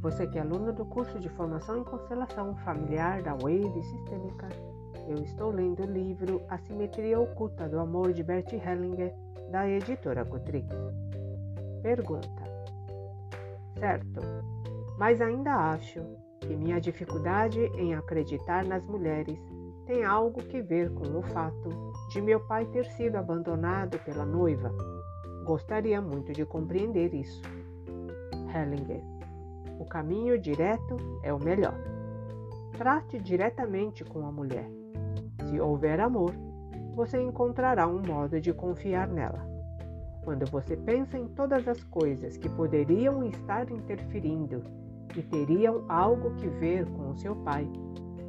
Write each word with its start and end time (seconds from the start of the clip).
Você 0.00 0.26
que 0.26 0.38
é 0.38 0.40
aluno 0.40 0.72
do 0.72 0.86
curso 0.86 1.18
de 1.18 1.28
formação 1.28 1.76
em 1.76 1.84
constelação 1.84 2.56
familiar 2.64 3.22
da 3.22 3.32
Wave 3.34 3.82
Sistêmica, 3.82 4.48
eu 5.06 5.16
estou 5.22 5.50
lendo 5.50 5.82
o 5.82 5.92
livro 5.92 6.40
A 6.48 6.56
Simetria 6.56 7.20
Oculta 7.20 7.68
do 7.68 7.78
Amor 7.78 8.14
de 8.14 8.22
Bert 8.22 8.50
Hellinger, 8.50 9.12
da 9.50 9.68
editora 9.68 10.24
Cotrix. 10.24 10.74
Pergunta: 11.82 12.42
Certo, 13.78 14.20
mas 14.96 15.20
ainda 15.20 15.54
acho 15.54 16.00
que 16.40 16.56
minha 16.56 16.80
dificuldade 16.80 17.60
em 17.76 17.94
acreditar 17.94 18.64
nas 18.64 18.86
mulheres 18.86 19.38
tem 19.84 20.02
algo 20.02 20.42
que 20.42 20.62
ver 20.62 20.90
com 20.94 21.18
o 21.18 21.22
fato 21.22 21.68
de 22.08 22.22
meu 22.22 22.40
pai 22.46 22.64
ter 22.66 22.86
sido 22.86 23.16
abandonado 23.16 23.98
pela 23.98 24.24
noiva. 24.24 24.72
Gostaria 25.44 26.00
muito 26.00 26.32
de 26.32 26.46
compreender 26.46 27.12
isso. 27.12 27.42
Hellinger 28.54 29.19
o 29.80 29.84
caminho 29.86 30.38
direto 30.38 30.98
é 31.22 31.32
o 31.32 31.42
melhor. 31.42 31.74
Trate 32.76 33.18
diretamente 33.18 34.04
com 34.04 34.26
a 34.26 34.30
mulher. 34.30 34.70
Se 35.48 35.58
houver 35.58 35.98
amor, 36.00 36.34
você 36.94 37.20
encontrará 37.20 37.88
um 37.88 38.02
modo 38.02 38.38
de 38.38 38.52
confiar 38.52 39.08
nela. 39.08 39.40
Quando 40.22 40.44
você 40.50 40.76
pensa 40.76 41.16
em 41.16 41.26
todas 41.28 41.66
as 41.66 41.82
coisas 41.84 42.36
que 42.36 42.48
poderiam 42.50 43.24
estar 43.24 43.70
interferindo 43.70 44.62
e 45.16 45.22
teriam 45.22 45.86
algo 45.88 46.34
que 46.34 46.46
ver 46.46 46.84
com 46.90 47.10
o 47.10 47.16
seu 47.16 47.34
pai, 47.36 47.66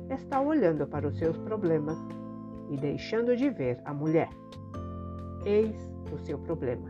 está 0.10 0.40
olhando 0.40 0.88
para 0.88 1.06
os 1.06 1.18
seus 1.18 1.38
problemas 1.38 1.98
e 2.70 2.78
deixando 2.78 3.36
de 3.36 3.50
ver 3.50 3.78
a 3.84 3.94
mulher. 3.94 4.30
Eis 5.46 5.76
o 6.14 6.18
seu 6.18 6.40
problema. 6.40 6.90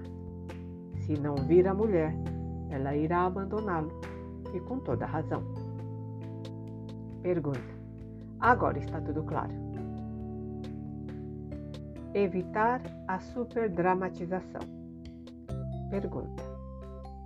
Se 0.99 1.19
não 1.19 1.33
vir 1.35 1.67
a 1.67 1.73
mulher, 1.73 2.13
ela 2.69 2.95
irá 2.95 3.25
abandoná-lo 3.25 4.10
e 4.53 4.59
com 4.59 4.79
toda 4.79 5.05
razão. 5.05 5.43
Pergunta: 7.21 7.59
Agora 8.39 8.79
está 8.79 8.99
tudo 8.99 9.23
claro. 9.23 9.53
Evitar 12.13 12.81
a 13.07 13.19
superdramatização. 13.19 14.61
Pergunta: 15.89 16.43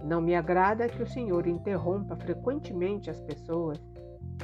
Não 0.03 0.21
me 0.21 0.35
agrada 0.35 0.89
que 0.89 1.01
o 1.01 1.07
senhor 1.07 1.47
interrompa 1.47 2.15
frequentemente 2.15 3.09
as 3.09 3.19
pessoas 3.21 3.81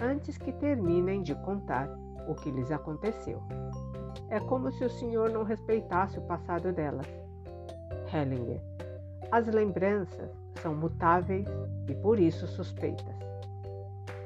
antes 0.01 0.37
que 0.37 0.51
terminem 0.53 1.21
de 1.21 1.35
contar 1.35 1.89
o 2.27 2.35
que 2.35 2.49
lhes 2.49 2.71
aconteceu. 2.71 3.41
É 4.29 4.39
como 4.39 4.71
se 4.71 4.83
o 4.85 4.89
senhor 4.89 5.29
não 5.29 5.43
respeitasse 5.43 6.17
o 6.17 6.21
passado 6.21 6.71
delas. 6.71 7.07
Hellinger. 8.13 8.61
As 9.31 9.47
lembranças 9.47 10.40
são 10.61 10.75
mutáveis 10.75 11.47
e 11.87 11.95
por 11.95 12.19
isso 12.19 12.47
suspeitas. 12.47 13.15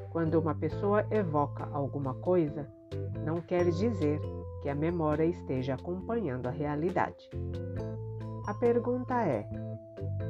Quando 0.10 0.40
uma 0.40 0.56
pessoa 0.56 1.06
evoca 1.12 1.68
alguma 1.72 2.14
coisa, 2.14 2.68
não 3.26 3.42
quer 3.42 3.70
dizer 3.70 4.20
que 4.62 4.70
a 4.70 4.76
memória 4.76 5.26
esteja 5.26 5.76
acompanhando 5.76 6.48
a 6.48 6.52
realidade. 6.52 7.30
A 8.48 8.54
pergunta 8.54 9.14
é: 9.26 9.48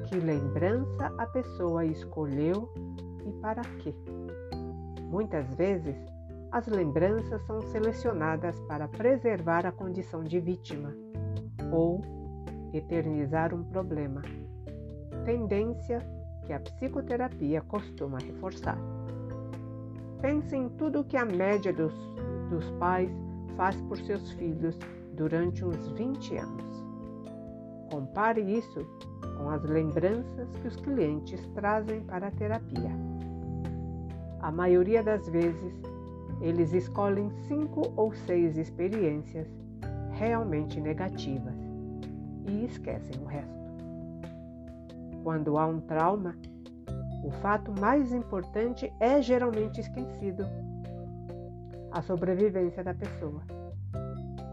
que 0.07 0.15
lembrança 0.15 1.13
a 1.17 1.25
pessoa 1.27 1.85
escolheu 1.85 2.71
e 3.25 3.31
para 3.41 3.61
quê? 3.79 3.93
Muitas 5.03 5.53
vezes, 5.55 5.95
as 6.51 6.67
lembranças 6.67 7.41
são 7.45 7.61
selecionadas 7.61 8.59
para 8.61 8.87
preservar 8.87 9.65
a 9.65 9.71
condição 9.71 10.23
de 10.23 10.39
vítima 10.39 10.95
ou 11.71 12.01
eternizar 12.73 13.53
um 13.53 13.63
problema 13.63 14.21
tendência 15.25 15.99
que 16.45 16.53
a 16.53 16.59
psicoterapia 16.59 17.61
costuma 17.61 18.19
reforçar. 18.19 18.77
Pense 20.21 20.55
em 20.55 20.69
tudo 20.69 21.03
que 21.03 21.17
a 21.17 21.25
média 21.25 21.73
dos, 21.73 21.93
dos 22.49 22.69
pais 22.79 23.09
faz 23.57 23.75
por 23.81 23.97
seus 23.97 24.31
filhos 24.33 24.77
durante 25.13 25.65
uns 25.65 25.87
20 25.89 26.37
anos. 26.37 26.85
Compare 27.89 28.41
isso 28.41 28.85
com 29.37 29.49
as 29.49 29.63
lembranças 29.63 30.47
que 30.61 30.67
os 30.67 30.75
clientes 30.75 31.43
trazem 31.55 32.01
para 32.01 32.27
a 32.27 32.31
terapia. 32.31 32.91
A 34.41 34.51
maioria 34.51 35.01
das 35.01 35.27
vezes, 35.27 35.73
eles 36.39 36.71
escolhem 36.73 37.31
cinco 37.47 37.91
ou 37.95 38.13
seis 38.13 38.57
experiências 38.57 39.47
realmente 40.11 40.79
negativas 40.79 41.55
e 42.47 42.65
esquecem 42.65 43.21
o 43.23 43.25
resto. 43.25 43.64
Quando 45.25 45.57
há 45.57 45.65
um 45.65 45.81
trauma, 45.81 46.35
o 47.23 47.31
fato 47.31 47.73
mais 47.81 48.13
importante 48.13 48.93
é 48.99 49.19
geralmente 49.23 49.81
esquecido: 49.81 50.45
a 51.91 51.99
sobrevivência 52.03 52.83
da 52.83 52.93
pessoa. 52.93 53.41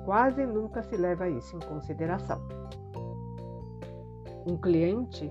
Quase 0.06 0.46
nunca 0.46 0.82
se 0.82 0.96
leva 0.96 1.28
isso 1.28 1.54
em 1.54 1.60
consideração. 1.60 2.40
Um 4.46 4.56
cliente 4.56 5.30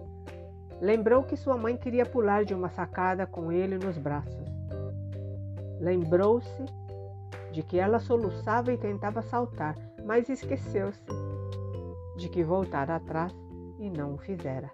lembrou 0.80 1.24
que 1.24 1.36
sua 1.36 1.58
mãe 1.58 1.76
queria 1.76 2.06
pular 2.06 2.46
de 2.46 2.54
uma 2.54 2.70
sacada 2.70 3.26
com 3.26 3.52
ele 3.52 3.80
nos 3.80 3.98
braços. 3.98 4.46
Lembrou-se 5.80 6.66
de 7.52 7.64
que 7.64 7.80
ela 7.80 8.00
soluçava 8.00 8.72
e 8.72 8.78
tentava 8.78 9.24
saltar, 9.24 9.76
mas 10.06 10.30
esqueceu-se 10.30 11.02
de 12.16 12.30
que 12.30 12.44
voltara 12.44 12.98
atrás 12.98 13.34
e 13.80 13.90
não 13.90 14.14
o 14.14 14.18
fizera. 14.20 14.72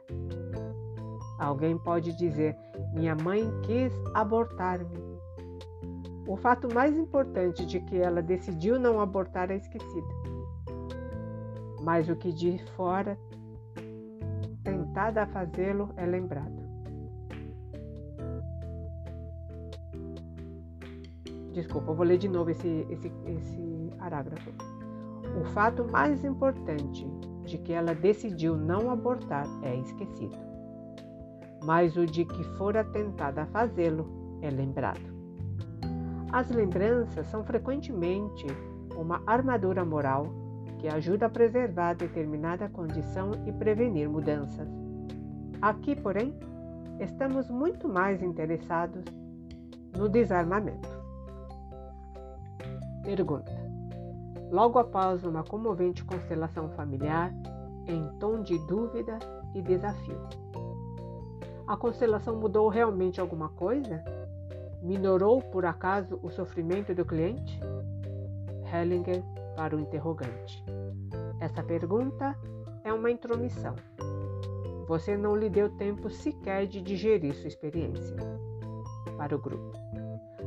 Alguém 1.38 1.78
pode 1.78 2.16
dizer: 2.18 2.58
Minha 2.94 3.16
mãe 3.16 3.44
quis 3.64 3.94
abortar-me. 4.14 4.98
O 6.28 6.36
fato 6.36 6.74
mais 6.74 6.98
importante 6.98 7.66
de 7.66 7.80
que 7.80 7.98
ela 7.98 8.22
decidiu 8.22 8.80
não 8.80 9.00
abortar 9.00 9.50
é 9.50 9.56
esquecido. 9.56 10.08
Mas 11.82 12.10
o 12.10 12.16
que 12.16 12.34
de 12.34 12.58
fora, 12.76 13.18
tentada 14.64 15.24
a 15.24 15.28
fazê-lo, 15.28 15.90
é 15.96 16.06
lembrado. 16.06 16.68
Desculpa, 21.54 21.92
eu 21.92 21.96
vou 21.96 22.06
ler 22.06 22.18
de 22.18 22.28
novo 22.28 22.52
esse, 22.52 22.86
esse, 22.90 23.12
esse 23.26 23.92
parágrafo. 23.98 24.52
O 25.42 25.46
fato 25.54 25.90
mais 25.92 26.24
importante 26.24 27.08
de 27.46 27.58
que 27.58 27.74
ela 27.74 27.96
decidiu 27.96 28.56
não 28.56 28.92
abortar 28.92 29.48
é 29.64 29.76
esquecido, 29.78 30.38
mas 31.68 31.98
o 31.98 32.06
de 32.06 32.24
que 32.24 32.46
fora 32.56 32.82
tentada 32.82 33.42
a 33.42 33.46
fazê-lo 33.48 34.08
é 34.42 34.50
lembrado. 34.50 35.02
As 36.32 36.50
lembranças 36.50 37.28
são 37.28 37.44
frequentemente 37.44 38.48
uma 38.96 39.22
armadura 39.28 39.84
moral 39.84 40.28
que 40.80 40.88
ajuda 40.88 41.26
a 41.26 41.30
preservar 41.30 41.94
determinada 41.94 42.70
condição 42.70 43.32
e 43.46 43.52
prevenir 43.52 44.10
mudanças. 44.10 44.66
Aqui, 45.62 45.94
porém, 45.94 46.34
estamos 47.02 47.50
muito 47.50 47.90
mais 47.90 48.24
interessados 48.24 49.04
no 49.98 50.08
desarmamento. 50.08 50.88
Pergunta: 53.04 53.52
logo 54.50 54.80
após 54.80 55.26
uma 55.26 55.44
comovente 55.44 56.06
constelação 56.06 56.70
familiar, 56.70 57.34
em 57.86 58.08
tom 58.20 58.42
de 58.42 58.58
dúvida 58.68 59.20
e 59.54 59.62
desafio. 59.62 60.47
A 61.68 61.76
constelação 61.76 62.36
mudou 62.38 62.70
realmente 62.70 63.20
alguma 63.20 63.50
coisa? 63.50 64.04
Minorou 64.82 65.42
por 65.42 65.66
acaso 65.66 66.20
o 66.24 66.30
sofrimento 66.30 66.96
do 66.96 67.04
cliente? 67.04 67.60
Hellinger 68.74 69.22
para 69.56 69.76
o 69.76 69.80
interrogante. 69.80 70.64
Essa 71.40 71.62
pergunta 71.62 72.36
é 72.84 72.94
uma 72.94 73.12
intromissão. 73.12 73.76
Você 74.88 75.18
não 75.18 75.36
lhe 75.36 75.50
deu 75.50 75.70
tempo 75.70 76.10
sequer 76.10 76.66
de 76.66 76.82
digerir 76.82 77.36
sua 77.36 77.50
experiência. 77.50 78.16
Para 79.18 79.36
o 79.36 79.40
grupo. 79.40 79.78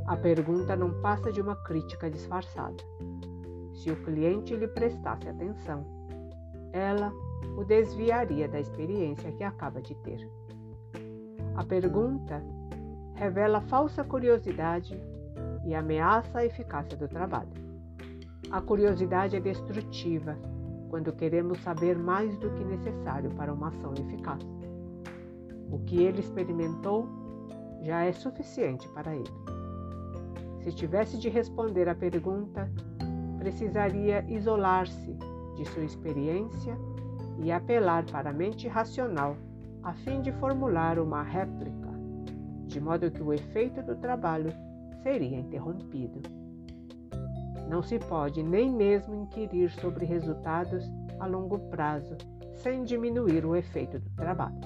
A 0.06 0.16
pergunta 0.16 0.74
não 0.74 1.00
passa 1.02 1.30
de 1.30 1.40
uma 1.40 1.54
crítica 1.54 2.10
disfarçada 2.10 2.82
se 3.80 3.90
o 3.90 3.96
cliente 3.96 4.54
lhe 4.54 4.68
prestasse 4.68 5.26
atenção, 5.26 5.86
ela 6.72 7.10
o 7.56 7.64
desviaria 7.64 8.46
da 8.46 8.60
experiência 8.60 9.32
que 9.32 9.42
acaba 9.42 9.80
de 9.80 9.94
ter. 9.94 10.28
A 11.56 11.64
pergunta 11.64 12.42
revela 13.14 13.60
falsa 13.60 14.02
curiosidade 14.04 15.00
e 15.64 15.74
ameaça 15.74 16.38
a 16.38 16.46
eficácia 16.46 16.96
do 16.96 17.06
trabalho. 17.06 17.50
A 18.50 18.60
curiosidade 18.60 19.36
é 19.36 19.40
destrutiva 19.40 20.36
quando 20.88 21.12
queremos 21.12 21.60
saber 21.60 21.96
mais 21.96 22.36
do 22.38 22.50
que 22.50 22.64
necessário 22.64 23.30
para 23.30 23.52
uma 23.52 23.68
ação 23.68 23.92
eficaz. 23.94 24.42
O 25.70 25.78
que 25.80 26.02
ele 26.02 26.20
experimentou 26.20 27.06
já 27.82 28.04
é 28.04 28.12
suficiente 28.12 28.88
para 28.88 29.14
ele. 29.14 29.30
Se 30.64 30.72
tivesse 30.72 31.18
de 31.18 31.28
responder 31.28 31.88
à 31.88 31.94
pergunta 31.94 32.70
precisaria 33.38 34.22
isolar-se 34.28 35.16
de 35.56 35.64
sua 35.70 35.82
experiência 35.82 36.76
e 37.38 37.50
apelar 37.50 38.04
para 38.04 38.30
a 38.30 38.32
mente 38.32 38.68
racional 38.68 39.34
a 39.82 39.94
fim 39.94 40.20
de 40.20 40.32
formular 40.32 40.98
uma 40.98 41.22
réplica 41.22 41.90
de 42.70 42.80
modo 42.80 43.10
que 43.10 43.22
o 43.22 43.32
efeito 43.32 43.82
do 43.82 43.96
trabalho 43.96 44.52
seria 45.02 45.38
interrompido. 45.38 46.20
Não 47.68 47.82
se 47.82 47.98
pode 47.98 48.42
nem 48.42 48.70
mesmo 48.70 49.14
inquirir 49.22 49.70
sobre 49.70 50.04
resultados 50.04 50.84
a 51.18 51.26
longo 51.26 51.58
prazo 51.70 52.16
sem 52.54 52.84
diminuir 52.84 53.44
o 53.44 53.56
efeito 53.56 53.98
do 53.98 54.10
trabalho. 54.10 54.60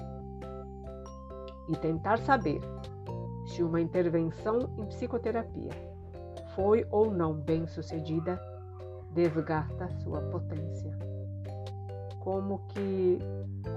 E 1.67 1.75
tentar 1.77 2.17
saber 2.19 2.59
se 3.47 3.63
uma 3.63 3.81
intervenção 3.81 4.69
em 4.77 4.85
psicoterapia 4.85 5.71
foi 6.55 6.85
ou 6.91 7.09
não 7.09 7.33
bem 7.33 7.65
sucedida 7.65 8.39
desgasta 9.13 9.89
sua 10.01 10.21
potência. 10.21 11.14
Como 12.25 12.57
que, 12.69 13.19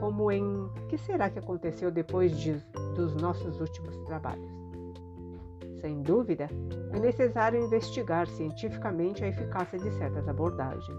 como 0.00 0.32
em 0.32 0.70
que 0.88 0.96
será 0.96 1.28
que 1.28 1.38
aconteceu 1.38 1.90
depois 1.90 2.34
de, 2.40 2.54
dos 2.96 3.14
nossos 3.16 3.60
últimos 3.60 3.94
trabalhos? 4.06 4.50
Sem 5.82 6.00
dúvida, 6.00 6.48
é 6.94 6.98
necessário 6.98 7.62
investigar 7.62 8.26
cientificamente 8.26 9.22
a 9.22 9.28
eficácia 9.28 9.78
de 9.78 9.90
certas 9.98 10.26
abordagens, 10.26 10.98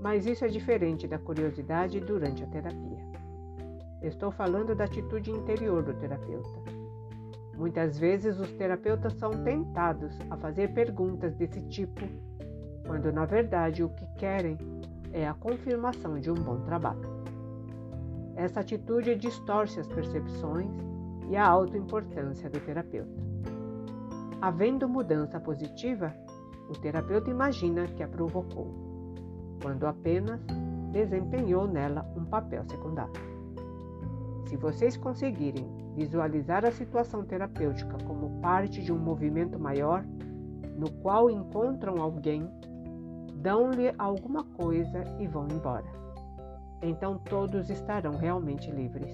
mas 0.00 0.26
isso 0.26 0.44
é 0.44 0.48
diferente 0.48 1.06
da 1.06 1.16
curiosidade 1.16 2.00
durante 2.00 2.42
a 2.42 2.46
terapia. 2.48 3.06
Estou 4.02 4.32
falando 4.32 4.74
da 4.74 4.82
atitude 4.82 5.30
interior 5.30 5.80
do 5.80 5.94
terapeuta. 5.94 6.58
Muitas 7.56 8.00
vezes 8.00 8.36
os 8.40 8.50
terapeutas 8.54 9.12
são 9.14 9.30
tentados 9.44 10.12
a 10.28 10.36
fazer 10.36 10.74
perguntas 10.74 11.36
desse 11.36 11.62
tipo, 11.68 12.00
quando 12.84 13.12
na 13.12 13.24
verdade 13.24 13.84
o 13.84 13.90
que 13.90 14.06
querem 14.16 14.58
é 15.14 15.28
a 15.28 15.32
confirmação 15.32 16.18
de 16.18 16.28
um 16.28 16.34
bom 16.34 16.58
trabalho. 16.62 17.08
Essa 18.34 18.60
atitude 18.60 19.14
distorce 19.14 19.78
as 19.78 19.86
percepções 19.86 20.68
e 21.30 21.36
a 21.36 21.46
autoimportância 21.46 22.50
do 22.50 22.58
terapeuta. 22.58 23.22
Havendo 24.42 24.88
mudança 24.88 25.38
positiva, 25.38 26.12
o 26.68 26.72
terapeuta 26.72 27.30
imagina 27.30 27.86
que 27.86 28.02
a 28.02 28.08
provocou, 28.08 28.74
quando 29.62 29.86
apenas 29.86 30.40
desempenhou 30.90 31.68
nela 31.68 32.04
um 32.16 32.24
papel 32.24 32.64
secundário. 32.64 33.12
Se 34.46 34.56
vocês 34.56 34.96
conseguirem 34.96 35.66
visualizar 35.94 36.64
a 36.64 36.72
situação 36.72 37.24
terapêutica 37.24 37.96
como 38.04 38.40
parte 38.40 38.82
de 38.82 38.92
um 38.92 38.98
movimento 38.98 39.60
maior, 39.60 40.04
no 40.76 40.90
qual 40.90 41.30
encontram 41.30 42.02
alguém 42.02 42.50
dão-lhe 43.44 43.94
alguma 43.98 44.42
coisa 44.42 45.04
e 45.20 45.26
vão 45.26 45.46
embora. 45.48 45.84
Então 46.80 47.18
todos 47.18 47.68
estarão 47.68 48.12
realmente 48.12 48.70
livres. 48.70 49.12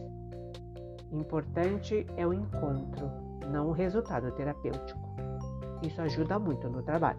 Importante 1.11 2.07
é 2.17 2.25
o 2.25 2.33
encontro, 2.33 3.11
não 3.51 3.67
o 3.67 3.73
resultado 3.73 4.31
terapêutico. 4.31 5.01
Isso 5.83 6.01
ajuda 6.01 6.39
muito 6.39 6.69
no 6.69 6.81
trabalho. 6.81 7.19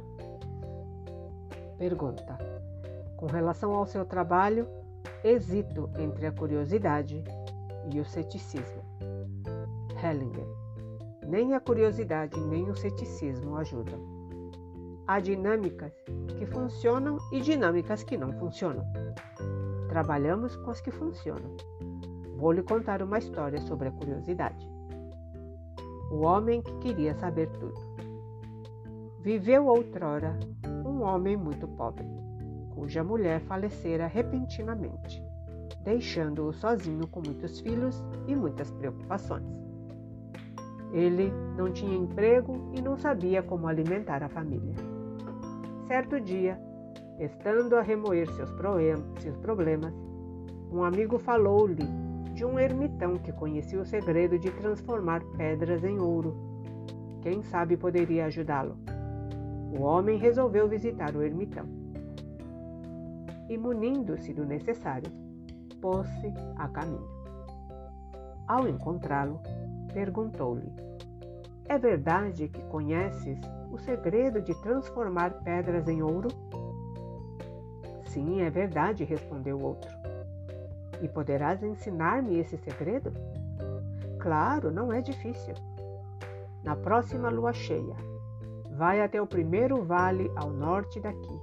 Pergunta: 1.77 2.37
Com 3.17 3.25
relação 3.25 3.75
ao 3.75 3.85
seu 3.85 4.05
trabalho, 4.05 4.65
hesito 5.21 5.89
entre 5.99 6.27
a 6.27 6.31
curiosidade 6.31 7.21
e 7.93 7.99
o 7.99 8.05
ceticismo. 8.05 8.83
Hellinger: 10.01 10.47
Nem 11.27 11.55
a 11.55 11.59
curiosidade 11.59 12.39
nem 12.39 12.69
o 12.69 12.75
ceticismo 12.75 13.57
ajudam. 13.57 14.10
Há 15.07 15.19
dinâmicas 15.19 15.91
que 16.37 16.45
funcionam 16.45 17.17
e 17.31 17.41
dinâmicas 17.41 18.03
que 18.03 18.17
não 18.17 18.31
funcionam. 18.33 18.85
Trabalhamos 19.89 20.55
com 20.55 20.71
as 20.71 20.79
que 20.79 20.91
funcionam. 20.91 21.55
Vou 22.37 22.51
lhe 22.51 22.63
contar 22.63 23.01
uma 23.01 23.19
história 23.19 23.59
sobre 23.61 23.89
a 23.89 23.91
curiosidade. 23.91 24.69
O 26.11 26.21
homem 26.21 26.61
que 26.61 26.73
queria 26.79 27.13
saber 27.15 27.49
tudo. 27.49 27.79
Viveu 29.19 29.67
outrora 29.67 30.39
um 30.85 31.03
homem 31.03 31.37
muito 31.37 31.67
pobre, 31.67 32.05
cuja 32.73 33.03
mulher 33.03 33.41
falecera 33.41 34.07
repentinamente, 34.07 35.23
deixando-o 35.83 36.51
sozinho 36.53 37.07
com 37.07 37.21
muitos 37.23 37.59
filhos 37.59 38.03
e 38.27 38.35
muitas 38.35 38.71
preocupações. 38.71 39.45
Ele 40.91 41.31
não 41.55 41.71
tinha 41.71 41.95
emprego 41.95 42.71
e 42.73 42.81
não 42.81 42.97
sabia 42.97 43.41
como 43.41 43.67
alimentar 43.67 44.23
a 44.23 44.29
família. 44.29 44.90
Certo 45.91 46.21
dia, 46.21 46.57
estando 47.19 47.75
a 47.75 47.81
remoer 47.81 48.25
seus 48.31 48.49
problemas, 49.41 49.93
um 50.71 50.85
amigo 50.85 51.19
falou-lhe 51.19 51.83
de 52.33 52.45
um 52.45 52.57
ermitão 52.57 53.17
que 53.17 53.33
conhecia 53.33 53.77
o 53.77 53.85
segredo 53.85 54.39
de 54.39 54.49
transformar 54.51 55.21
pedras 55.35 55.83
em 55.83 55.99
ouro. 55.99 56.33
Quem 57.21 57.43
sabe 57.43 57.75
poderia 57.75 58.27
ajudá-lo. 58.27 58.77
O 59.77 59.81
homem 59.81 60.17
resolveu 60.17 60.65
visitar 60.65 61.13
o 61.13 61.21
ermitão. 61.21 61.65
E, 63.49 63.57
munindo-se 63.57 64.33
do 64.33 64.45
necessário, 64.45 65.11
pôs-se 65.81 66.33
a 66.55 66.69
caminho. 66.69 67.09
Ao 68.47 68.65
encontrá-lo, 68.65 69.41
perguntou-lhe: 69.93 70.71
É 71.67 71.77
verdade 71.77 72.47
que 72.47 72.61
conheces 72.69 73.37
o 73.71 73.77
segredo 73.77 74.41
de 74.41 74.53
transformar 74.61 75.31
pedras 75.43 75.87
em 75.87 76.03
ouro? 76.03 76.27
Sim, 78.05 78.41
é 78.41 78.49
verdade, 78.49 79.05
respondeu 79.05 79.57
o 79.57 79.63
outro. 79.63 79.89
E 81.01 81.07
poderás 81.07 81.63
ensinar-me 81.63 82.37
esse 82.37 82.57
segredo? 82.57 83.11
Claro, 84.19 84.69
não 84.69 84.91
é 84.91 85.01
difícil. 85.01 85.55
Na 86.63 86.75
próxima 86.75 87.29
lua 87.29 87.53
cheia, 87.53 87.95
vai 88.77 89.01
até 89.01 89.21
o 89.21 89.25
primeiro 89.25 89.83
vale 89.83 90.29
ao 90.35 90.51
norte 90.51 90.99
daqui. 90.99 91.41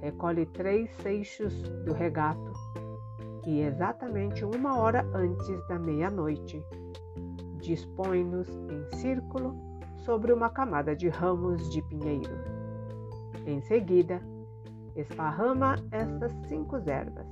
Recolhe 0.00 0.46
três 0.46 0.90
seixos 1.02 1.52
do 1.84 1.92
regato 1.92 2.52
e 3.46 3.60
exatamente 3.60 4.44
uma 4.44 4.78
hora 4.78 5.04
antes 5.14 5.66
da 5.66 5.78
meia-noite, 5.78 6.64
dispõe-nos 7.60 8.48
em 8.48 8.96
círculo 8.96 9.71
sobre 10.04 10.32
uma 10.32 10.50
camada 10.50 10.94
de 10.94 11.08
ramos 11.08 11.70
de 11.70 11.82
pinheiro. 11.82 12.36
Em 13.46 13.60
seguida, 13.62 14.20
esparrama 14.96 15.76
estas 15.90 16.32
cinco 16.48 16.76
ervas. 16.76 17.26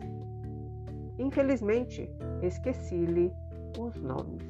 Infelizmente, 1.19 2.11
esqueci-lhe 2.43 3.33
os 3.79 3.95
nomes 4.01 4.43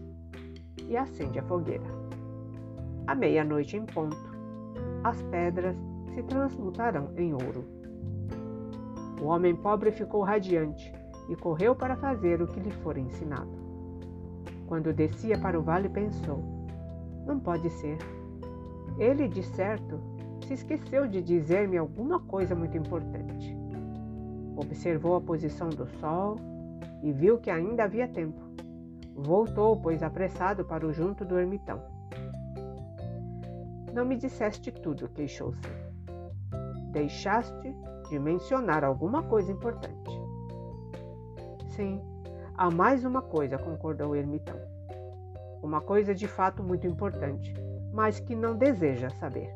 e 0.89 0.97
acende 0.97 1.39
a 1.39 1.43
fogueira. 1.43 1.85
À 3.07 3.15
meia-noite 3.15 3.77
em 3.77 3.85
ponto, 3.85 4.17
as 5.03 5.21
pedras 5.23 5.77
se 6.15 6.23
transmutarão 6.23 7.13
em 7.17 7.33
ouro. 7.33 7.65
O 9.21 9.27
homem 9.27 9.55
pobre 9.57 9.91
ficou 9.91 10.23
radiante 10.23 10.93
e 11.29 11.37
correu 11.37 11.75
para 11.75 11.97
fazer 11.97 12.41
o 12.41 12.47
que 12.47 12.61
lhe 12.61 12.71
fora 12.71 13.01
ensinado. 13.01 13.51
Quando 14.67 14.93
descia 14.93 15.39
para 15.39 15.59
o 15.59 15.63
vale, 15.63 15.89
pensou: 15.89 16.43
não 17.27 17.39
pode 17.39 17.69
ser. 17.71 17.99
Ele, 19.01 19.27
de 19.27 19.43
certo, 19.43 19.99
se 20.47 20.53
esqueceu 20.53 21.09
de 21.09 21.23
dizer-me 21.23 21.79
alguma 21.79 22.21
coisa 22.21 22.55
muito 22.55 22.77
importante. 22.77 23.57
Observou 24.55 25.17
a 25.17 25.21
posição 25.23 25.71
do 25.71 25.87
sol 25.99 26.37
e 27.03 27.11
viu 27.11 27.39
que 27.39 27.51
ainda 27.51 27.85
havia 27.85 28.07
tempo. 28.07 28.39
Voltou, 29.15 29.81
pois, 29.81 30.03
apressado 30.03 30.67
para 30.67 30.87
o 30.87 30.93
junto 30.93 31.25
do 31.25 31.39
ermitão. 31.39 31.83
Não 33.95 34.05
me 34.05 34.17
disseste 34.17 34.71
tudo, 34.71 35.09
queixou-se. 35.09 35.67
Deixaste 36.93 37.75
de 38.11 38.19
mencionar 38.19 38.85
alguma 38.85 39.23
coisa 39.23 39.51
importante. 39.51 40.11
Sim, 41.69 42.03
há 42.55 42.71
mais 42.71 43.03
uma 43.05 43.23
coisa, 43.23 43.57
concordou 43.57 44.11
o 44.11 44.17
ermitão 44.17 44.61
uma 45.63 45.81
coisa 45.81 46.15
de 46.15 46.27
fato 46.27 46.63
muito 46.63 46.87
importante, 46.87 47.55
mas 47.93 48.21
que 48.21 48.35
não 48.35 48.57
deseja 48.57 49.11
saber. 49.11 49.53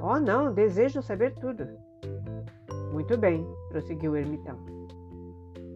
Oh, 0.00 0.18
não, 0.18 0.52
desejo 0.52 1.02
saber 1.02 1.34
tudo. 1.34 1.66
Muito 2.92 3.16
bem, 3.16 3.46
prosseguiu 3.68 4.12
o 4.12 4.16
ermitão. 4.16 4.58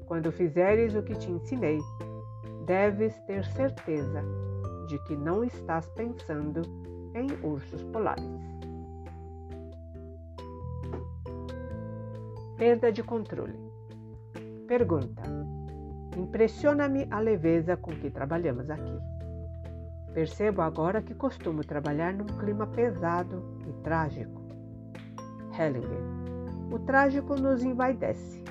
Quando 0.06 0.30
fizeres 0.30 0.94
o 0.94 1.02
que 1.02 1.14
te 1.14 1.30
ensinei, 1.30 1.78
deves 2.66 3.18
ter 3.26 3.44
certeza 3.44 4.22
de 4.86 4.98
que 5.04 5.16
não 5.16 5.44
estás 5.44 5.88
pensando 5.90 6.62
em 7.14 7.28
ursos 7.44 7.82
polares. 7.84 8.24
Perda 12.56 12.92
de 12.92 13.02
controle. 13.02 13.58
Pergunta: 14.68 15.22
Impressiona-me 16.16 17.06
a 17.10 17.18
leveza 17.18 17.76
com 17.76 17.90
que 17.90 18.10
trabalhamos 18.10 18.68
aqui. 18.70 18.98
Percebo 20.14 20.60
agora 20.60 21.00
que 21.00 21.14
costumo 21.14 21.64
trabalhar 21.64 22.12
num 22.12 22.26
clima 22.26 22.66
pesado 22.66 23.42
e 23.66 23.72
trágico. 23.82 24.42
Hellinger. 25.58 26.02
O 26.70 26.78
trágico 26.78 27.34
nos 27.34 27.62
envaidece. 27.62 28.42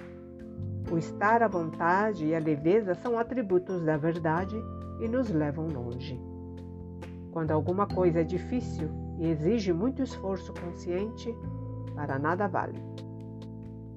O 0.91 0.97
estar 0.97 1.43
à 1.43 1.47
vontade 1.47 2.25
e 2.25 2.35
a 2.35 2.39
leveza 2.39 2.95
são 2.95 3.17
atributos 3.17 3.83
da 3.83 3.95
verdade 3.95 4.55
e 4.99 5.07
nos 5.07 5.29
levam 5.29 5.67
longe. 5.67 6.19
Quando 7.31 7.51
alguma 7.51 7.87
coisa 7.87 8.21
é 8.21 8.23
difícil 8.23 8.89
e 9.19 9.27
exige 9.27 9.71
muito 9.71 10.01
esforço 10.01 10.53
consciente, 10.53 11.33
para 11.95 12.17
nada 12.17 12.47
vale. 12.47 12.81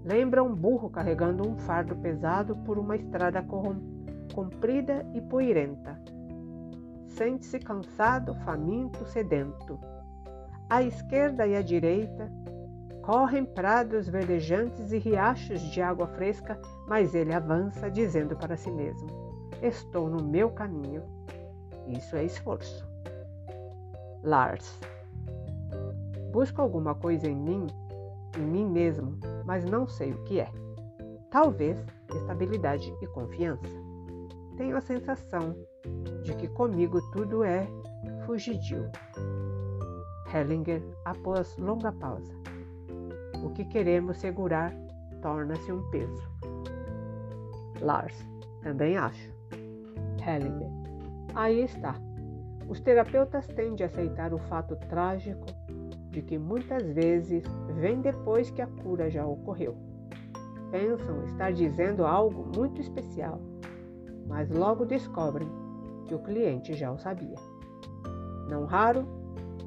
Lembra 0.05 0.43
um 0.43 0.55
burro 0.55 0.91
carregando 0.91 1.49
um 1.49 1.57
fardo 1.57 1.97
pesado 1.97 2.55
por 2.59 2.79
uma 2.79 2.95
estrada 2.95 3.45
comprida 4.35 5.05
e 5.15 5.21
poeirenta. 5.23 5.99
Sente-se 7.15 7.61
cansado, 7.61 8.35
faminto, 8.45 9.07
sedento. 9.07 9.79
À 10.69 10.83
esquerda 10.83 11.47
e 11.47 11.55
à 11.55 11.63
direita 11.63 12.29
correm 13.03 13.45
prados 13.45 14.09
verdejantes 14.09 14.91
e 14.91 14.99
riachos 14.99 15.61
de 15.61 15.81
água 15.81 16.09
fresca, 16.09 16.61
mas 16.89 17.15
ele 17.15 17.33
avança, 17.33 17.89
dizendo 17.89 18.35
para 18.37 18.57
si 18.57 18.69
mesmo: 18.69 19.07
Estou 19.63 20.11
no 20.11 20.25
meu 20.25 20.51
caminho. 20.51 21.05
Isso 21.87 22.17
é 22.17 22.25
esforço. 22.25 22.85
Lars. 24.25 24.77
Busco 26.33 26.61
alguma 26.61 26.97
coisa 26.97 27.29
em 27.29 27.37
mim, 27.37 27.69
em 28.37 28.43
mim 28.43 28.67
mesmo, 28.69 29.21
mas 29.45 29.65
não 29.65 29.87
sei 29.87 30.13
o 30.13 30.25
que 30.25 30.41
é. 30.41 30.51
Talvez 31.31 31.79
estabilidade 32.13 32.93
e 33.01 33.07
confiança. 33.07 33.69
Tenho 34.57 34.77
a 34.77 34.81
sensação 34.81 35.55
de 36.23 36.35
que 36.35 36.49
comigo 36.49 37.01
tudo 37.13 37.45
é 37.45 37.67
fugidio. 38.27 38.91
Hellinger, 40.33 40.83
após 41.05 41.57
longa 41.59 41.93
pausa. 41.93 42.35
O 43.45 43.51
que 43.51 43.65
queremos 43.65 44.19
segurar 44.19 44.75
torna-se 45.21 45.71
um 45.71 45.83
peso. 45.91 46.23
Lars, 47.81 48.15
também 48.63 48.97
acho. 48.97 49.31
Hellinger, 50.27 50.71
aí 51.35 51.63
está. 51.63 51.95
Os 52.69 52.81
terapeutas 52.81 53.47
tendem 53.47 53.85
a 53.85 53.87
aceitar 53.87 54.33
o 54.33 54.39
fato 54.39 54.75
trágico 54.89 55.47
de 56.11 56.23
que 56.23 56.39
muitas 56.39 56.83
vezes 56.93 57.45
vem 57.75 58.01
depois 58.01 58.51
que 58.51 58.63
a 58.63 58.67
cura 58.67 59.11
já 59.11 59.27
ocorreu. 59.27 59.77
Pensam 60.71 61.25
estar 61.25 61.53
dizendo 61.53 62.07
algo 62.07 62.51
muito 62.57 62.81
especial, 62.81 63.41
mas 64.27 64.51
logo 64.51 64.85
descobrem 64.87 65.49
que 66.05 66.15
o 66.15 66.19
cliente 66.19 66.75
já 66.75 66.91
o 66.91 66.99
sabia. 66.99 67.37
Não 68.49 68.65
raro, 68.65 69.07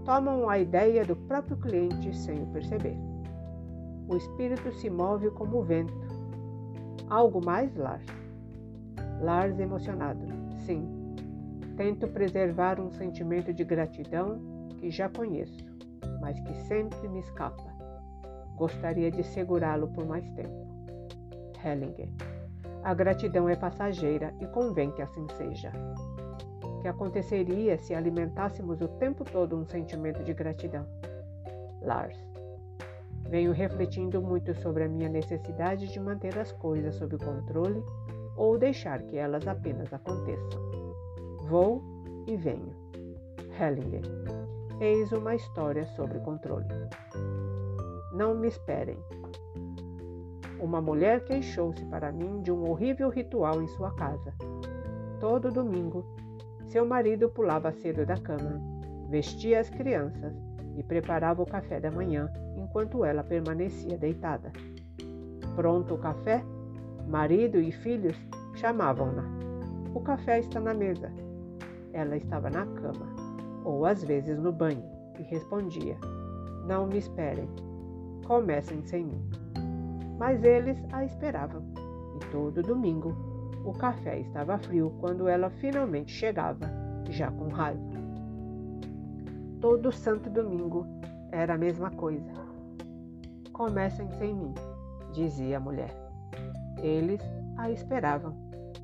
tomam 0.06 0.50
a 0.50 0.60
ideia 0.60 1.04
do 1.04 1.16
próprio 1.16 1.58
cliente 1.58 2.16
sem 2.16 2.44
o 2.44 2.48
perceber. 2.48 2.98
O 4.08 4.16
espírito 4.16 4.72
se 4.72 4.90
move 4.90 5.30
como 5.32 5.60
o 5.60 5.64
vento. 5.64 5.94
Algo 7.10 7.44
mais, 7.44 7.76
Lars? 7.76 8.06
Lars 9.22 9.60
emocionado. 9.60 10.26
Sim. 10.66 10.88
Tento 11.76 12.08
preservar 12.08 12.80
um 12.80 12.92
sentimento 12.92 13.54
de 13.54 13.64
gratidão 13.64 14.40
que 14.78 14.90
já 14.90 15.10
conheço 15.10 15.78
mas 16.20 16.40
que 16.42 16.54
sempre 16.68 17.08
me 17.08 17.20
escapa. 17.20 17.64
Gostaria 18.56 19.12
de 19.12 19.24
segurá-lo 19.24 19.88
por 19.88 20.06
mais 20.06 20.30
tempo. 20.32 20.68
Hellinger. 21.64 22.10
A 22.84 22.94
gratidão 22.94 23.50
é 23.50 23.56
passageira 23.56 24.34
e 24.40 24.48
convém 24.48 24.92
que 24.92 25.02
assim 25.02 25.28
seja. 25.38 25.72
Que 26.88 26.92
aconteceria 26.92 27.78
se 27.78 27.94
alimentássemos 27.94 28.80
o 28.80 28.88
tempo 28.88 29.26
todo 29.26 29.58
um 29.58 29.66
sentimento 29.66 30.24
de 30.24 30.34
gratidão? 30.34 30.88
Lars. 31.82 32.18
Venho 33.30 33.52
refletindo 33.52 34.22
muito 34.22 34.54
sobre 34.54 34.86
a 34.86 34.88
minha 34.88 35.10
necessidade 35.10 35.92
de 35.92 36.00
manter 36.00 36.40
as 36.40 36.54
coisas 36.54 36.96
sob 36.96 37.18
controle 37.18 37.84
ou 38.38 38.58
deixar 38.58 39.02
que 39.02 39.18
elas 39.18 39.46
apenas 39.50 39.92
aconteçam. 39.92 40.62
Vou 41.50 41.84
e 42.26 42.38
venho. 42.38 42.74
Hellinger. 43.60 44.04
Eis 44.80 45.12
uma 45.12 45.36
história 45.36 45.86
sobre 45.88 46.20
controle. 46.20 46.68
Não 48.14 48.34
me 48.34 48.48
esperem. 48.48 48.98
Uma 50.58 50.80
mulher 50.80 51.26
queixou-se 51.26 51.84
para 51.88 52.14
mim 52.14 52.42
de 52.42 52.50
um 52.50 52.64
horrível 52.70 53.10
ritual 53.10 53.62
em 53.62 53.68
sua 53.68 53.92
casa. 53.92 54.34
Todo 55.20 55.52
domingo, 55.52 56.06
seu 56.68 56.86
marido 56.86 57.30
pulava 57.30 57.72
cedo 57.72 58.06
da 58.06 58.18
cama, 58.18 58.62
vestia 59.10 59.60
as 59.60 59.70
crianças 59.70 60.34
e 60.76 60.84
preparava 60.84 61.42
o 61.42 61.46
café 61.46 61.80
da 61.80 61.92
manhã 61.92 62.32
enquanto 62.56 63.04
ela 63.04 63.24
permanecia 63.24 63.98
deitada. 63.98 64.52
Pronto 65.56 65.96
o 65.96 65.98
café? 65.98 66.44
Marido 67.08 67.60
e 67.60 67.72
filhos 67.72 68.16
chamavam-na. 68.56 69.24
O 69.94 70.02
café 70.02 70.40
está 70.40 70.60
na 70.60 70.74
mesa. 70.74 71.12
Ela 71.94 72.18
estava 72.18 72.50
na 72.50 72.66
cama 72.66 73.28
ou 73.68 73.86
às 73.86 74.02
vezes 74.02 74.40
no 74.40 74.52
banho, 74.52 74.84
e 75.20 75.24
respondia: 75.24 75.98
Não 76.66 76.88
me 76.88 76.98
esperem, 76.98 77.50
comecem 78.26 78.82
sem 78.84 79.04
mim. 79.04 79.30
Mas 80.18 80.42
eles 80.44 80.78
a 80.94 81.04
esperavam, 81.04 81.62
e 82.16 82.32
todo 82.32 82.64
domingo 82.64 83.14
o 83.68 83.74
café 83.74 84.20
estava 84.20 84.58
frio 84.58 84.96
quando 85.02 85.28
ela 85.28 85.50
finalmente 85.50 86.14
chegava, 86.14 86.72
já 87.10 87.30
com 87.30 87.50
raiva. 87.50 87.98
Todo 89.60 89.92
santo 89.92 90.30
domingo 90.30 90.88
era 91.34 91.56
a 91.56 91.58
mesma 91.58 91.92
coisa. 91.92 92.32
Comecem 93.52 94.10
sem 94.12 94.34
mim, 94.34 94.54
dizia 95.12 95.58
a 95.58 95.60
mulher. 95.60 95.94
Eles 96.82 97.22
a 97.58 97.70
esperavam 97.70 98.34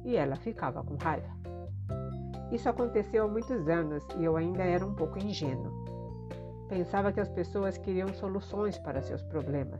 e 0.03 0.17
ela 0.17 0.35
ficava 0.35 0.83
com 0.83 0.95
raiva. 0.95 1.31
Isso 2.51 2.67
aconteceu 2.67 3.23
há 3.23 3.27
muitos 3.27 3.69
anos 3.69 4.05
e 4.17 4.25
eu 4.25 4.35
ainda 4.35 4.63
era 4.63 4.85
um 4.85 4.93
pouco 4.93 5.17
ingênuo. 5.17 5.71
Pensava 6.67 7.13
que 7.13 7.21
as 7.21 7.29
pessoas 7.29 7.77
queriam 7.77 8.13
soluções 8.13 8.77
para 8.77 9.01
seus 9.01 9.23
problemas, 9.23 9.79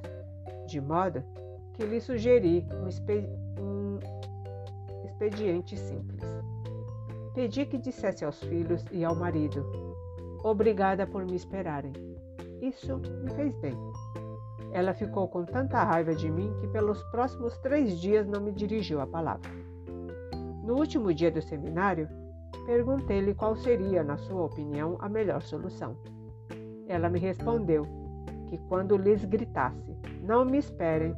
de 0.66 0.80
modo 0.80 1.22
que 1.74 1.84
lhe 1.84 2.00
sugeri 2.00 2.66
um, 3.60 3.83
expediente 5.14 5.78
simples. 5.78 6.24
Pedi 7.36 7.66
que 7.66 7.78
dissesse 7.78 8.26
aos 8.26 8.40
filhos 8.44 8.84
e 8.92 9.06
ao 9.06 9.16
marido: 9.16 9.66
Obrigada 10.44 11.06
por 11.06 11.26
me 11.26 11.36
esperarem. 11.36 11.94
Isso 12.62 12.98
me 12.98 13.30
fez 13.32 13.56
bem. 13.58 13.78
Ela 14.72 14.94
ficou 14.94 15.28
com 15.28 15.46
tanta 15.46 15.84
raiva 15.84 16.16
de 16.16 16.30
mim 16.30 16.52
que 16.60 16.68
pelos 16.68 17.02
próximos 17.06 17.58
três 17.60 18.00
dias 18.00 18.28
não 18.28 18.42
me 18.42 18.52
dirigiu 18.52 19.00
a 19.00 19.08
palavra. 19.08 19.50
No 20.64 20.76
último 20.76 21.14
dia 21.14 21.30
do 21.30 21.42
seminário, 21.42 22.08
Perguntei-lhe 22.66 23.34
qual 23.34 23.58
seria, 23.58 24.04
na 24.04 24.16
sua 24.16 24.44
opinião, 24.44 24.96
a 25.00 25.10
melhor 25.10 25.42
solução. 25.42 25.98
Ela 26.88 27.10
me 27.10 27.20
respondeu 27.20 27.86
que 28.48 28.58
quando 28.70 28.96
lhes 28.96 29.26
gritasse: 29.26 29.98
Não 30.22 30.46
me 30.46 30.58
esperem, 30.58 31.14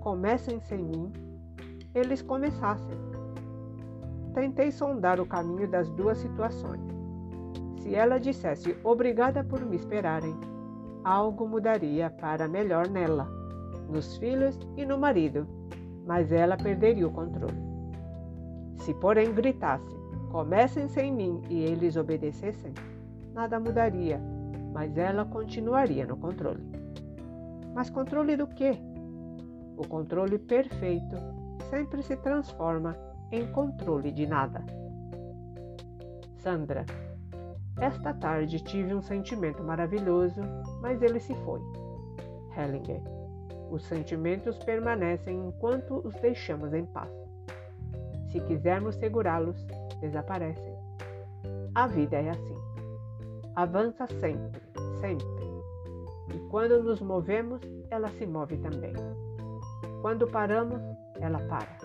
comecem 0.00 0.58
sem 0.58 0.82
mim, 0.82 1.12
eles 1.96 2.20
começassem. 2.20 2.94
Tentei 4.34 4.70
sondar 4.70 5.18
o 5.18 5.24
caminho 5.24 5.66
das 5.66 5.88
duas 5.90 6.18
situações. 6.18 6.82
Se 7.78 7.94
ela 7.94 8.18
dissesse 8.18 8.76
obrigada 8.84 9.42
por 9.42 9.64
me 9.64 9.76
esperarem, 9.76 10.36
algo 11.02 11.48
mudaria 11.48 12.10
para 12.10 12.46
melhor 12.46 12.86
nela, 12.88 13.26
nos 13.88 14.18
filhos 14.18 14.58
e 14.76 14.84
no 14.84 14.98
marido, 14.98 15.46
mas 16.06 16.30
ela 16.30 16.56
perderia 16.56 17.08
o 17.08 17.12
controle. 17.12 17.64
Se, 18.76 18.92
porém, 18.94 19.32
gritasse 19.32 19.96
comecem 20.30 20.88
sem 20.88 21.10
mim 21.10 21.40
e 21.48 21.62
eles 21.62 21.96
obedecessem, 21.96 22.74
nada 23.32 23.58
mudaria, 23.58 24.20
mas 24.70 24.98
ela 24.98 25.24
continuaria 25.24 26.04
no 26.04 26.18
controle. 26.18 26.62
Mas 27.74 27.88
controle 27.88 28.36
do 28.36 28.46
quê? 28.48 28.76
O 29.78 29.86
controle 29.86 30.38
perfeito 30.38 31.35
sempre 31.70 32.02
se 32.02 32.16
transforma 32.16 32.96
em 33.30 33.46
controle 33.52 34.10
de 34.12 34.26
nada. 34.26 34.64
Sandra, 36.38 36.84
esta 37.78 38.14
tarde 38.14 38.60
tive 38.62 38.94
um 38.94 39.02
sentimento 39.02 39.62
maravilhoso, 39.62 40.40
mas 40.80 41.02
ele 41.02 41.20
se 41.20 41.34
foi. 41.44 41.60
Hellinger, 42.56 43.02
os 43.70 43.82
sentimentos 43.84 44.56
permanecem 44.58 45.48
enquanto 45.48 46.00
os 46.06 46.14
deixamos 46.16 46.72
em 46.72 46.86
paz. 46.86 47.10
Se 48.30 48.40
quisermos 48.40 48.94
segurá-los, 48.96 49.56
desaparecem. 50.00 50.74
A 51.74 51.86
vida 51.86 52.16
é 52.16 52.30
assim. 52.30 52.56
Avança 53.54 54.06
sempre, 54.06 54.60
sempre. 55.00 55.26
E 56.34 56.38
quando 56.50 56.82
nos 56.82 57.00
movemos, 57.00 57.60
ela 57.90 58.08
se 58.10 58.26
move 58.26 58.56
também. 58.58 58.94
Quando 60.00 60.26
paramos, 60.26 60.80
ela 61.20 61.38
para. 61.48 61.78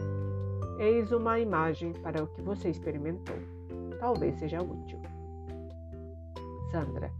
Eis 0.80 1.12
uma 1.12 1.40
imagem 1.40 1.94
para 1.94 2.24
o 2.24 2.28
que 2.28 2.42
você 2.42 2.70
experimentou. 2.70 3.36
Talvez 4.00 4.36
seja 4.36 4.62
útil. 4.62 5.00
Sandra, 6.72 7.12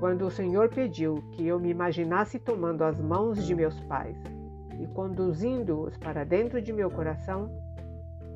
quando 0.00 0.26
o 0.26 0.30
Senhor 0.30 0.68
pediu 0.68 1.22
que 1.32 1.46
eu 1.46 1.58
me 1.58 1.70
imaginasse 1.70 2.38
tomando 2.38 2.82
as 2.82 3.00
mãos 3.00 3.44
de 3.44 3.54
meus 3.54 3.78
pais 3.80 4.16
e 4.80 4.86
conduzindo-os 4.88 5.96
para 5.96 6.24
dentro 6.24 6.62
de 6.62 6.72
meu 6.72 6.90
coração, 6.90 7.50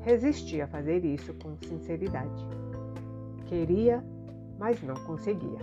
Resisti 0.01 0.59
a 0.59 0.67
fazer 0.67 1.05
isso 1.05 1.31
com 1.35 1.55
sinceridade. 1.57 2.47
Queria, 3.45 4.03
mas 4.57 4.81
não 4.81 4.95
conseguia. 5.05 5.59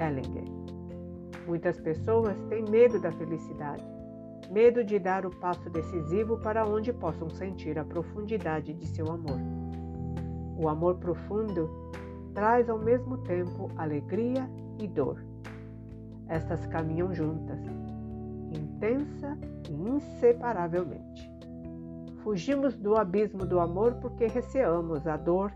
Hellinger. 0.00 0.44
Muitas 1.44 1.80
pessoas 1.80 2.40
têm 2.48 2.62
medo 2.70 3.00
da 3.00 3.10
felicidade, 3.10 3.84
medo 4.50 4.82
de 4.82 4.98
dar 4.98 5.24
o 5.24 5.30
passo 5.30 5.70
decisivo 5.70 6.36
para 6.38 6.66
onde 6.66 6.92
possam 6.92 7.30
sentir 7.30 7.78
a 7.78 7.84
profundidade 7.84 8.74
de 8.74 8.84
seu 8.86 9.06
amor. 9.06 9.38
O 10.58 10.68
amor 10.68 10.96
profundo 10.96 11.70
traz 12.34 12.68
ao 12.68 12.78
mesmo 12.78 13.18
tempo 13.18 13.70
alegria 13.76 14.50
e 14.78 14.88
dor. 14.88 15.24
Estas 16.26 16.66
caminham 16.66 17.14
juntas, 17.14 17.60
intensa 18.52 19.38
e 19.68 19.72
inseparavelmente. 19.72 21.30
Fugimos 22.22 22.76
do 22.76 22.96
abismo 22.96 23.46
do 23.46 23.60
amor 23.60 23.94
porque 23.94 24.26
receamos 24.26 25.06
a 25.06 25.16
dor 25.16 25.52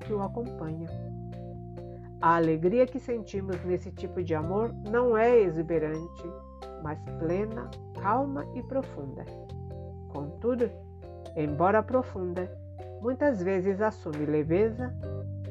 que 0.00 0.12
o 0.12 0.22
acompanha. 0.22 0.88
A 2.20 2.36
alegria 2.36 2.86
que 2.86 2.98
sentimos 2.98 3.62
nesse 3.64 3.90
tipo 3.90 4.22
de 4.22 4.34
amor 4.34 4.72
não 4.90 5.16
é 5.16 5.38
exuberante, 5.38 6.24
mas 6.82 6.98
plena, 7.18 7.70
calma 8.00 8.46
e 8.54 8.62
profunda. 8.62 9.24
Contudo, 10.08 10.70
embora 11.36 11.82
profunda, 11.82 12.50
muitas 13.00 13.42
vezes 13.42 13.80
assume 13.80 14.24
leveza, 14.26 14.94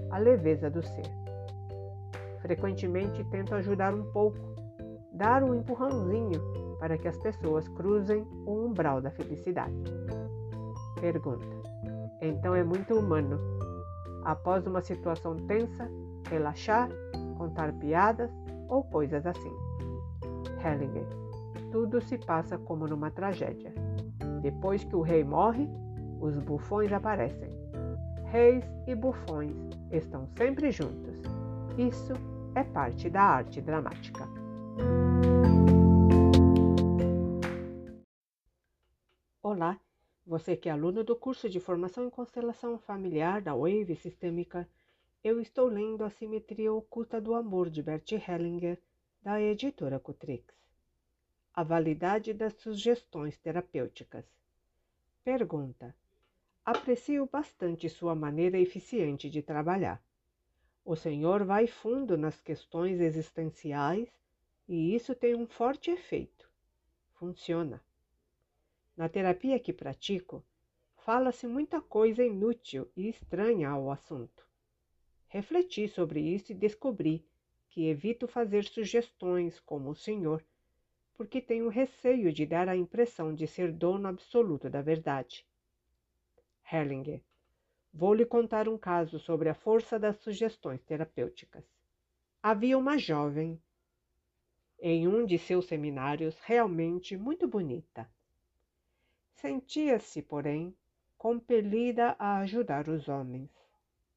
a 0.10 0.18
leveza 0.18 0.70
do 0.70 0.82
ser. 0.82 1.10
Frequentemente 2.42 3.24
tento 3.26 3.56
ajudar 3.56 3.94
um 3.94 4.04
pouco, 4.12 4.38
dar 5.12 5.44
um 5.44 5.54
empurrãozinho 5.54 6.42
para 6.80 6.98
que 6.98 7.08
as 7.08 7.18
pessoas 7.18 7.68
cruzem 7.70 8.28
o 8.46 8.66
umbral 8.66 9.02
da 9.02 9.12
felicidade. 9.12 9.76
Pergunta: 11.00 11.46
Então 12.22 12.54
é 12.54 12.64
muito 12.64 12.94
humano, 12.98 13.40
após 14.24 14.66
uma 14.68 14.82
situação 14.82 15.36
tensa, 15.48 15.90
relaxar, 16.30 16.90
contar 17.38 17.74
piadas 17.74 18.32
ou 18.68 18.84
coisas 18.84 19.26
assim. 19.26 19.54
Hellinger. 20.66 21.06
Tudo 21.72 22.02
se 22.02 22.18
passa 22.18 22.58
como 22.58 22.88
numa 22.88 23.12
tragédia. 23.12 23.72
Depois 24.42 24.84
que 24.84 24.96
o 24.96 25.02
rei 25.02 25.24
morre, 25.24 25.70
os 26.20 26.36
bufões 26.40 26.92
aparecem. 26.92 27.50
Reis 28.26 28.66
e 28.88 28.96
bufões 28.96 29.56
estão 29.92 30.28
sempre 30.36 30.72
juntos. 30.72 31.22
Isso 31.78 32.14
é 32.56 32.64
parte 32.64 33.10
da 33.10 33.22
arte 33.22 33.62
dramática. 33.62 34.28
Olá, 39.44 39.80
você 40.26 40.58
que 40.58 40.68
é 40.68 40.72
aluno 40.72 41.04
do 41.04 41.16
curso 41.16 41.48
de 41.48 41.60
formação 41.60 42.06
em 42.06 42.10
constelação 42.10 42.80
familiar 42.80 43.42
da 43.42 43.54
Wave 43.54 43.96
Sistêmica 43.96 44.68
eu 45.26 45.42
estou 45.42 45.68
lendo 45.68 46.04
A 46.04 46.10
Simetria 46.12 46.72
Oculta 46.72 47.20
do 47.20 47.34
Amor 47.34 47.68
de 47.68 47.82
Bert 47.82 48.12
Hellinger, 48.12 48.80
da 49.26 49.42
editora 49.42 50.00
Cutrix. 50.00 50.54
A 51.52 51.64
validade 51.64 52.32
das 52.32 52.54
sugestões 52.58 53.36
terapêuticas. 53.40 54.24
Pergunta: 55.24 55.96
Aprecio 56.64 57.26
bastante 57.26 57.90
sua 57.90 58.14
maneira 58.14 58.60
eficiente 58.60 59.28
de 59.28 59.42
trabalhar. 59.42 60.00
O 60.86 60.96
senhor 60.96 61.44
vai 61.44 61.66
fundo 61.66 62.16
nas 62.16 62.40
questões 62.40 63.02
existenciais 63.02 64.08
e 64.68 64.94
isso 64.94 65.16
tem 65.16 65.34
um 65.34 65.48
forte 65.48 65.90
efeito. 65.90 66.48
Funciona. 67.16 67.84
Na 68.96 69.10
terapia 69.10 69.60
que 69.60 69.74
pratico, 69.74 70.46
fala-se 70.98 71.48
muita 71.48 71.82
coisa 71.82 72.24
inútil 72.24 72.88
e 72.96 73.10
estranha 73.10 73.70
ao 73.70 73.90
assunto. 73.90 74.48
Refleti 75.28 75.88
sobre 75.88 76.20
isso 76.20 76.52
e 76.52 76.56
descobri 76.56 77.26
que 77.76 77.90
evito 77.90 78.26
fazer 78.26 78.64
sugestões 78.64 79.60
como 79.60 79.90
o 79.90 79.96
senhor, 79.96 80.42
porque 81.14 81.42
tenho 81.42 81.68
receio 81.68 82.32
de 82.32 82.46
dar 82.46 82.70
a 82.70 82.78
impressão 82.78 83.36
de 83.36 83.46
ser 83.46 83.74
dono 83.74 84.08
absoluto 84.08 84.70
da 84.70 84.82
verdade. 84.82 85.46
Hellinger. 86.72 87.22
Vou 87.94 88.14
lhe 88.14 88.26
contar 88.26 88.70
um 88.70 88.78
caso 88.78 89.20
sobre 89.20 89.50
a 89.50 89.54
força 89.54 90.00
das 90.00 90.16
sugestões 90.20 90.82
terapêuticas. 90.84 91.66
Havia 92.42 92.78
uma 92.78 92.98
jovem 92.98 93.62
em 94.80 95.06
um 95.06 95.26
de 95.26 95.38
seus 95.38 95.66
seminários 95.66 96.40
realmente 96.40 97.18
muito 97.18 97.46
bonita. 97.46 98.10
Sentia-se, 99.34 100.22
porém, 100.22 100.74
compelida 101.18 102.16
a 102.18 102.38
ajudar 102.38 102.88
os 102.88 103.10
homens 103.10 103.50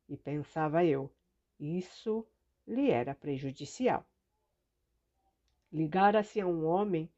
e 0.08 0.16
pensava 0.16 0.84
eu, 0.84 1.10
isso 1.58 2.24
lhe 2.68 2.90
era 2.90 3.14
prejudicial. 3.14 4.06
Ligara-se 5.72 6.40
a 6.40 6.46
um 6.46 6.66
homem 6.66 7.10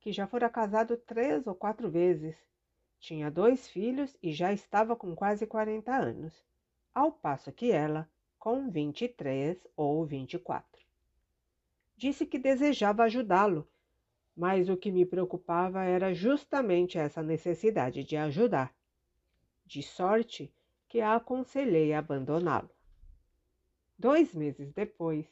que 0.00 0.10
já 0.10 0.26
fora 0.26 0.48
casado 0.48 0.96
três 0.96 1.46
ou 1.46 1.54
quatro 1.54 1.90
vezes, 1.90 2.36
tinha 2.98 3.30
dois 3.30 3.68
filhos 3.68 4.16
e 4.22 4.32
já 4.32 4.52
estava 4.52 4.96
com 4.96 5.14
quase 5.14 5.46
40 5.46 5.94
anos, 5.94 6.44
ao 6.94 7.12
passo 7.12 7.52
que 7.52 7.70
ela 7.70 8.08
com 8.38 8.70
23 8.70 9.66
ou 9.76 10.04
24. 10.04 10.84
Disse 11.96 12.24
que 12.24 12.38
desejava 12.38 13.04
ajudá-lo, 13.04 13.68
mas 14.36 14.68
o 14.68 14.76
que 14.76 14.90
me 14.90 15.04
preocupava 15.04 15.82
era 15.84 16.14
justamente 16.14 16.98
essa 16.98 17.22
necessidade 17.22 18.04
de 18.04 18.16
ajudar. 18.16 18.74
De 19.64 19.82
sorte 19.82 20.52
que 20.88 21.00
a 21.00 21.16
aconselhei 21.16 21.92
a 21.92 21.98
abandoná-lo. 21.98 22.75
Dois 23.98 24.34
meses 24.34 24.72
depois, 24.72 25.26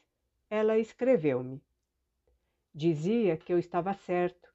ela 0.49 0.79
escreveu-me. 0.79 1.63
Dizia 2.75 3.37
que 3.37 3.53
eu 3.53 3.59
estava 3.59 3.93
certo, 3.93 4.53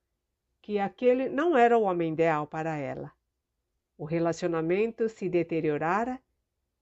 que 0.61 0.79
aquele 0.79 1.29
não 1.29 1.57
era 1.57 1.77
o 1.77 1.83
homem 1.83 2.13
ideal 2.13 2.47
para 2.47 2.75
ela. 2.75 3.11
O 3.97 4.05
relacionamento 4.05 5.09
se 5.09 5.29
deteriorara 5.29 6.19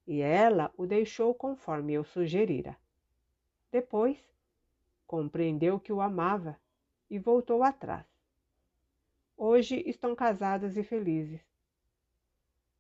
e 0.06 0.22
ela 0.22 0.72
o 0.78 0.86
deixou 0.86 1.34
conforme 1.34 1.94
eu 1.94 2.04
sugerira. 2.04 2.78
Depois, 3.72 4.18
compreendeu 5.06 5.80
que 5.80 5.92
o 5.92 6.02
amava 6.02 6.58
e 7.10 7.20
voltou 7.20 7.64
atrás. 7.64 8.06
Hoje 9.36 9.84
estão 9.86 10.16
casados 10.16 10.78
e 10.78 10.84
felizes. 10.84 11.47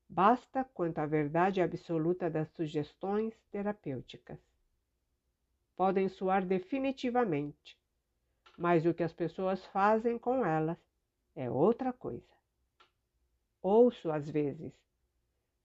Basta 0.09 0.63
quanto 0.63 0.99
à 0.99 1.05
verdade 1.05 1.61
absoluta 1.61 2.29
das 2.29 2.49
sugestões 2.51 3.33
terapêuticas. 3.51 4.39
Podem 5.75 6.07
soar 6.09 6.45
definitivamente, 6.45 7.77
mas 8.57 8.85
o 8.85 8.93
que 8.93 9.03
as 9.03 9.13
pessoas 9.13 9.63
fazem 9.67 10.17
com 10.17 10.45
elas 10.45 10.77
é 11.35 11.49
outra 11.49 11.91
coisa. 11.93 12.33
Ouço 13.61 14.09
às 14.09 14.29
vezes: 14.29 14.73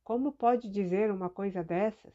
como 0.02 0.32
pode 0.32 0.68
dizer 0.68 1.10
uma 1.10 1.30
coisa 1.30 1.62
dessas? 1.62 2.12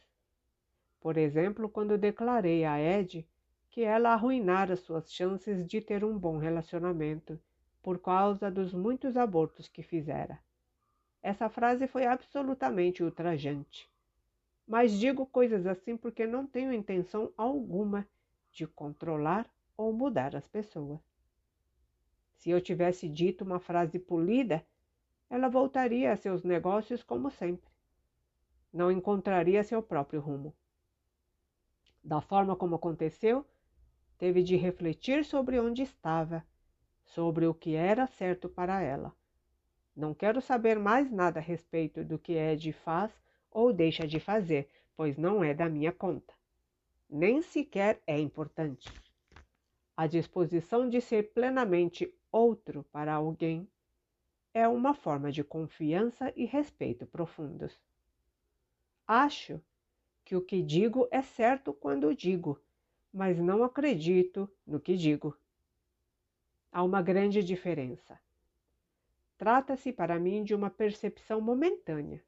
Por 0.99 1.17
exemplo, 1.17 1.69
quando 1.69 1.97
declarei 1.97 2.65
a 2.65 2.77
Ed 2.79 3.25
que 3.69 3.81
ela 3.81 4.13
arruinara 4.13 4.75
suas 4.75 5.11
chances 5.11 5.65
de 5.65 5.79
ter 5.79 6.03
um 6.03 6.17
bom 6.17 6.37
relacionamento 6.37 7.39
por 7.81 7.99
causa 7.99 8.51
dos 8.51 8.73
muitos 8.73 9.15
abortos 9.15 9.67
que 9.67 9.81
fizera. 9.81 10.39
Essa 11.27 11.49
frase 11.49 11.87
foi 11.87 12.05
absolutamente 12.05 13.03
ultrajante. 13.03 13.91
Mas 14.65 14.93
digo 14.93 15.25
coisas 15.25 15.65
assim 15.65 15.97
porque 15.97 16.25
não 16.25 16.47
tenho 16.47 16.71
intenção 16.71 17.33
alguma 17.35 18.07
de 18.49 18.65
controlar 18.65 19.45
ou 19.75 19.91
mudar 19.91 20.37
as 20.37 20.47
pessoas. 20.47 21.01
Se 22.37 22.49
eu 22.49 22.61
tivesse 22.61 23.09
dito 23.09 23.43
uma 23.43 23.59
frase 23.59 23.99
polida, 23.99 24.65
ela 25.29 25.49
voltaria 25.49 26.13
a 26.13 26.15
seus 26.15 26.45
negócios 26.45 27.03
como 27.03 27.29
sempre. 27.29 27.69
Não 28.71 28.89
encontraria 28.89 29.65
seu 29.65 29.83
próprio 29.83 30.21
rumo. 30.21 30.55
Da 32.01 32.21
forma 32.21 32.55
como 32.55 32.75
aconteceu, 32.75 33.45
teve 34.17 34.41
de 34.41 34.55
refletir 34.55 35.25
sobre 35.25 35.59
onde 35.59 35.81
estava, 35.81 36.47
sobre 37.03 37.45
o 37.45 37.53
que 37.53 37.75
era 37.75 38.07
certo 38.07 38.47
para 38.47 38.81
ela. 38.81 39.16
Não 39.97 40.13
quero 40.13 40.39
saber 40.39 40.77
mais 40.77 41.09
nada 41.11 41.39
a 41.39 41.41
respeito 41.41 42.03
do 42.03 42.19
que 42.19 42.33
Ed 42.33 42.71
faz 42.71 43.11
ou 43.49 43.73
deixa 43.73 44.05
de 44.05 44.19
fazer, 44.19 44.69
pois 44.95 45.17
não 45.17 45.43
é 45.43 45.55
da 45.55 45.67
minha 45.67 45.91
conta. 45.91 46.35
Nem 47.09 47.41
sequer 47.41 47.99
é 48.05 48.19
importante. 48.19 48.87
A 49.95 50.05
disposição 50.05 50.87
de 50.87 51.01
ser 51.01 51.33
plenamente 51.33 52.13
outro 52.31 52.85
para 52.91 53.11
alguém 53.11 53.67
é 54.53 54.67
uma 54.67 54.93
forma 54.93 55.31
de 55.31 55.43
confiança 55.43 56.31
e 56.35 56.45
respeito 56.45 57.07
profundos. 57.07 57.81
Acho 59.07 59.59
que 60.23 60.35
o 60.35 60.41
que 60.43 60.61
digo 60.61 61.07
é 61.09 61.23
certo 61.23 61.73
quando 61.73 62.13
digo, 62.13 62.61
mas 63.11 63.39
não 63.39 63.63
acredito 63.63 64.47
no 64.63 64.79
que 64.79 64.95
digo. 64.95 65.35
Há 66.71 66.83
uma 66.83 67.01
grande 67.01 67.43
diferença. 67.43 68.19
Trata-se 69.37 69.93
para 69.93 70.19
mim 70.19 70.43
de 70.43 70.55
uma 70.55 70.69
percepção 70.69 71.39
momentânea. 71.39 72.23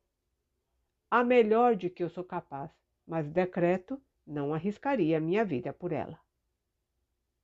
A 1.10 1.24
melhor 1.24 1.76
de 1.76 1.90
que 1.90 2.04
eu 2.04 2.10
sou 2.10 2.24
capaz, 2.24 2.72
mas 3.06 3.28
decreto 3.30 4.00
não 4.26 4.54
arriscaria 4.54 5.20
minha 5.20 5.44
vida 5.44 5.74
por 5.74 5.92
ela. 5.92 6.20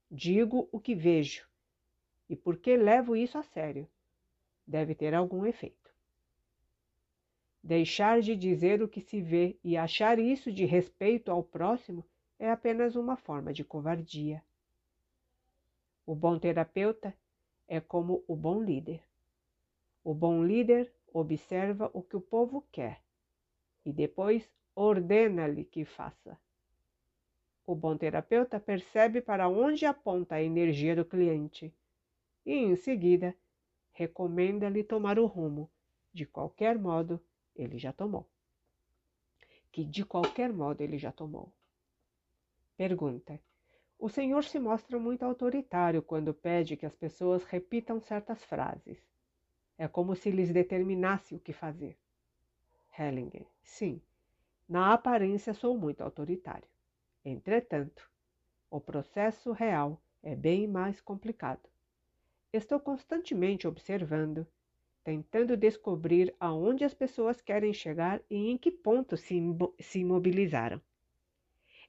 Digo 0.08 0.68
o 0.70 0.78
que 0.78 0.94
vejo 0.94 1.48
e 2.28 2.36
porque 2.36 2.76
levo 2.76 3.16
isso 3.16 3.38
a 3.38 3.42
sério. 3.42 3.88
Deve 4.66 4.94
ter 4.94 5.14
algum 5.14 5.46
efeito. 5.46 5.90
Deixar 7.62 8.20
de 8.20 8.36
dizer 8.36 8.82
o 8.82 8.88
que 8.88 9.00
se 9.00 9.20
vê 9.20 9.58
e 9.62 9.76
achar 9.76 10.18
isso 10.18 10.52
de 10.52 10.64
respeito 10.64 11.30
ao 11.30 11.42
próximo 11.42 12.04
é 12.38 12.50
apenas 12.50 12.94
uma 12.94 13.16
forma 13.16 13.52
de 13.52 13.64
covardia. 13.64 14.42
O 16.04 16.14
bom 16.14 16.38
terapeuta 16.38 17.12
é 17.66 17.80
como 17.80 18.24
o 18.28 18.36
bom 18.36 18.62
líder. 18.62 19.02
O 20.08 20.14
bom 20.14 20.44
líder 20.44 20.94
observa 21.12 21.90
o 21.92 22.00
que 22.00 22.16
o 22.16 22.20
povo 22.20 22.64
quer 22.70 23.02
e 23.84 23.92
depois 23.92 24.48
ordena-lhe 24.72 25.64
que 25.64 25.84
faça. 25.84 26.38
O 27.66 27.74
bom 27.74 27.96
terapeuta 27.96 28.60
percebe 28.60 29.20
para 29.20 29.48
onde 29.48 29.84
aponta 29.84 30.36
a 30.36 30.42
energia 30.44 30.94
do 30.94 31.04
cliente 31.04 31.74
e, 32.44 32.54
em 32.54 32.76
seguida, 32.76 33.34
recomenda-lhe 33.90 34.84
tomar 34.84 35.18
o 35.18 35.26
rumo, 35.26 35.68
de 36.12 36.24
qualquer 36.24 36.78
modo 36.78 37.20
ele 37.56 37.76
já 37.76 37.92
tomou. 37.92 38.30
Que 39.72 39.84
de 39.84 40.04
qualquer 40.04 40.52
modo 40.52 40.82
ele 40.82 40.98
já 40.98 41.10
tomou. 41.10 41.52
Pergunta: 42.76 43.40
O 43.98 44.08
Senhor 44.08 44.44
se 44.44 44.60
mostra 44.60 45.00
muito 45.00 45.24
autoritário 45.24 46.00
quando 46.00 46.32
pede 46.32 46.76
que 46.76 46.86
as 46.86 46.94
pessoas 46.94 47.42
repitam 47.42 48.00
certas 48.00 48.44
frases. 48.44 49.15
É 49.78 49.86
como 49.86 50.14
se 50.14 50.30
lhes 50.30 50.52
determinasse 50.52 51.34
o 51.34 51.40
que 51.40 51.52
fazer. 51.52 51.96
Hellinger: 52.98 53.46
Sim, 53.62 54.00
na 54.68 54.94
aparência 54.94 55.52
sou 55.52 55.76
muito 55.76 56.02
autoritário. 56.02 56.68
Entretanto, 57.24 58.10
o 58.70 58.80
processo 58.80 59.52
real 59.52 60.00
é 60.22 60.34
bem 60.34 60.66
mais 60.66 61.00
complicado. 61.00 61.68
Estou 62.52 62.80
constantemente 62.80 63.68
observando, 63.68 64.46
tentando 65.04 65.56
descobrir 65.56 66.34
aonde 66.40 66.84
as 66.84 66.94
pessoas 66.94 67.40
querem 67.40 67.72
chegar 67.72 68.20
e 68.30 68.50
em 68.50 68.56
que 68.56 68.70
ponto 68.70 69.16
se, 69.16 69.40
se 69.78 70.00
imobilizaram. 70.00 70.80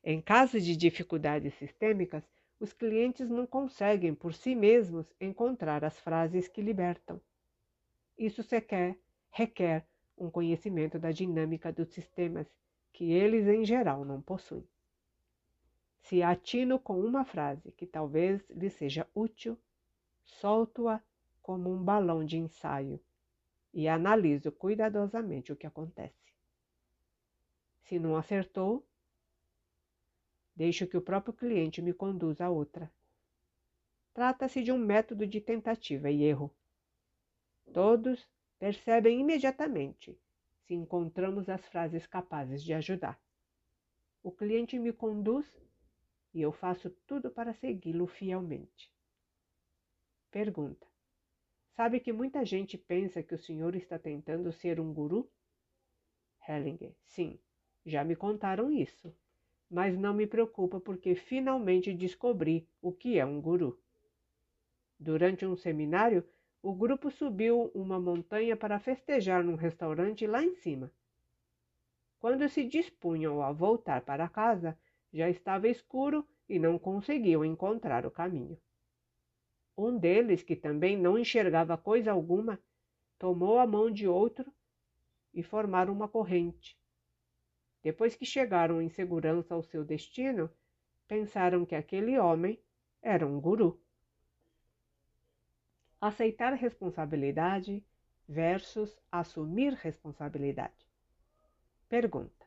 Em 0.04 0.22
caso 0.22 0.60
de 0.60 0.76
dificuldades 0.76 1.54
sistêmicas, 1.56 2.24
os 2.60 2.74
clientes 2.74 3.30
não 3.30 3.48
conseguem 3.48 4.14
por 4.14 4.34
si 4.34 4.56
mesmos 4.56 5.14
encontrar 5.20 5.84
as 5.84 6.00
frases 6.00 6.48
que 6.48 6.62
libertam. 6.62 7.20
Isso 8.18 8.42
requer, 8.50 8.98
requer 9.30 9.88
um 10.18 10.30
conhecimento 10.32 10.98
da 10.98 11.12
dinâmica 11.12 11.72
dos 11.72 11.90
sistemas 11.90 12.48
que 12.92 13.12
eles 13.12 13.48
em 13.48 13.64
geral 13.64 14.04
não 14.04 14.22
possuem. 14.22 14.68
Se 16.00 16.24
atino 16.24 16.80
com 16.80 17.00
uma 17.00 17.24
frase 17.24 17.72
que 17.72 17.86
talvez 17.86 18.42
lhe 18.50 18.70
seja 18.70 19.08
útil, 19.14 19.60
solto-a 20.24 21.02
como 21.42 21.72
um 21.72 21.84
balão 21.84 22.26
de 22.26 22.38
ensaio 22.38 23.00
e 23.74 23.88
analiso 23.88 24.52
cuidadosamente 24.52 25.52
o 25.52 25.56
que 25.56 25.68
acontece. 25.68 26.34
Se 27.84 28.00
não 28.00 28.18
acertou, 28.18 28.86
deixo 30.56 30.88
que 30.88 30.98
o 30.98 31.02
próprio 31.02 31.34
cliente 31.34 31.82
me 31.82 31.94
conduza 31.94 32.46
a 32.46 32.50
outra. 32.50 32.92
Trata-se 34.14 34.64
de 34.64 34.72
um 34.72 34.80
método 34.80 35.28
de 35.28 35.40
tentativa 35.40 36.10
e 36.10 36.24
erro. 36.24 36.52
Todos 37.74 38.28
percebem 38.58 39.20
imediatamente 39.20 40.20
se 40.66 40.74
encontramos 40.74 41.48
as 41.50 41.66
frases 41.68 42.06
capazes 42.08 42.64
de 42.64 42.74
ajudar. 42.74 43.20
O 44.24 44.32
cliente 44.32 44.78
me 44.78 44.92
conduz 44.92 45.46
e 46.34 46.42
eu 46.42 46.52
faço 46.52 46.90
tudo 47.06 47.32
para 47.32 47.54
segui-lo 47.54 48.08
fielmente. 48.08 48.92
Pergunta: 50.30 50.86
Sabe 51.76 52.00
que 52.00 52.12
muita 52.12 52.44
gente 52.44 52.78
pensa 52.78 53.24
que 53.24 53.36
o 53.36 53.40
senhor 53.40 53.76
está 53.76 53.98
tentando 53.98 54.52
ser 54.52 54.80
um 54.80 54.94
guru? 54.94 55.32
Hellinger: 56.48 56.96
Sim, 57.06 57.40
já 57.86 58.04
me 58.04 58.16
contaram 58.16 58.72
isso, 58.72 59.16
mas 59.70 59.98
não 59.98 60.14
me 60.14 60.28
preocupa 60.28 60.80
porque 60.80 61.16
finalmente 61.16 61.94
descobri 61.94 62.68
o 62.82 62.92
que 62.92 63.18
é 63.18 63.26
um 63.26 63.40
guru. 63.40 63.80
Durante 65.00 65.46
um 65.46 65.56
seminário, 65.56 66.28
o 66.68 66.74
grupo 66.74 67.10
subiu 67.10 67.72
uma 67.74 67.98
montanha 67.98 68.54
para 68.58 68.78
festejar 68.78 69.42
num 69.42 69.56
restaurante 69.56 70.28
lá 70.28 70.44
em 70.44 70.54
cima. 70.56 70.92
Quando 72.20 72.50
se 72.50 72.66
dispunham 72.66 73.42
a 73.42 73.54
voltar 73.54 74.02
para 74.02 74.28
casa, 74.28 74.78
já 75.14 75.30
estava 75.30 75.70
escuro 75.70 76.28
e 76.50 76.60
não 76.60 76.78
conseguiam 76.78 77.46
encontrar 77.46 78.06
o 78.06 78.12
caminho. 78.12 78.60
Um 79.78 79.98
deles, 79.98 80.44
que 80.44 80.58
também 80.58 80.98
não 80.98 81.18
enxergava 81.18 81.78
coisa 81.78 82.12
alguma, 82.12 82.60
tomou 83.18 83.60
a 83.60 83.66
mão 83.66 83.90
de 83.90 84.06
outro 84.06 84.52
e 85.34 85.42
formaram 85.42 85.94
uma 85.94 86.10
corrente. 86.10 86.78
Depois 87.82 88.14
que 88.14 88.26
chegaram 88.26 88.82
em 88.82 88.90
segurança 88.90 89.56
ao 89.56 89.64
seu 89.64 89.86
destino, 89.86 90.50
pensaram 91.08 91.66
que 91.66 91.76
aquele 91.76 92.20
homem 92.20 92.60
era 93.02 93.26
um 93.26 93.40
guru. 93.40 93.82
Aceitar 96.00 96.54
responsabilidade 96.54 97.84
versus 98.28 98.96
assumir 99.12 99.74
responsabilidade. 99.74 100.88
Pergunta: 101.90 102.46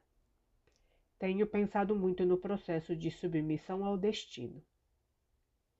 tenho 1.18 1.46
pensado 1.46 1.96
muito 1.96 2.24
no 2.24 2.38
processo 2.38 2.94
de 2.94 3.10
submissão 3.10 3.84
ao 3.84 3.98
destino, 3.98 4.62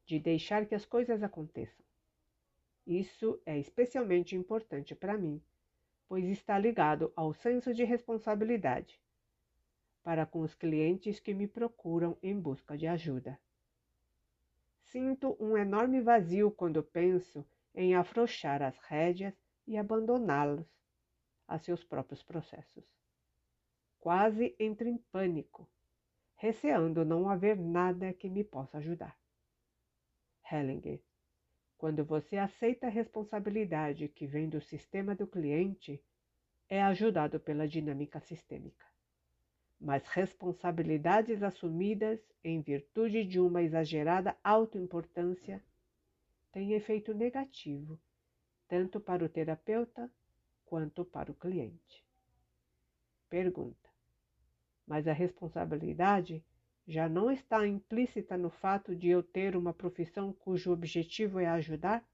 de 0.04 0.18
deixar 0.18 0.66
que 0.66 0.74
as 0.74 0.85
coisas 0.85 1.22
aconteçam. 1.22 1.85
Isso 2.87 3.40
é 3.46 3.56
especialmente 3.56 4.35
importante 4.35 4.94
para 4.94 5.16
mim, 5.16 5.40
pois 6.09 6.24
está 6.24 6.59
ligado 6.59 7.12
ao 7.14 7.33
senso 7.33 7.72
de 7.72 7.85
responsabilidade 7.85 9.00
para 10.02 10.26
com 10.26 10.40
os 10.40 10.54
clientes 10.54 11.20
que 11.20 11.33
me 11.33 11.46
procuram 11.46 12.16
em 12.20 12.37
busca 12.37 12.76
de 12.76 12.87
ajuda. 12.88 13.38
Sinto 14.83 15.37
um 15.38 15.56
enorme 15.56 16.00
vazio 16.00 16.50
quando 16.50 16.83
penso 16.83 17.46
em 17.74 17.94
afrouxar 17.94 18.62
as 18.62 18.78
rédeas 18.78 19.35
e 19.66 19.76
abandoná-los 19.76 20.66
a 21.46 21.59
seus 21.59 21.85
próprios 21.85 22.22
processos 22.22 23.00
quase 24.00 24.56
entro 24.59 24.88
em 24.88 24.96
pânico, 25.12 25.70
receando 26.37 27.04
não 27.04 27.28
haver 27.28 27.56
nada 27.56 28.12
que 28.14 28.30
me 28.30 28.42
possa 28.42 28.78
ajudar. 28.78 29.16
Hellinger, 30.50 31.00
quando 31.76 32.02
você 32.04 32.38
aceita 32.38 32.87
a 32.87 32.90
responsabilidade 32.90 34.09
que 34.09 34.26
vem 34.26 34.48
do 34.48 34.61
sistema 34.61 35.14
do 35.14 35.26
cliente, 35.26 36.02
é 36.68 36.83
ajudado 36.83 37.38
pela 37.38 37.68
dinâmica 37.68 38.20
sistêmica. 38.20 38.87
Mas 39.78 40.06
responsabilidades 40.09 41.42
assumidas 41.42 42.20
em 42.42 42.61
virtude 42.61 43.24
de 43.24 43.38
uma 43.38 43.62
exagerada 43.62 44.37
autoimportância 44.42 45.62
têm 46.52 46.72
efeito 46.72 47.14
negativo, 47.14 47.98
tanto 48.68 49.00
para 49.00 49.24
o 49.24 49.28
terapeuta 49.28 50.10
quanto 50.64 51.04
para 51.04 51.30
o 51.30 51.34
cliente. 51.34 52.04
Pergunta: 53.28 53.90
mas 54.86 55.06
a 55.06 55.12
responsabilidade 55.12 56.44
já 56.86 57.08
não 57.08 57.30
está 57.30 57.64
implícita 57.66 58.36
no 58.36 58.50
fato 58.50 58.96
de 58.96 59.08
eu 59.08 59.22
ter 59.22 59.54
uma 59.54 59.72
profissão 59.72 60.32
cujo 60.32 60.72
objetivo 60.72 61.38
é 61.38 61.46
ajudar? 61.46 62.04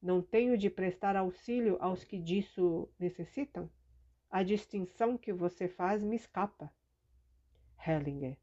Não 0.00 0.22
tenho 0.22 0.56
de 0.56 0.70
prestar 0.70 1.16
auxílio 1.16 1.76
aos 1.80 2.04
que 2.04 2.18
disso 2.18 2.88
necessitam? 2.98 3.70
A 4.30 4.42
distinção 4.42 5.18
que 5.18 5.32
você 5.32 5.68
faz 5.68 6.02
me 6.02 6.16
escapa. 6.16 6.72
Hellinger. 7.86 8.38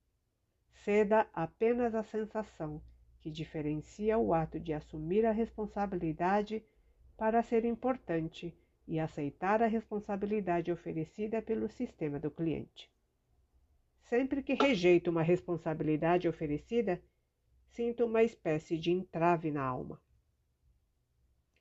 Ceda 0.71 1.27
apenas 1.33 1.95
a 1.95 2.03
sensação 2.03 2.81
que 3.21 3.29
diferencia 3.29 4.17
o 4.17 4.33
ato 4.33 4.59
de 4.59 4.73
assumir 4.73 5.25
a 5.25 5.31
responsabilidade 5.31 6.63
para 7.15 7.43
ser 7.43 7.63
importante 7.65 8.53
e 8.87 8.99
aceitar 8.99 9.61
a 9.61 9.67
responsabilidade 9.67 10.71
oferecida 10.71 11.41
pelo 11.41 11.69
sistema 11.69 12.19
do 12.19 12.31
cliente. 12.31 12.91
Sempre 14.09 14.41
que 14.41 14.55
rejeito 14.55 15.09
uma 15.09 15.21
responsabilidade 15.21 16.27
oferecida, 16.27 17.01
sinto 17.69 18.05
uma 18.05 18.23
espécie 18.23 18.77
de 18.77 18.91
entrave 18.91 19.51
na 19.51 19.63
alma. 19.63 20.01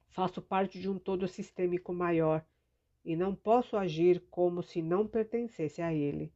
Faço 0.09 0.42
parte 0.42 0.81
de 0.81 0.88
um 0.88 0.99
todo 0.99 1.29
sistêmico 1.29 1.92
maior 1.92 2.44
e 3.05 3.14
não 3.14 3.35
posso 3.35 3.77
agir 3.77 4.20
como 4.31 4.62
se 4.62 4.83
não 4.83 5.07
pertencesse 5.07 5.81
a 5.81 5.94
ele. 5.94 6.33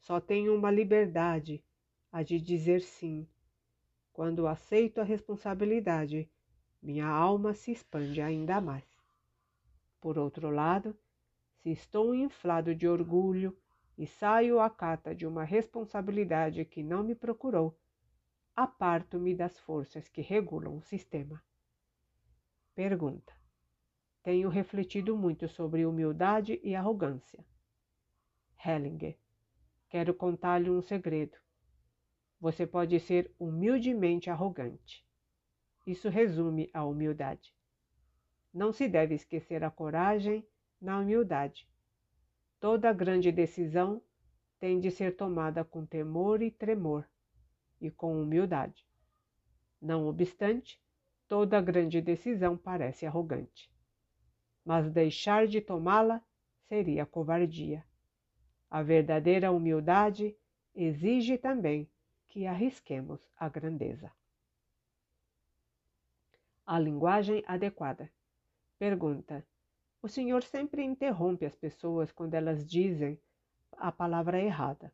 Só 0.00 0.20
tenho 0.20 0.54
uma 0.54 0.70
liberdade, 0.70 1.64
a 2.10 2.22
de 2.22 2.40
dizer 2.40 2.82
sim. 2.82 3.26
Quando 4.12 4.46
aceito 4.46 5.00
a 5.00 5.04
responsabilidade, 5.04 6.30
minha 6.82 7.06
alma 7.06 7.54
se 7.54 7.72
expande 7.72 8.20
ainda 8.20 8.60
mais. 8.60 8.84
Por 10.00 10.18
outro 10.18 10.50
lado, 10.50 10.96
se 11.62 11.70
estou 11.70 12.14
inflado 12.14 12.74
de 12.74 12.88
orgulho, 12.88 13.56
e 13.96 14.06
saio 14.06 14.58
à 14.60 14.70
cata 14.70 15.14
de 15.14 15.26
uma 15.26 15.44
responsabilidade 15.44 16.64
que 16.64 16.82
não 16.82 17.02
me 17.02 17.14
procurou, 17.14 17.78
aparto-me 18.54 19.34
das 19.34 19.58
forças 19.58 20.08
que 20.08 20.20
regulam 20.20 20.76
o 20.76 20.82
sistema. 20.82 21.42
Pergunta: 22.74 23.32
Tenho 24.22 24.48
refletido 24.48 25.16
muito 25.16 25.46
sobre 25.48 25.84
humildade 25.84 26.58
e 26.62 26.74
arrogância. 26.74 27.44
Hellinger: 28.64 29.16
Quero 29.88 30.14
contar-lhe 30.14 30.70
um 30.70 30.80
segredo. 30.80 31.36
Você 32.42 32.66
pode 32.66 32.98
ser 32.98 33.32
humildemente 33.38 34.28
arrogante. 34.28 35.06
Isso 35.86 36.08
resume 36.08 36.68
a 36.74 36.84
humildade. 36.84 37.54
Não 38.52 38.72
se 38.72 38.88
deve 38.88 39.14
esquecer 39.14 39.62
a 39.62 39.70
coragem 39.70 40.44
na 40.80 40.98
humildade. 40.98 41.68
Toda 42.58 42.92
grande 42.92 43.30
decisão 43.30 44.02
tem 44.58 44.80
de 44.80 44.90
ser 44.90 45.14
tomada 45.14 45.64
com 45.64 45.86
temor 45.86 46.42
e 46.42 46.50
tremor 46.50 47.08
e 47.80 47.92
com 47.92 48.20
humildade. 48.20 48.84
Não 49.80 50.08
obstante, 50.08 50.82
toda 51.28 51.60
grande 51.60 52.00
decisão 52.00 52.56
parece 52.56 53.06
arrogante. 53.06 53.70
Mas 54.64 54.90
deixar 54.90 55.46
de 55.46 55.60
tomá-la 55.60 56.20
seria 56.68 57.06
covardia. 57.06 57.86
A 58.68 58.82
verdadeira 58.82 59.52
humildade 59.52 60.36
exige 60.74 61.38
também 61.38 61.88
que 62.32 62.46
arrisquemos 62.46 63.20
a 63.36 63.46
grandeza. 63.46 64.10
A 66.64 66.78
linguagem 66.78 67.44
adequada. 67.46 68.10
Pergunta: 68.78 69.46
O 70.00 70.08
senhor 70.08 70.42
sempre 70.42 70.82
interrompe 70.82 71.44
as 71.44 71.54
pessoas 71.54 72.10
quando 72.10 72.32
elas 72.32 72.66
dizem 72.66 73.20
a 73.72 73.92
palavra 73.92 74.40
errada. 74.40 74.90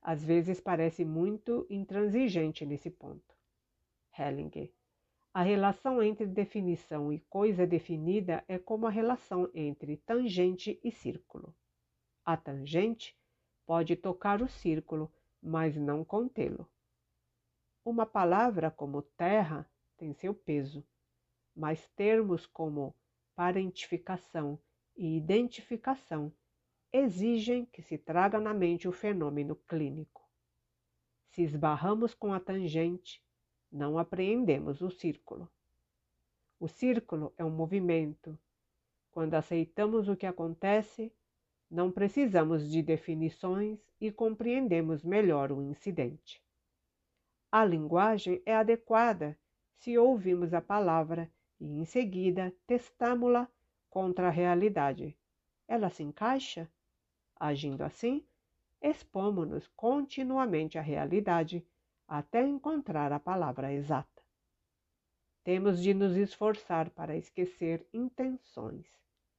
Às 0.00 0.24
vezes 0.24 0.60
parece 0.60 1.04
muito 1.04 1.66
intransigente 1.68 2.64
nesse 2.64 2.88
ponto. 2.88 3.34
Hellinger. 4.16 4.72
A 5.34 5.42
relação 5.42 6.00
entre 6.00 6.24
definição 6.24 7.12
e 7.12 7.18
coisa 7.18 7.66
definida 7.66 8.44
é 8.46 8.60
como 8.60 8.86
a 8.86 8.90
relação 8.90 9.50
entre 9.52 9.96
tangente 9.96 10.78
e 10.84 10.92
círculo. 10.92 11.52
A 12.24 12.36
tangente 12.36 13.18
pode 13.66 13.96
tocar 13.96 14.40
o 14.40 14.48
círculo 14.48 15.12
mas 15.42 15.76
não 15.76 16.04
contê-lo. 16.04 16.68
Uma 17.84 18.04
palavra 18.04 18.70
como 18.70 19.02
terra 19.02 19.68
tem 19.96 20.12
seu 20.12 20.34
peso, 20.34 20.86
mas 21.54 21.88
termos 21.96 22.46
como 22.46 22.94
parentificação 23.34 24.58
e 24.96 25.16
identificação 25.16 26.32
exigem 26.92 27.64
que 27.66 27.82
se 27.82 27.96
traga 27.96 28.38
na 28.38 28.52
mente 28.52 28.88
o 28.88 28.92
fenômeno 28.92 29.56
clínico. 29.56 30.28
Se 31.30 31.42
esbarramos 31.42 32.14
com 32.14 32.32
a 32.32 32.40
tangente, 32.40 33.24
não 33.70 33.96
apreendemos 33.98 34.82
o 34.82 34.90
círculo. 34.90 35.50
O 36.58 36.68
círculo 36.68 37.32
é 37.38 37.44
um 37.44 37.50
movimento. 37.50 38.38
Quando 39.10 39.34
aceitamos 39.34 40.08
o 40.08 40.16
que 40.16 40.26
acontece, 40.26 41.12
não 41.70 41.88
precisamos 41.88 42.68
de 42.68 42.82
definições 42.82 43.78
e 44.00 44.10
compreendemos 44.10 45.04
melhor 45.04 45.52
o 45.52 45.62
incidente. 45.62 46.42
A 47.52 47.64
linguagem 47.64 48.42
é 48.44 48.56
adequada 48.56 49.38
se 49.78 49.96
ouvimos 49.96 50.52
a 50.52 50.60
palavra 50.60 51.30
e, 51.60 51.78
em 51.78 51.84
seguida, 51.84 52.52
testamos-la 52.66 53.48
contra 53.88 54.26
a 54.26 54.30
realidade. 54.30 55.16
Ela 55.68 55.90
se 55.90 56.02
encaixa? 56.02 56.68
Agindo 57.36 57.82
assim, 57.82 58.26
expomos-nos 58.82 59.68
continuamente 59.68 60.76
à 60.76 60.82
realidade 60.82 61.64
até 62.06 62.44
encontrar 62.44 63.12
a 63.12 63.20
palavra 63.20 63.72
exata. 63.72 64.22
Temos 65.44 65.80
de 65.80 65.94
nos 65.94 66.16
esforçar 66.16 66.90
para 66.90 67.16
esquecer 67.16 67.86
intenções 67.92 68.86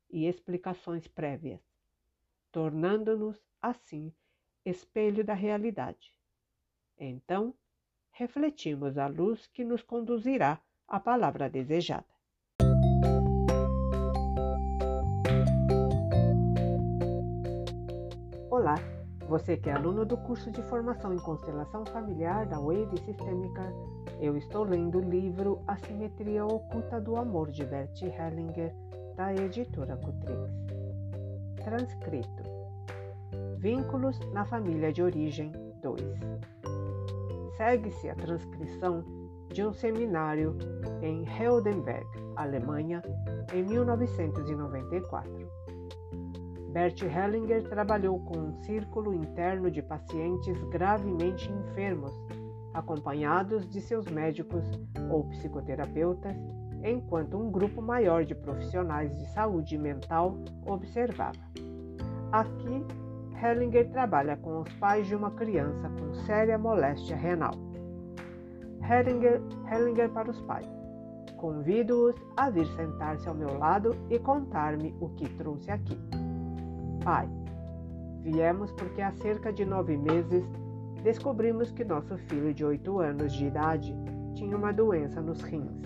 e 0.10 0.26
explicações 0.26 1.08
prévias 1.08 1.71
tornando-nos, 2.52 3.38
assim, 3.62 4.14
espelho 4.66 5.24
da 5.24 5.34
realidade. 5.34 6.14
Então, 6.98 7.54
refletimos 8.12 8.98
a 8.98 9.08
luz 9.08 9.48
que 9.48 9.64
nos 9.64 9.82
conduzirá 9.82 10.60
à 10.88 11.00
palavra 11.00 11.50
desejada. 11.50 12.06
Olá, 18.50 18.76
você 19.28 19.56
que 19.56 19.70
é 19.70 19.74
aluno 19.74 20.06
do 20.06 20.18
curso 20.18 20.52
de 20.52 20.62
formação 20.64 21.14
em 21.14 21.20
constelação 21.20 21.86
familiar 21.86 22.46
da 22.46 22.60
Wave 22.60 22.98
Sistêmica, 22.98 23.64
eu 24.20 24.36
estou 24.36 24.64
lendo 24.64 25.00
o 25.00 25.10
livro 25.10 25.64
A 25.66 25.78
Simetria 25.78 26.46
Oculta 26.46 27.00
do 27.00 27.16
Amor 27.16 27.50
de 27.50 27.66
Bert 27.66 28.02
Hellinger, 28.02 28.76
da 29.16 29.34
editora 29.34 29.96
Cutrix. 29.96 30.52
Transcrito: 31.64 32.41
Vínculos 33.62 34.20
na 34.34 34.44
família 34.44 34.92
de 34.92 35.04
origem 35.04 35.52
2. 35.84 36.02
Segue-se 37.56 38.10
a 38.10 38.16
transcrição 38.16 39.06
de 39.54 39.64
um 39.64 39.72
seminário 39.72 40.58
em 41.04 41.24
Heidelberg, 41.28 42.08
Alemanha, 42.38 43.04
em 43.54 43.62
1994. 43.62 45.32
Bert 46.72 47.04
Hellinger 47.04 47.70
trabalhou 47.70 48.20
com 48.22 48.40
um 48.40 48.54
círculo 48.64 49.14
interno 49.14 49.70
de 49.70 49.84
pacientes 49.84 50.58
gravemente 50.72 51.52
enfermos, 51.52 52.20
acompanhados 52.74 53.70
de 53.70 53.80
seus 53.80 54.08
médicos 54.08 54.66
ou 55.12 55.26
psicoterapeutas 55.26 56.36
enquanto 56.84 57.38
um 57.38 57.52
grupo 57.52 57.80
maior 57.80 58.26
de 58.26 58.34
profissionais 58.34 59.16
de 59.16 59.28
saúde 59.28 59.78
mental 59.78 60.36
observava. 60.66 61.38
Aqui, 62.32 62.84
Hellinger 63.42 63.90
trabalha 63.90 64.38
com 64.38 64.62
os 64.62 64.72
pais 64.74 65.08
de 65.08 65.16
uma 65.16 65.32
criança 65.32 65.90
com 65.90 66.14
séria 66.26 66.60
moléstia 66.60 67.16
renal. 67.16 67.56
Hellinger, 68.88 69.42
Hellinger 69.72 70.10
para 70.10 70.30
os 70.30 70.40
pais. 70.42 70.70
Convido-os 71.38 72.16
a 72.38 72.52
vir 72.52 72.68
sentar-se 72.68 73.28
ao 73.28 73.34
meu 73.34 73.58
lado 73.58 73.96
e 74.12 74.20
contar-me 74.20 74.96
o 75.02 75.10
que 75.10 75.28
trouxe 75.38 75.72
aqui. 75.72 75.98
Pai, 77.04 77.28
viemos 78.22 78.72
porque 78.74 79.02
há 79.02 79.12
cerca 79.14 79.52
de 79.52 79.66
nove 79.66 79.98
meses 79.98 80.46
descobrimos 81.02 81.72
que 81.72 81.84
nosso 81.84 82.16
filho 82.18 82.54
de 82.54 82.64
oito 82.64 83.00
anos 83.00 83.34
de 83.34 83.48
idade 83.48 83.96
tinha 84.36 84.56
uma 84.56 84.72
doença 84.72 85.20
nos 85.20 85.42
rins. 85.42 85.82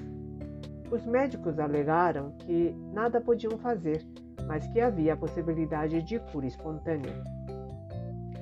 Os 0.92 1.06
médicos 1.06 1.58
alegaram 1.58 2.32
que 2.40 2.76
nada 2.94 3.22
podiam 3.22 3.58
fazer, 3.60 4.06
mas 4.48 4.68
que 4.68 4.80
havia 4.80 5.14
a 5.14 5.18
possibilidade 5.18 6.02
de 6.02 6.20
cura 6.20 6.46
espontânea. 6.46 7.24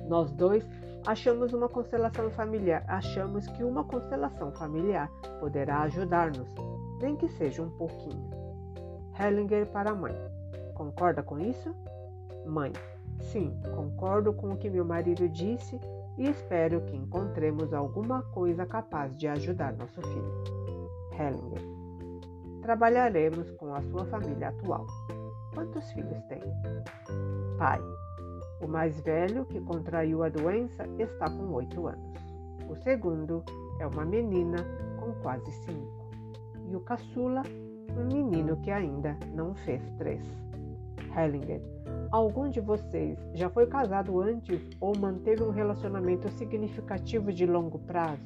Nós 0.08 0.30
dois 0.32 0.68
achamos 1.06 1.52
uma 1.52 1.68
constelação 1.68 2.30
familiar, 2.30 2.84
achamos 2.86 3.46
que 3.46 3.64
uma 3.64 3.84
constelação 3.84 4.52
familiar 4.52 5.10
poderá 5.40 5.82
ajudar-nos, 5.82 6.48
nem 7.00 7.16
que 7.16 7.28
seja 7.28 7.62
um 7.62 7.70
pouquinho. 7.70 8.30
Hellinger 9.18 9.66
para 9.66 9.90
a 9.90 9.94
mãe. 9.94 10.14
Concorda 10.74 11.22
com 11.22 11.38
isso? 11.38 11.74
Mãe. 12.46 12.72
Sim, 13.20 13.56
concordo 13.74 14.32
com 14.32 14.50
o 14.50 14.56
que 14.56 14.68
meu 14.68 14.84
marido 14.84 15.28
disse 15.28 15.78
e 16.18 16.28
espero 16.28 16.80
que 16.82 16.96
encontremos 16.96 17.72
alguma 17.72 18.22
coisa 18.22 18.66
capaz 18.66 19.16
de 19.16 19.28
ajudar 19.28 19.72
nosso 19.74 20.02
filho. 20.02 20.44
Hellinger 21.12 21.84
trabalharemos 22.64 23.50
com 23.52 23.74
a 23.74 23.82
sua 23.82 24.06
família 24.06 24.48
atual. 24.48 24.86
Quantos 25.54 25.90
filhos 25.92 26.20
tem? 26.24 26.42
Pai. 27.56 27.80
O 28.60 28.66
mais 28.66 29.00
velho, 29.00 29.44
que 29.46 29.60
contraiu 29.60 30.24
a 30.24 30.28
doença, 30.28 30.84
está 30.98 31.30
com 31.30 31.52
oito 31.52 31.86
anos. 31.86 32.18
O 32.68 32.74
segundo 32.74 33.44
é 33.78 33.86
uma 33.86 34.04
menina 34.04 34.58
com 34.98 35.12
quase 35.22 35.50
cinco. 35.52 36.08
E 36.68 36.74
o 36.74 36.80
caçula, 36.80 37.42
um 37.96 38.04
menino 38.12 38.56
que 38.56 38.70
ainda 38.70 39.16
não 39.32 39.54
fez 39.54 39.82
três. 39.98 40.22
Hellinger. 41.16 41.62
Algum 42.10 42.48
de 42.48 42.60
vocês 42.60 43.18
já 43.34 43.48
foi 43.48 43.66
casado 43.66 44.20
antes 44.20 44.60
ou 44.80 44.96
manteve 44.98 45.42
um 45.42 45.50
relacionamento 45.50 46.28
significativo 46.30 47.32
de 47.32 47.46
longo 47.46 47.78
prazo? 47.78 48.24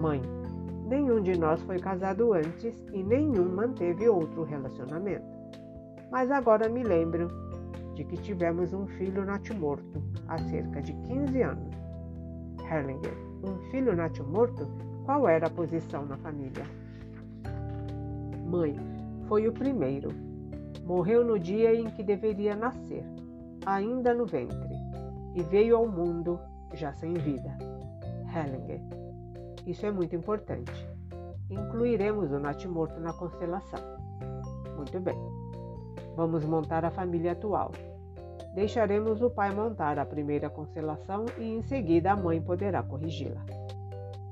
Mãe. 0.00 0.20
Nenhum 0.86 1.22
de 1.22 1.38
nós 1.38 1.62
foi 1.62 1.78
casado 1.78 2.32
antes 2.32 2.74
e 2.92 3.02
nenhum 3.02 3.48
manteve 3.54 4.08
outro 4.08 4.42
relacionamento. 4.42 5.31
Mas 6.12 6.30
agora 6.30 6.68
me 6.68 6.82
lembro 6.82 7.28
de 7.94 8.04
que 8.04 8.18
tivemos 8.18 8.74
um 8.74 8.86
filho 8.86 9.24
natimorto 9.24 10.02
há 10.28 10.36
cerca 10.36 10.82
de 10.82 10.92
15 10.92 11.42
anos. 11.42 11.74
Hellinger, 12.70 13.16
um 13.42 13.56
filho 13.70 13.96
natimorto? 13.96 14.68
Qual 15.06 15.26
era 15.26 15.46
a 15.46 15.50
posição 15.50 16.04
na 16.04 16.18
família? 16.18 16.66
Mãe, 18.46 18.76
foi 19.26 19.48
o 19.48 19.52
primeiro. 19.54 20.10
Morreu 20.84 21.24
no 21.24 21.38
dia 21.38 21.74
em 21.74 21.86
que 21.86 22.02
deveria 22.02 22.54
nascer, 22.54 23.04
ainda 23.64 24.12
no 24.12 24.26
ventre. 24.26 24.82
e 25.34 25.42
veio 25.44 25.76
ao 25.76 25.88
mundo 25.88 26.38
já 26.74 26.92
sem 26.92 27.14
vida. 27.14 27.56
Hellinger. 28.36 28.82
Isso 29.66 29.86
é 29.86 29.90
muito 29.90 30.14
importante. 30.14 30.86
Incluiremos 31.48 32.30
o 32.32 32.38
natimorto 32.38 33.00
na 33.00 33.14
constelação. 33.14 33.80
Muito 34.76 35.00
bem. 35.00 35.16
Vamos 36.16 36.44
montar 36.44 36.84
a 36.84 36.90
família 36.90 37.32
atual. 37.32 37.72
Deixaremos 38.54 39.22
o 39.22 39.30
pai 39.30 39.54
montar 39.54 39.98
a 39.98 40.04
primeira 40.04 40.50
constelação 40.50 41.24
e 41.38 41.44
em 41.44 41.62
seguida 41.62 42.12
a 42.12 42.16
mãe 42.16 42.40
poderá 42.40 42.82
corrigi-la. 42.82 43.42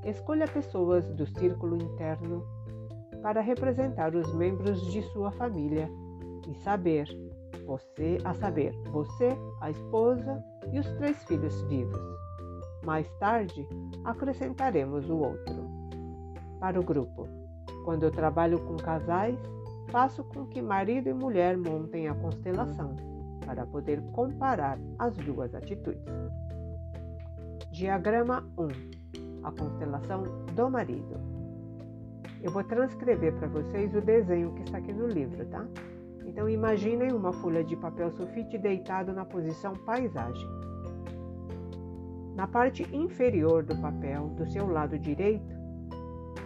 Escolha 0.04 0.46
pessoas 0.46 1.06
do 1.06 1.26
círculo 1.26 1.76
interno 1.76 2.44
para 3.22 3.40
representar 3.40 4.14
os 4.14 4.32
membros 4.34 4.80
de 4.92 5.02
sua 5.12 5.30
família 5.30 5.88
e 6.48 6.54
saber, 6.54 7.06
você 7.66 8.18
a 8.24 8.34
saber, 8.34 8.74
você, 8.90 9.36
a 9.60 9.70
esposa 9.70 10.42
e 10.72 10.78
os 10.78 10.86
três 10.94 11.22
filhos 11.24 11.62
vivos. 11.62 12.00
Mais 12.84 13.08
tarde, 13.18 13.68
acrescentaremos 14.04 15.08
o 15.08 15.16
outro. 15.18 15.68
Para 16.58 16.80
o 16.80 16.82
grupo, 16.82 17.28
quando 17.84 18.04
eu 18.04 18.10
trabalho 18.10 18.58
com 18.60 18.76
casais, 18.76 19.38
faço 19.90 20.22
com 20.24 20.46
que 20.46 20.62
marido 20.62 21.08
e 21.08 21.12
mulher 21.12 21.56
montem 21.56 22.08
a 22.08 22.14
constelação 22.14 22.94
para 23.44 23.66
poder 23.66 24.00
comparar 24.12 24.78
as 24.98 25.16
duas 25.16 25.54
atitudes. 25.54 26.02
Diagrama 27.72 28.48
1 28.56 28.68
A 29.42 29.50
constelação 29.50 30.22
do 30.54 30.70
marido. 30.70 31.18
Eu 32.42 32.52
vou 32.52 32.64
transcrever 32.64 33.34
para 33.34 33.48
vocês 33.48 33.94
o 33.94 34.00
desenho 34.00 34.54
que 34.54 34.62
está 34.62 34.78
aqui 34.78 34.92
no 34.92 35.06
livro, 35.08 35.44
tá? 35.46 35.66
Então 36.24 36.48
imaginem 36.48 37.12
uma 37.12 37.32
folha 37.32 37.64
de 37.64 37.76
papel 37.76 38.10
sulfite 38.12 38.56
deitado 38.56 39.12
na 39.12 39.24
posição 39.24 39.74
paisagem. 39.74 40.48
Na 42.36 42.46
parte 42.46 42.84
inferior 42.94 43.64
do 43.64 43.76
papel, 43.76 44.28
do 44.28 44.46
seu 44.46 44.68
lado 44.68 44.98
direito, 44.98 45.54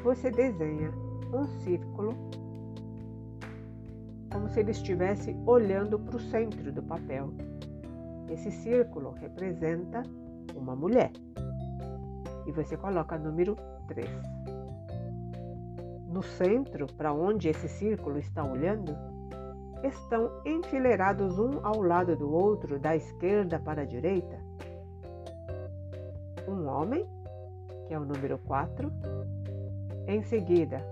você 0.03 0.31
desenha 0.31 0.91
um 1.33 1.45
círculo 1.61 2.15
como 4.35 4.49
se 4.49 4.59
ele 4.59 4.73
estivesse 4.73 5.37
olhando 5.47 5.97
para 5.97 6.17
o 6.17 6.21
centro 6.21 6.73
do 6.73 6.83
papel. 6.83 7.33
Esse 8.29 8.51
círculo 8.51 9.13
representa 9.13 10.03
uma 10.57 10.75
mulher. 10.75 11.13
E 12.45 12.51
você 12.51 12.77
coloca 12.77 13.17
número 13.17 13.55
3. 13.87 14.11
No 16.09 16.21
centro, 16.21 16.89
para 16.95 17.13
onde 17.13 17.49
esse 17.49 17.69
círculo 17.69 18.19
está 18.19 18.45
olhando, 18.45 18.97
estão 19.85 20.29
enfileirados 20.45 21.39
um 21.39 21.65
ao 21.65 21.81
lado 21.81 22.17
do 22.17 22.29
outro, 22.29 22.77
da 22.77 22.97
esquerda 22.97 23.61
para 23.61 23.83
a 23.83 23.87
direita, 23.87 24.37
um 26.49 26.67
homem, 26.67 27.07
que 27.87 27.95
é 27.95 27.99
o 27.99 28.05
número 28.05 28.39
4, 28.39 28.93
em 30.09 30.25
seguida, 30.25 30.85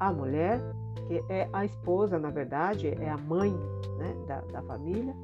a 0.00 0.10
mulher, 0.10 0.60
que 1.06 1.24
é 1.28 1.48
a 1.52 1.64
esposa, 1.64 2.18
na 2.18 2.30
verdade, 2.30 2.88
é 2.88 3.08
a 3.08 3.16
mãe 3.16 3.52
né, 3.98 4.14
da, 4.26 4.40
da 4.40 4.62
família. 4.62 5.14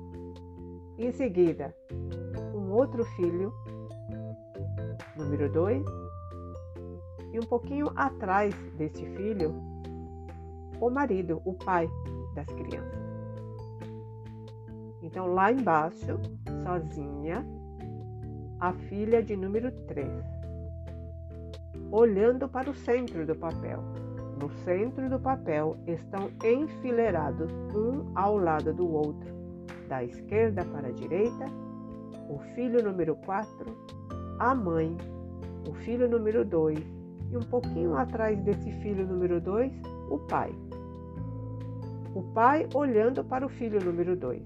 Em 0.99 1.12
seguida, 1.12 1.75
um 2.55 2.73
outro 2.73 3.05
filho, 3.05 3.53
número 5.17 5.51
2, 5.53 5.85
e 7.33 7.38
um 7.38 7.47
pouquinho 7.47 7.91
atrás 7.95 8.55
desse 8.77 9.05
filho, 9.14 9.55
o 10.81 10.91
marido, 10.91 11.41
o 11.45 11.55
pai, 11.55 11.88
das 12.35 12.47
crianças. 12.47 12.99
Então, 15.03 15.27
lá 15.33 15.51
embaixo, 15.53 16.19
sozinha, 16.64 17.45
a 18.61 18.73
filha 18.73 19.23
de 19.23 19.37
número 19.37 19.71
3, 19.87 20.09
olhando 21.91 22.49
para 22.49 22.69
o 22.71 22.75
centro 22.75 23.25
do 23.25 23.35
papel. 23.35 23.83
No 24.40 24.51
centro 24.64 25.09
do 25.09 25.18
papel 25.18 25.77
estão 25.87 26.31
enfileirados 26.44 27.51
um 27.74 28.05
ao 28.14 28.37
lado 28.38 28.72
do 28.72 28.90
outro, 28.90 29.35
da 29.88 30.05
esquerda 30.05 30.64
para 30.64 30.88
a 30.88 30.92
direita, 30.92 31.46
o 32.29 32.38
filho 32.55 32.83
número 32.83 33.16
4, 33.16 33.48
a 34.38 34.55
mãe, 34.55 34.96
o 35.68 35.74
filho 35.74 36.09
número 36.09 36.44
2 36.44 36.79
e 37.31 37.37
um 37.37 37.42
pouquinho 37.42 37.96
atrás 37.96 38.38
desse 38.40 38.70
filho 38.81 39.07
número 39.07 39.40
2, 39.40 39.72
o 40.11 40.18
pai 40.20 40.55
o 42.18 42.22
pai 42.33 42.66
olhando 42.74 43.22
para 43.24 43.46
o 43.46 43.48
filho 43.48 43.79
número 43.85 44.16
2. 44.16 44.42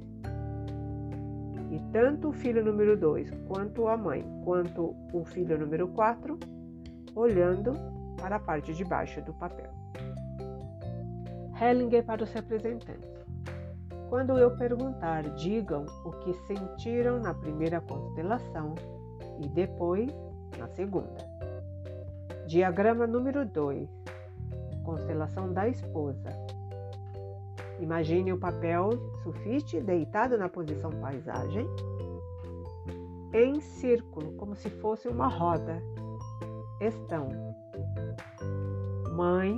E 1.70 1.80
tanto 1.90 2.28
o 2.28 2.32
filho 2.32 2.62
número 2.62 2.96
2 2.96 3.30
quanto 3.48 3.88
a 3.88 3.96
mãe, 3.96 4.24
quanto 4.44 4.94
o 5.12 5.24
filho 5.24 5.58
número 5.58 5.88
4, 5.88 6.38
olhando 7.14 7.72
para 8.20 8.36
a 8.36 8.40
parte 8.40 8.74
de 8.74 8.84
baixo 8.84 9.22
do 9.22 9.32
papel. 9.32 9.81
Hellinger 11.62 12.04
para 12.04 12.24
os 12.24 12.32
representantes. 12.32 13.08
Quando 14.08 14.36
eu 14.36 14.50
perguntar, 14.56 15.22
digam 15.36 15.86
o 16.04 16.10
que 16.10 16.34
sentiram 16.46 17.20
na 17.20 17.32
primeira 17.32 17.80
constelação 17.80 18.74
e 19.40 19.48
depois 19.48 20.10
na 20.58 20.66
segunda. 20.66 21.16
Diagrama 22.46 23.06
número 23.06 23.46
2. 23.46 23.88
Constelação 24.82 25.52
da 25.52 25.68
esposa. 25.68 26.30
Imagine 27.78 28.32
o 28.32 28.38
papel 28.38 28.90
sulfite 29.22 29.80
deitado 29.80 30.36
na 30.36 30.48
posição 30.48 30.90
paisagem, 30.90 31.66
em 33.32 33.60
círculo, 33.60 34.32
como 34.32 34.54
se 34.56 34.68
fosse 34.68 35.08
uma 35.08 35.28
roda. 35.28 35.80
Estão 36.80 37.28
mãe, 39.12 39.56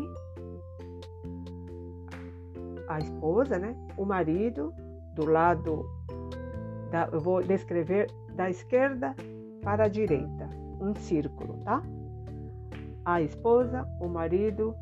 a 2.88 2.98
esposa, 2.98 3.58
né? 3.58 3.74
O 3.96 4.04
marido, 4.04 4.74
do 5.14 5.26
lado 5.26 5.88
da, 6.90 7.08
eu 7.12 7.20
vou 7.20 7.42
descrever 7.42 8.10
da 8.34 8.50
esquerda 8.50 9.14
para 9.62 9.84
a 9.84 9.88
direita, 9.88 10.48
um 10.80 10.94
círculo, 10.94 11.58
tá? 11.64 11.82
A 13.04 13.22
esposa, 13.22 13.86
o 14.00 14.08
marido, 14.08 14.74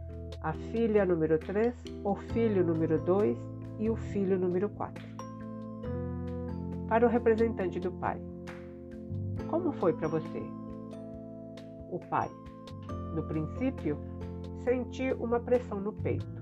a 0.42 0.52
filha 0.52 1.04
número 1.04 1.38
3, 1.38 1.74
o 2.04 2.14
filho 2.14 2.64
número 2.64 2.98
2 2.98 3.38
e 3.78 3.90
o 3.90 3.96
filho 3.96 4.38
número 4.38 4.68
4. 4.70 5.04
Para 6.88 7.06
o 7.06 7.08
representante 7.08 7.80
do 7.80 7.90
pai, 7.92 8.20
como 9.48 9.72
foi 9.72 9.92
para 9.92 10.08
você? 10.08 10.42
O 11.90 11.98
pai, 12.10 12.28
no 13.14 13.22
princípio, 13.24 13.98
senti 14.64 15.12
uma 15.14 15.40
pressão 15.40 15.80
no 15.80 15.92
peito, 15.92 16.41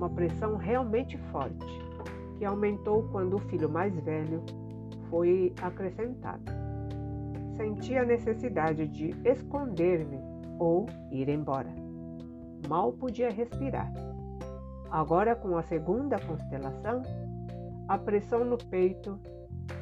uma 0.00 0.10
pressão 0.10 0.56
realmente 0.56 1.18
forte, 1.30 1.66
que 2.38 2.44
aumentou 2.44 3.02
quando 3.12 3.36
o 3.36 3.40
filho 3.40 3.68
mais 3.68 3.94
velho 4.00 4.42
foi 5.10 5.52
acrescentado. 5.60 6.42
Senti 7.56 7.96
a 7.96 8.04
necessidade 8.04 8.88
de 8.88 9.14
esconder-me 9.24 10.18
ou 10.58 10.86
ir 11.10 11.28
embora 11.28 11.80
mal 12.68 12.92
podia 12.92 13.30
respirar. 13.30 13.92
Agora, 14.90 15.34
com 15.34 15.56
a 15.56 15.62
segunda 15.62 16.18
constelação, 16.18 17.02
a 17.88 17.98
pressão 17.98 18.44
no 18.44 18.58
peito 18.58 19.18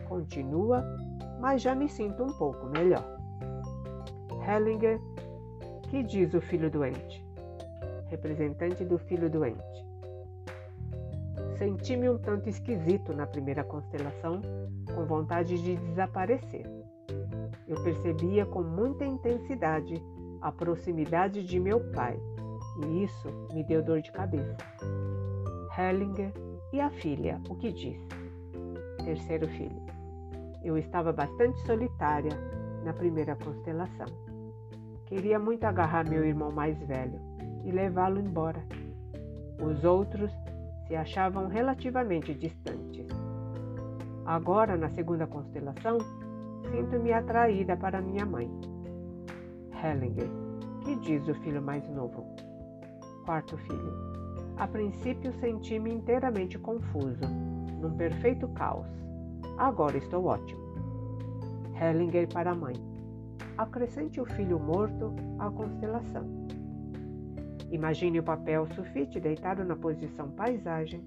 continua, 0.09 0.85
mas 1.41 1.63
já 1.63 1.75
me 1.75 1.89
sinto 1.89 2.23
um 2.25 2.33
pouco 2.33 2.67
melhor. 2.67 3.05
Hellinger, 4.47 5.01
que 5.91 6.03
diz 6.03 6.33
o 6.35 6.41
filho 6.41 6.71
doente? 6.71 7.25
Representante 8.07 8.85
do 8.85 8.99
filho 8.99 9.29
doente. 9.29 9.88
Senti-me 11.59 12.09
um 12.09 12.19
tanto 12.19 12.49
esquisito 12.49 13.13
na 13.13 13.27
primeira 13.27 13.65
constelação, 13.65 14.41
com 14.95 15.05
vontade 15.05 15.61
de 15.61 15.75
desaparecer. 15.77 16.65
Eu 17.67 17.83
percebia 17.83 18.47
com 18.47 18.63
muita 18.63 19.05
intensidade 19.05 20.01
a 20.41 20.53
proximidade 20.53 21.45
de 21.45 21.59
meu 21.59 21.81
pai 21.91 22.17
e 22.87 23.03
isso 23.03 23.29
me 23.53 23.65
deu 23.65 23.83
dor 23.83 24.01
de 24.01 24.13
cabeça. 24.13 24.57
Hellinger 25.77 26.33
e 26.73 26.81
a 26.81 26.91
filha, 26.91 27.41
o 27.49 27.57
que 27.57 27.73
diz? 27.73 28.01
Terceiro 29.05 29.49
filho. 29.49 29.83
Eu 30.63 30.79
estava 30.79 31.13
bastante 31.13 31.59
solitária 31.67 32.33
na 32.85 32.93
primeira 32.93 33.35
constelação. 33.35 34.07
Queria 35.07 35.41
muito 35.41 35.65
agarrar 35.65 36.09
meu 36.09 36.25
irmão 36.25 36.53
mais 36.53 36.79
velho 36.85 37.21
e 37.65 37.73
levá-lo 37.73 38.21
embora. 38.21 38.65
Os 39.61 39.83
outros 39.83 40.31
se 40.89 40.97
achavam 40.97 41.47
relativamente 41.49 42.35
distantes. 42.35 43.07
Agora, 44.25 44.77
na 44.77 44.89
segunda 44.89 45.27
constelação, 45.27 45.99
sinto-me 46.71 47.13
atraída 47.13 47.77
para 47.77 48.01
minha 48.01 48.25
mãe. 48.25 48.51
Hellinger, 49.83 50.29
que 50.83 50.97
diz 50.97 51.29
o 51.29 51.35
filho 51.35 51.63
mais 51.63 51.87
novo? 51.91 52.27
quarto 53.29 53.59
filho. 53.59 53.93
A 54.57 54.67
princípio 54.67 55.31
senti-me 55.35 55.93
inteiramente 55.93 56.59
confuso, 56.59 57.29
num 57.79 57.95
perfeito 57.95 58.49
caos. 58.49 58.87
Agora 59.59 59.99
estou 59.99 60.25
ótimo. 60.25 60.63
Hellinger 61.79 62.27
para 62.33 62.53
a 62.53 62.55
mãe. 62.55 62.75
Acrescente 63.59 64.19
o 64.19 64.25
filho 64.25 64.59
morto 64.59 65.15
à 65.39 65.51
constelação. 65.51 66.38
Imagine 67.71 68.21
o 68.21 68.23
papel 68.23 68.67
sulfite 68.69 69.21
deitado 69.21 69.65
na 69.65 69.77
posição 69.77 70.31
paisagem, 70.31 71.05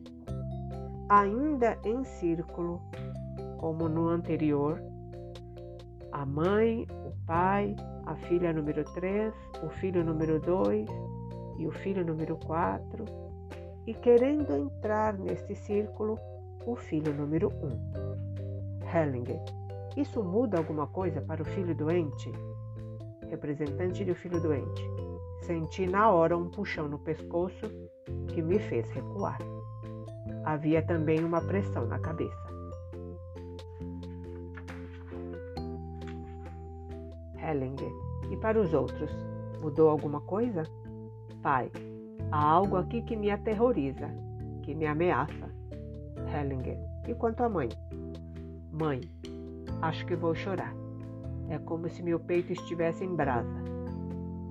ainda 1.09 1.77
em 1.83 2.03
círculo, 2.03 2.81
como 3.57 3.89
no 3.89 4.07
anterior. 4.07 4.81
A 6.11 6.25
mãe, 6.25 6.87
o 7.05 7.11
pai, 7.25 7.75
a 8.05 8.15
filha 8.15 8.53
número 8.53 8.83
3, 8.93 9.33
o 9.63 9.69
filho 9.69 10.03
número 10.03 10.39
2 10.39 10.87
e 11.57 11.67
o 11.67 11.71
filho 11.71 12.05
número 12.05 12.37
4, 12.45 13.05
e 13.87 13.93
querendo 13.93 14.55
entrar 14.55 15.17
neste 15.17 15.55
círculo, 15.55 16.19
o 16.65 16.75
filho 16.75 17.13
número 17.13 17.51
1. 18.83 18.95
Hellinger. 18.95 19.41
Isso 19.97 20.23
muda 20.23 20.57
alguma 20.57 20.87
coisa 20.87 21.21
para 21.21 21.41
o 21.41 21.45
filho 21.45 21.75
doente? 21.75 22.31
Representante 23.29 24.05
do 24.05 24.13
filho 24.13 24.39
doente. 24.39 25.00
Senti 25.41 25.87
na 25.87 26.09
hora 26.09 26.37
um 26.37 26.49
puxão 26.49 26.87
no 26.87 26.99
pescoço 26.99 27.65
que 28.27 28.41
me 28.41 28.59
fez 28.59 28.89
recuar. 28.91 29.39
Havia 30.45 30.81
também 30.81 31.23
uma 31.23 31.41
pressão 31.41 31.85
na 31.87 31.99
cabeça. 31.99 32.51
Hellinger. 37.37 37.91
E 38.29 38.37
para 38.37 38.61
os 38.61 38.73
outros, 38.73 39.11
mudou 39.61 39.89
alguma 39.89 40.21
coisa? 40.21 40.63
Pai, 41.41 41.71
há 42.31 42.43
algo 42.43 42.77
aqui 42.77 43.01
que 43.01 43.15
me 43.15 43.31
aterroriza, 43.31 44.09
que 44.61 44.75
me 44.75 44.85
ameaça. 44.85 45.49
Hellinger. 46.33 46.77
E 47.07 47.15
quanto 47.15 47.41
à 47.41 47.49
mãe? 47.49 47.67
Mãe, 48.71 49.01
acho 49.81 50.05
que 50.05 50.15
vou 50.15 50.35
chorar. 50.35 50.73
É 51.49 51.57
como 51.57 51.89
se 51.89 52.01
meu 52.03 52.19
peito 52.19 52.53
estivesse 52.53 53.03
em 53.03 53.15
brasa. 53.15 53.61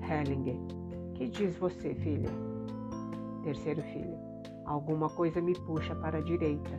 Hellinger. 0.03 0.80
Que 1.21 1.29
diz 1.29 1.55
você, 1.59 1.95
filha? 1.97 2.31
Terceiro 3.43 3.83
filho. 3.83 4.17
Alguma 4.65 5.07
coisa 5.11 5.39
me 5.39 5.53
puxa 5.53 5.95
para 5.97 6.17
a 6.17 6.23
direita. 6.23 6.71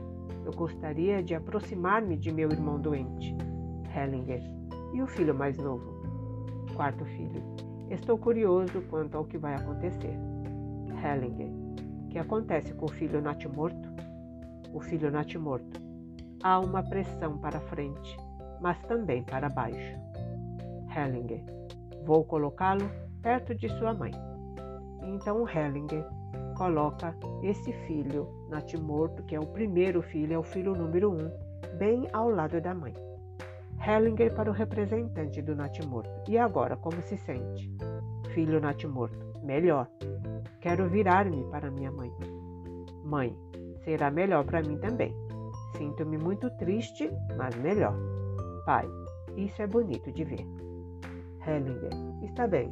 Eu 0.43 0.51
gostaria 0.53 1.21
de 1.21 1.35
aproximar-me 1.35 2.17
de 2.17 2.31
meu 2.31 2.49
irmão 2.49 2.79
doente. 2.79 3.35
Hellinger. 3.95 4.41
E 4.95 5.01
o 5.03 5.05
filho 5.05 5.35
mais 5.35 5.55
novo? 5.59 5.85
Quarto 6.75 7.05
filho. 7.05 7.39
Estou 7.91 8.17
curioso 8.17 8.81
quanto 8.89 9.15
ao 9.15 9.25
que 9.25 9.37
vai 9.37 9.53
acontecer. 9.53 10.17
Hellinger. 11.05 11.51
Que 12.09 12.17
acontece 12.17 12.73
com 12.73 12.85
o 12.85 12.91
filho 12.91 13.21
natimorto? 13.21 13.89
O 14.73 14.79
filho 14.79 15.11
natimorto. 15.11 15.79
Há 16.41 16.59
uma 16.59 16.81
pressão 16.81 17.37
para 17.37 17.59
frente, 17.59 18.17
mas 18.59 18.81
também 18.87 19.23
para 19.23 19.49
baixo. 19.49 19.99
Hellinger. 20.97 21.43
Vou 22.03 22.23
colocá-lo 22.23 22.89
perto 23.21 23.53
de 23.53 23.69
sua 23.77 23.93
mãe. 23.93 24.30
Então 25.03 25.47
Hellinger 25.47 26.05
coloca 26.55 27.15
esse 27.41 27.73
filho 27.87 28.27
natimorto, 28.49 29.23
que 29.23 29.35
é 29.35 29.39
o 29.39 29.45
primeiro 29.45 30.01
filho, 30.01 30.33
é 30.33 30.37
o 30.37 30.43
filho 30.43 30.75
número 30.75 31.11
um, 31.11 31.77
bem 31.77 32.07
ao 32.13 32.29
lado 32.29 32.61
da 32.61 32.73
mãe. 32.73 32.93
Hellinger 33.85 34.33
para 34.35 34.49
o 34.49 34.53
representante 34.53 35.41
do 35.41 35.55
natimorto. 35.55 36.11
E 36.29 36.37
agora, 36.37 36.77
como 36.77 37.01
se 37.01 37.17
sente? 37.17 37.71
Filho 38.33 38.61
natimorto. 38.61 39.17
Melhor. 39.43 39.87
Quero 40.59 40.87
virar-me 40.87 41.43
para 41.45 41.71
minha 41.71 41.91
mãe. 41.91 42.11
Mãe, 43.03 43.35
será 43.83 44.11
melhor 44.11 44.45
para 44.45 44.61
mim 44.61 44.77
também. 44.77 45.15
Sinto-me 45.77 46.17
muito 46.17 46.49
triste, 46.57 47.09
mas 47.35 47.55
melhor. 47.55 47.97
Pai, 48.65 48.87
isso 49.35 49.61
é 49.61 49.67
bonito 49.67 50.11
de 50.11 50.23
ver. 50.23 50.45
Hellinger, 51.47 51.89
está 52.23 52.47
bem. 52.47 52.71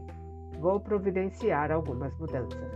Vou 0.59 0.77
providenciar 0.77 1.71
algumas 1.71 2.13
mudanças. 2.17 2.69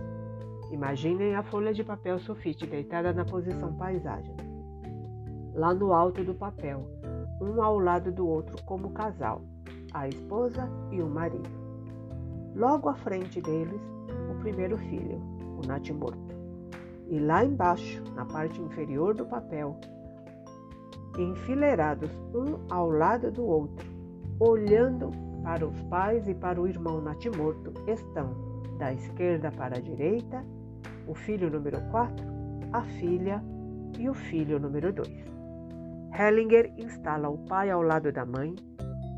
Imaginem 0.72 1.36
a 1.36 1.44
folha 1.44 1.74
de 1.74 1.84
papel 1.84 2.18
sulfite 2.18 2.66
deitada 2.66 3.12
na 3.12 3.26
posição 3.26 3.76
paisagem. 3.76 4.36
Lá 5.54 5.74
no 5.74 5.92
alto 5.92 6.24
do 6.24 6.34
papel, 6.34 6.88
um 7.42 7.62
ao 7.62 7.78
lado 7.78 8.10
do 8.10 8.26
outro 8.26 8.56
como 8.64 8.92
casal, 8.92 9.42
a 9.94 10.08
esposa 10.08 10.70
e 10.92 11.02
o 11.02 11.10
marido. 11.10 11.50
Logo 12.56 12.88
à 12.88 12.96
frente 12.96 13.42
deles, 13.42 13.82
o 14.32 14.40
primeiro 14.40 14.78
filho, 14.78 15.22
o 15.62 15.68
natimorto. 15.68 16.34
E 17.10 17.20
lá 17.20 17.44
embaixo, 17.44 18.02
na 18.16 18.26
parte 18.26 18.62
inferior 18.62 19.14
do 19.14 19.26
papel, 19.26 19.78
enfileirados 21.18 22.10
um 22.34 22.66
ao 22.74 22.90
lado 22.90 23.30
do 23.30 23.46
outro, 23.46 23.86
olhando 24.40 25.12
para 25.44 25.68
os 25.68 25.82
pais 25.84 26.28
e 26.28 26.34
para 26.34 26.60
o 26.60 26.68
irmão 26.68 27.02
natimorto, 27.02 27.74
estão 27.88 28.34
da 28.78 28.94
esquerda 28.94 29.52
para 29.52 29.78
a 29.78 29.82
direita 29.82 30.44
o 31.08 31.14
filho 31.14 31.50
número 31.50 31.80
4, 31.92 32.26
a 32.72 32.82
filha 32.84 33.44
e 34.00 34.10
o 34.10 34.14
filho 34.14 34.60
número 34.60 34.92
2. 34.92 35.10
Hellinger 36.18 36.74
instala 36.78 37.30
o 37.30 37.38
pai 37.40 37.70
ao 37.70 37.82
lado 37.82 38.12
da 38.12 38.26
mãe 38.26 38.56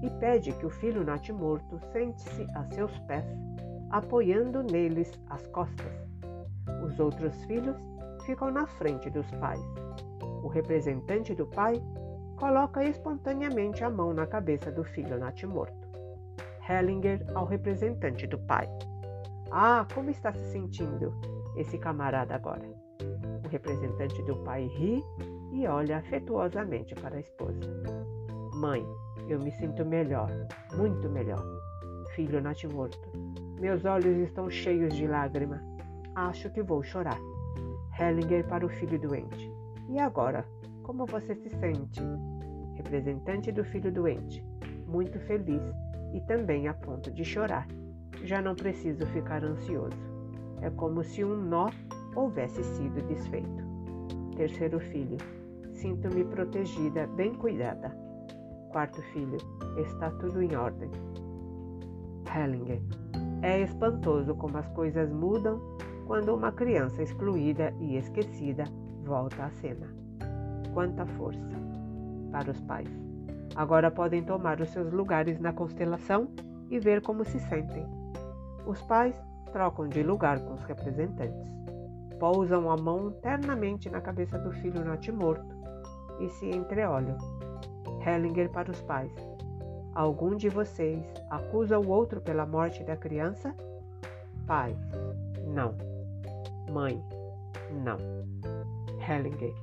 e 0.01 0.09
pede 0.19 0.51
que 0.53 0.65
o 0.65 0.69
filho 0.69 1.03
natimorto 1.03 1.79
sente-se 1.91 2.47
a 2.55 2.63
seus 2.73 2.97
pés, 2.99 3.25
apoiando 3.89 4.63
neles 4.63 5.11
as 5.29 5.45
costas. 5.47 5.93
Os 6.83 6.99
outros 6.99 7.35
filhos 7.45 7.75
ficam 8.25 8.51
na 8.51 8.65
frente 8.65 9.09
dos 9.09 9.29
pais. 9.31 9.63
O 10.43 10.47
representante 10.47 11.33
do 11.33 11.45
pai 11.47 11.81
coloca 12.37 12.83
espontaneamente 12.83 13.83
a 13.83 13.89
mão 13.89 14.13
na 14.13 14.25
cabeça 14.25 14.71
do 14.71 14.83
filho 14.83 15.17
natimorto. 15.17 15.84
Hellinger 16.67 17.23
ao 17.35 17.45
representante 17.45 18.25
do 18.25 18.39
pai. 18.39 18.67
Ah, 19.51 19.85
como 19.93 20.09
está 20.09 20.33
se 20.33 20.51
sentindo 20.51 21.13
esse 21.55 21.77
camarada 21.77 22.33
agora? 22.33 22.67
O 23.45 23.47
representante 23.47 24.21
do 24.23 24.35
pai 24.37 24.65
ri 24.65 25.03
e 25.51 25.67
olha 25.67 25.97
afetuosamente 25.97 26.95
para 26.95 27.17
a 27.17 27.19
esposa. 27.19 27.59
Mãe, 28.55 28.83
eu 29.29 29.39
me 29.39 29.51
sinto 29.51 29.85
melhor, 29.85 30.29
muito 30.75 31.07
melhor. 31.07 31.43
Filho 32.15 32.41
natimorto, 32.41 33.11
meus 33.59 33.85
olhos 33.85 34.17
estão 34.17 34.49
cheios 34.49 34.93
de 34.95 35.05
lágrima. 35.05 35.61
Acho 36.15 36.49
que 36.49 36.63
vou 36.63 36.81
chorar. 36.81 37.19
Hellinger 37.99 38.47
para 38.47 38.65
o 38.65 38.69
filho 38.69 38.99
doente. 38.99 39.51
E 39.89 39.99
agora, 39.99 40.45
como 40.81 41.05
você 41.05 41.35
se 41.35 41.49
sente? 41.49 42.01
Representante 42.75 43.51
do 43.51 43.63
filho 43.63 43.91
doente. 43.91 44.43
Muito 44.87 45.19
feliz 45.21 45.61
e 46.15 46.21
também 46.21 46.69
a 46.69 46.73
ponto 46.73 47.11
de 47.11 47.25
chorar. 47.25 47.67
Já 48.23 48.41
não 48.41 48.55
preciso 48.55 49.05
ficar 49.07 49.43
ansioso. 49.43 49.97
É 50.61 50.69
como 50.69 51.03
se 51.03 51.25
um 51.25 51.35
nó 51.35 51.69
houvesse 52.15 52.63
sido 52.63 53.05
desfeito. 53.05 53.63
Terceiro 54.37 54.79
filho. 54.79 55.17
Sinto-me 55.73 56.23
protegida, 56.23 57.05
bem 57.05 57.35
cuidada. 57.35 57.89
Quarto 58.71 59.01
filho, 59.11 59.37
está 59.77 60.09
tudo 60.11 60.41
em 60.41 60.55
ordem. 60.55 60.89
Hellinger. 62.33 62.81
É 63.41 63.61
espantoso 63.61 64.33
como 64.35 64.57
as 64.57 64.67
coisas 64.69 65.11
mudam 65.11 65.59
quando 66.07 66.33
uma 66.33 66.51
criança 66.51 67.03
excluída 67.03 67.73
e 67.81 67.97
esquecida 67.97 68.63
volta 69.03 69.43
à 69.43 69.49
cena. 69.49 69.93
Quanta 70.73 71.05
força! 71.05 71.55
Para 72.31 72.51
os 72.51 72.61
pais. 72.61 73.04
Agora 73.55 73.89
podem 73.89 74.23
tomar 74.23 74.59
os 74.59 74.69
seus 74.69 74.91
lugares 74.91 75.39
na 75.39 75.53
constelação 75.53 76.27
e 76.69 76.77
ver 76.77 77.01
como 77.01 77.23
se 77.23 77.39
sentem. 77.39 77.87
Os 78.65 78.81
pais 78.81 79.15
trocam 79.53 79.87
de 79.87 80.03
lugar 80.03 80.39
com 80.39 80.53
os 80.53 80.63
representantes. 80.63 81.49
Pousam 82.19 82.69
a 82.69 82.75
mão 82.75 83.11
ternamente 83.21 83.89
na 83.89 84.01
cabeça 84.01 84.37
do 84.37 84.51
filho 84.51 84.83
natimorto 84.83 85.55
e 86.19 86.29
se 86.29 86.49
entreolham. 86.49 87.17
Hellinger 88.05 88.49
para 88.49 88.71
os 88.71 88.81
pais. 88.81 89.13
Algum 89.93 90.35
de 90.35 90.49
vocês 90.49 91.01
acusa 91.29 91.79
o 91.79 91.87
outro 91.89 92.19
pela 92.19 92.45
morte 92.45 92.83
da 92.83 92.97
criança? 92.97 93.55
Pai, 94.45 94.75
não. 95.47 95.75
Mãe, 96.69 97.01
não. 97.71 97.97
Hellinger. 98.99 99.53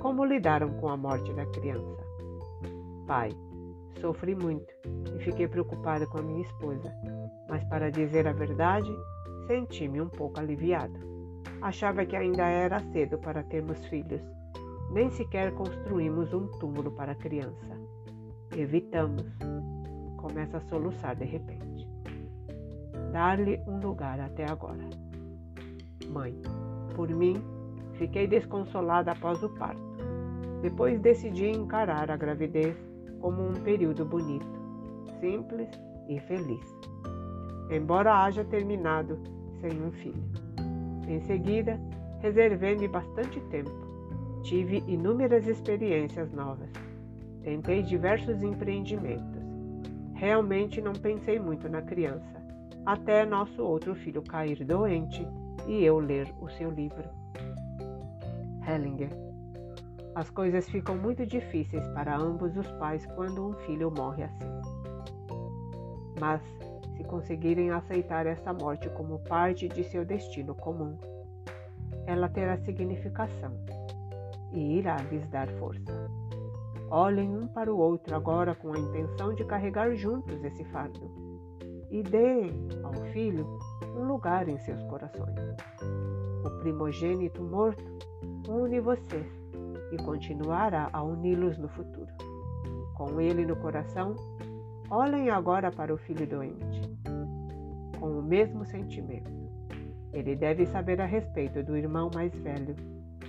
Como 0.00 0.24
lidaram 0.24 0.74
com 0.74 0.88
a 0.88 0.96
morte 0.96 1.32
da 1.32 1.46
criança? 1.46 2.03
Pai, 3.06 3.30
sofri 4.00 4.34
muito 4.34 4.72
e 5.14 5.18
fiquei 5.24 5.46
preocupada 5.48 6.06
com 6.06 6.18
a 6.18 6.22
minha 6.22 6.42
esposa, 6.42 6.92
mas 7.48 7.64
para 7.64 7.90
dizer 7.90 8.26
a 8.26 8.32
verdade, 8.32 8.90
senti-me 9.46 10.00
um 10.00 10.08
pouco 10.08 10.40
aliviado. 10.40 10.98
Achava 11.60 12.04
que 12.04 12.16
ainda 12.16 12.44
era 12.44 12.80
cedo 12.92 13.18
para 13.18 13.42
termos 13.42 13.84
filhos 13.86 14.22
nem 14.94 15.10
sequer 15.10 15.52
construímos 15.54 16.32
um 16.32 16.46
túmulo 16.58 16.92
para 16.92 17.12
a 17.12 17.16
criança. 17.16 17.76
Evitamos. 18.56 19.26
Começa 20.16 20.58
a 20.58 20.60
soluçar 20.60 21.16
de 21.16 21.24
repente. 21.24 21.88
Dar-lhe 23.12 23.60
um 23.66 23.80
lugar 23.80 24.20
até 24.20 24.48
agora. 24.48 24.88
Mãe, 26.08 26.34
por 26.94 27.08
mim, 27.08 27.42
fiquei 27.94 28.26
desconsolada 28.28 29.10
após 29.10 29.42
o 29.42 29.48
parto. 29.50 29.82
Depois 30.62 31.00
decidi 31.00 31.48
encarar 31.48 32.10
a 32.10 32.16
gravidez 32.16 32.76
como 33.24 33.42
um 33.42 33.54
período 33.54 34.04
bonito, 34.04 34.46
simples 35.18 35.70
e 36.06 36.20
feliz, 36.20 36.78
embora 37.70 38.22
haja 38.22 38.44
terminado 38.44 39.18
sem 39.62 39.82
um 39.82 39.90
filho. 39.90 40.22
Em 41.08 41.18
seguida, 41.20 41.80
reservei-me 42.18 42.86
bastante 42.86 43.40
tempo. 43.48 43.70
Tive 44.42 44.84
inúmeras 44.86 45.46
experiências 45.46 46.30
novas. 46.34 46.68
Tentei 47.42 47.82
diversos 47.82 48.42
empreendimentos. 48.42 49.42
Realmente 50.12 50.82
não 50.82 50.92
pensei 50.92 51.40
muito 51.40 51.66
na 51.66 51.80
criança, 51.80 52.44
até 52.84 53.24
nosso 53.24 53.62
outro 53.62 53.94
filho 53.94 54.20
cair 54.20 54.62
doente 54.66 55.26
e 55.66 55.82
eu 55.82 55.98
ler 55.98 56.30
o 56.42 56.50
seu 56.50 56.70
livro. 56.70 57.08
Hellinger. 58.68 59.23
As 60.14 60.30
coisas 60.30 60.68
ficam 60.68 60.96
muito 60.96 61.26
difíceis 61.26 61.84
para 61.88 62.16
ambos 62.16 62.56
os 62.56 62.70
pais 62.72 63.04
quando 63.16 63.48
um 63.48 63.52
filho 63.66 63.90
morre 63.90 64.22
assim. 64.22 64.60
Mas, 66.20 66.40
se 66.96 67.02
conseguirem 67.02 67.70
aceitar 67.70 68.24
essa 68.24 68.52
morte 68.52 68.88
como 68.90 69.18
parte 69.24 69.68
de 69.68 69.82
seu 69.82 70.04
destino 70.04 70.54
comum, 70.54 70.96
ela 72.06 72.28
terá 72.28 72.56
significação 72.58 73.52
e 74.52 74.78
irá 74.78 74.96
lhes 75.10 75.26
dar 75.30 75.48
força. 75.58 75.92
Olhem 76.90 77.36
um 77.36 77.48
para 77.48 77.74
o 77.74 77.78
outro 77.78 78.14
agora 78.14 78.54
com 78.54 78.72
a 78.72 78.78
intenção 78.78 79.34
de 79.34 79.44
carregar 79.44 79.96
juntos 79.96 80.44
esse 80.44 80.64
fardo 80.66 81.10
e 81.90 82.04
deem 82.04 82.68
ao 82.84 82.94
filho 83.12 83.58
um 83.96 84.04
lugar 84.06 84.48
em 84.48 84.58
seus 84.58 84.80
corações. 84.84 85.34
O 86.44 86.50
primogênito 86.60 87.42
morto 87.42 87.82
une 88.48 88.78
vocês 88.78 89.43
e 89.94 89.96
continuará 90.02 90.88
a 90.92 91.02
uni-los 91.02 91.56
no 91.56 91.68
futuro. 91.68 92.12
Com 92.94 93.20
ele 93.20 93.46
no 93.46 93.56
coração, 93.56 94.16
olhem 94.90 95.30
agora 95.30 95.70
para 95.70 95.94
o 95.94 95.96
filho 95.96 96.26
doente, 96.26 96.82
com 97.98 98.18
o 98.18 98.22
mesmo 98.22 98.64
sentimento. 98.64 99.30
Ele 100.12 100.36
deve 100.36 100.66
saber 100.66 101.00
a 101.00 101.06
respeito 101.06 101.62
do 101.62 101.76
irmão 101.76 102.10
mais 102.14 102.34
velho, 102.34 102.74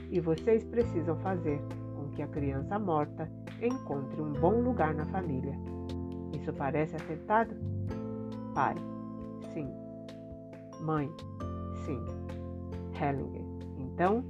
e 0.10 0.20
vocês 0.20 0.64
precisam 0.66 1.18
fazer 1.18 1.60
com 1.96 2.10
que 2.12 2.22
a 2.22 2.28
criança 2.28 2.78
morta 2.78 3.30
encontre 3.62 4.22
um 4.22 4.34
bom 4.34 4.62
lugar 4.62 4.94
na 4.94 5.06
família. 5.06 5.58
Isso 6.34 6.54
parece 6.54 6.96
acertado? 6.96 7.56
Pai, 8.54 8.76
sim. 9.54 9.68
Mãe, 10.82 11.10
sim. 11.86 12.00
Hellinger, 12.94 13.44
então, 13.80 14.24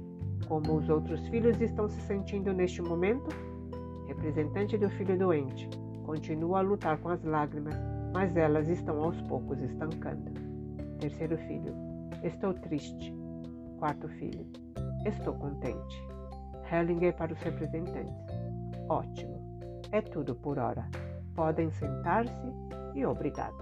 como 0.48 0.76
os 0.76 0.88
outros 0.88 1.26
filhos 1.28 1.60
estão 1.60 1.88
se 1.88 2.00
sentindo 2.02 2.52
neste 2.52 2.82
momento? 2.82 3.28
Representante 4.06 4.78
do 4.78 4.88
filho 4.90 5.18
doente, 5.18 5.68
continua 6.04 6.58
a 6.58 6.62
lutar 6.62 6.98
com 6.98 7.08
as 7.08 7.22
lágrimas, 7.24 7.74
mas 8.12 8.36
elas 8.36 8.68
estão 8.68 9.02
aos 9.02 9.20
poucos 9.22 9.60
estancando. 9.60 10.32
Terceiro 10.98 11.36
filho, 11.38 11.74
estou 12.22 12.54
triste. 12.54 13.14
Quarto 13.78 14.08
filho, 14.08 14.46
estou 15.04 15.34
contente. 15.34 16.08
Hellinger 16.70 17.14
para 17.14 17.32
os 17.32 17.38
representantes. 17.40 18.14
Ótimo. 18.88 19.36
É 19.92 20.00
tudo 20.00 20.34
por 20.34 20.58
hora. 20.58 20.88
Podem 21.34 21.70
sentar-se 21.70 22.52
e 22.94 23.04
obrigado. 23.04 23.56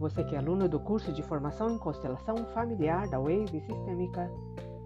Você 0.00 0.24
que 0.24 0.34
é 0.34 0.38
aluno 0.38 0.66
do 0.66 0.80
curso 0.80 1.12
de 1.12 1.22
formação 1.22 1.68
em 1.70 1.78
constelação 1.78 2.34
familiar 2.54 3.06
da 3.06 3.18
Wave 3.18 3.60
Sistêmica, 3.60 4.30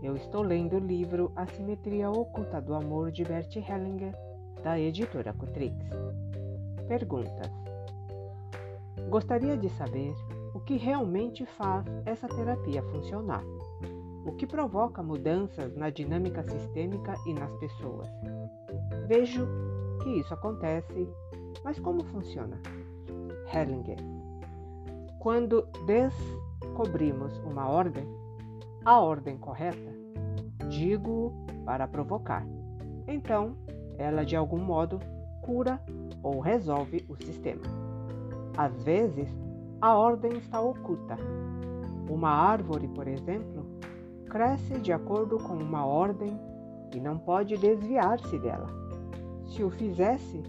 eu 0.02 0.16
estou 0.16 0.42
lendo 0.42 0.74
o 0.74 0.80
livro 0.80 1.30
A 1.36 1.46
Simetria 1.46 2.10
Oculta 2.10 2.60
do 2.60 2.74
Amor 2.74 3.12
de 3.12 3.22
Bert 3.22 3.54
Hellinger, 3.54 4.12
da 4.64 4.76
editora 4.76 5.32
Cutrix. 5.32 5.76
Perguntas: 6.88 7.48
Gostaria 9.08 9.56
de 9.56 9.68
saber 9.68 10.12
o 10.52 10.58
que 10.58 10.76
realmente 10.76 11.46
faz 11.46 11.86
essa 12.04 12.26
terapia 12.26 12.82
funcionar, 12.82 13.44
o 14.26 14.32
que 14.32 14.48
provoca 14.48 15.00
mudanças 15.00 15.76
na 15.76 15.90
dinâmica 15.90 16.42
sistêmica 16.42 17.14
e 17.24 17.32
nas 17.32 17.52
pessoas. 17.60 18.08
Vejo 19.06 19.46
que 20.02 20.18
isso 20.18 20.34
acontece, 20.34 21.08
mas 21.62 21.78
como 21.78 22.02
funciona? 22.02 22.60
Hellinger 23.54 24.13
quando 25.24 25.66
descobrimos 25.86 27.38
uma 27.46 27.66
ordem, 27.66 28.06
a 28.84 29.00
ordem 29.00 29.38
correta, 29.38 29.90
digo 30.68 31.32
para 31.64 31.88
provocar. 31.88 32.46
Então, 33.08 33.56
ela 33.96 34.22
de 34.22 34.36
algum 34.36 34.58
modo 34.58 35.00
cura 35.40 35.80
ou 36.22 36.40
resolve 36.40 37.06
o 37.08 37.16
sistema. 37.16 37.62
Às 38.54 38.84
vezes, 38.84 39.26
a 39.80 39.96
ordem 39.96 40.36
está 40.36 40.60
oculta. 40.60 41.16
Uma 42.10 42.28
árvore, 42.28 42.86
por 42.88 43.08
exemplo, 43.08 43.64
cresce 44.28 44.78
de 44.78 44.92
acordo 44.92 45.38
com 45.38 45.54
uma 45.54 45.86
ordem 45.86 46.38
e 46.94 47.00
não 47.00 47.16
pode 47.16 47.56
desviar-se 47.56 48.38
dela. 48.38 48.68
Se 49.46 49.64
o 49.64 49.70
fizesse, 49.70 50.42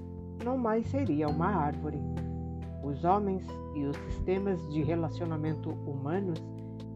não 0.44 0.58
mais 0.58 0.86
seria 0.88 1.30
uma 1.30 1.48
árvore. 1.48 2.25
Os 2.86 3.04
homens 3.04 3.44
e 3.74 3.84
os 3.84 3.98
sistemas 3.98 4.62
de 4.72 4.84
relacionamento 4.84 5.72
humanos 5.72 6.40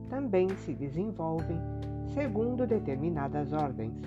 também 0.07 0.47
se 0.57 0.75
desenvolvem 0.75 1.57
segundo 2.13 2.67
determinadas 2.67 3.51
ordens. 3.51 3.97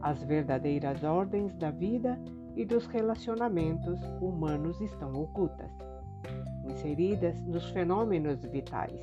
As 0.00 0.24
verdadeiras 0.24 1.04
ordens 1.04 1.54
da 1.56 1.70
vida 1.70 2.18
e 2.56 2.64
dos 2.64 2.86
relacionamentos 2.86 4.00
humanos 4.18 4.80
estão 4.80 5.12
ocultas, 5.12 5.70
inseridas 6.64 7.38
nos 7.42 7.68
fenômenos 7.68 8.42
vitais. 8.46 8.98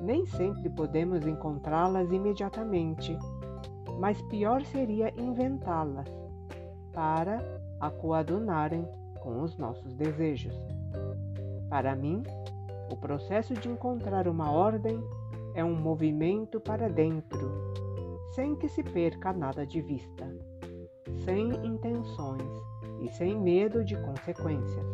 Nem 0.00 0.24
sempre 0.24 0.70
podemos 0.70 1.26
encontrá-las 1.26 2.10
imediatamente, 2.10 3.14
mas 4.00 4.20
pior 4.22 4.64
seria 4.64 5.12
inventá-las 5.20 6.08
para 6.94 7.40
a 7.78 7.90
coadunarem 7.90 8.88
com 9.22 9.40
os 9.40 9.56
nossos 9.56 9.94
desejos. 9.94 10.54
Para 11.70 11.94
mim, 11.94 12.22
o 12.90 12.96
processo 12.96 13.54
de 13.54 13.68
encontrar 13.68 14.28
uma 14.28 14.50
ordem 14.50 15.00
é 15.54 15.64
um 15.64 15.74
movimento 15.74 16.60
para 16.60 16.88
dentro, 16.88 17.72
sem 18.34 18.56
que 18.56 18.68
se 18.68 18.82
perca 18.82 19.32
nada 19.32 19.64
de 19.66 19.80
vista, 19.80 20.28
sem 21.24 21.48
intenções 21.64 22.42
e 23.00 23.08
sem 23.08 23.38
medo 23.38 23.84
de 23.84 23.96
consequências. 23.96 24.86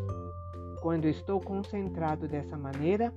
Quando 0.83 1.07
estou 1.07 1.41
concentrado 1.41 2.29
dessa 2.29 2.57
maneira, 2.57 3.13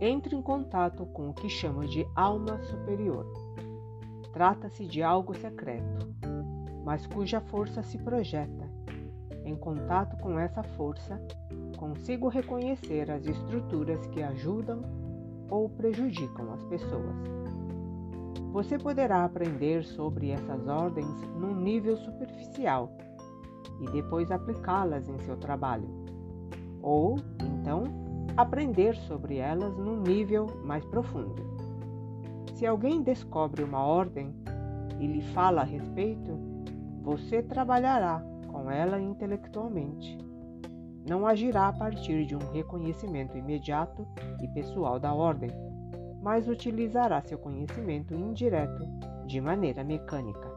entro 0.00 0.34
em 0.34 0.42
contato 0.42 1.04
com 1.06 1.28
o 1.30 1.34
que 1.34 1.48
chamo 1.48 1.84
de 1.86 2.06
alma 2.14 2.58
superior. 2.62 3.26
Trata-se 4.32 4.86
de 4.86 5.02
algo 5.02 5.34
secreto, 5.34 6.08
mas 6.84 7.06
cuja 7.06 7.40
força 7.40 7.82
se 7.82 7.98
projeta 7.98 8.71
em 9.44 9.56
contato 9.56 10.16
com 10.18 10.38
essa 10.38 10.62
força, 10.62 11.20
consigo 11.76 12.28
reconhecer 12.28 13.10
as 13.10 13.26
estruturas 13.26 14.06
que 14.06 14.22
ajudam 14.22 14.82
ou 15.50 15.68
prejudicam 15.68 16.52
as 16.52 16.62
pessoas. 16.64 17.16
Você 18.52 18.78
poderá 18.78 19.24
aprender 19.24 19.84
sobre 19.84 20.30
essas 20.30 20.66
ordens 20.68 21.22
num 21.36 21.54
nível 21.54 21.96
superficial 21.96 22.96
e 23.80 23.90
depois 23.90 24.30
aplicá-las 24.30 25.08
em 25.08 25.18
seu 25.20 25.36
trabalho. 25.36 25.88
Ou, 26.82 27.16
então, 27.40 27.84
aprender 28.36 28.94
sobre 28.94 29.36
elas 29.36 29.76
num 29.76 30.00
nível 30.00 30.46
mais 30.64 30.84
profundo. 30.84 31.42
Se 32.54 32.66
alguém 32.66 33.02
descobre 33.02 33.62
uma 33.62 33.84
ordem 33.84 34.32
e 35.00 35.06
lhe 35.06 35.22
fala 35.32 35.62
a 35.62 35.64
respeito, 35.64 36.38
você 37.02 37.42
trabalhará 37.42 38.22
com 38.52 38.70
ela 38.70 39.00
intelectualmente. 39.00 40.18
Não 41.08 41.26
agirá 41.26 41.68
a 41.68 41.72
partir 41.72 42.24
de 42.26 42.36
um 42.36 42.52
reconhecimento 42.52 43.36
imediato 43.36 44.06
e 44.40 44.46
pessoal 44.48 45.00
da 45.00 45.12
ordem, 45.12 45.50
mas 46.22 46.46
utilizará 46.46 47.20
seu 47.22 47.38
conhecimento 47.38 48.14
indireto 48.14 48.86
de 49.26 49.40
maneira 49.40 49.82
mecânica. 49.82 50.48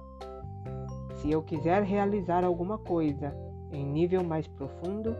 Se 1.15 1.31
eu 1.31 1.41
quiser 1.41 1.81
realizar 1.81 2.43
alguma 2.43 2.77
coisa 2.77 3.35
em 3.71 3.83
nível 3.83 4.23
mais 4.23 4.47
profundo, 4.47 5.15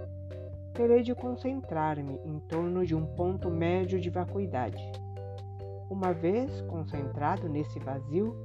terei 0.74 1.02
de 1.02 1.16
concentrar-me 1.16 2.20
em 2.24 2.40
torno 2.42 2.86
de 2.86 2.94
um 2.94 3.06
ponto 3.16 3.50
médio 3.50 4.00
de 4.00 4.10
vacuidade. 4.10 4.84
Uma 5.90 6.14
vez 6.14 6.62
concentrado 6.62 7.50
nesse 7.50 7.80
vazio, 7.80 8.36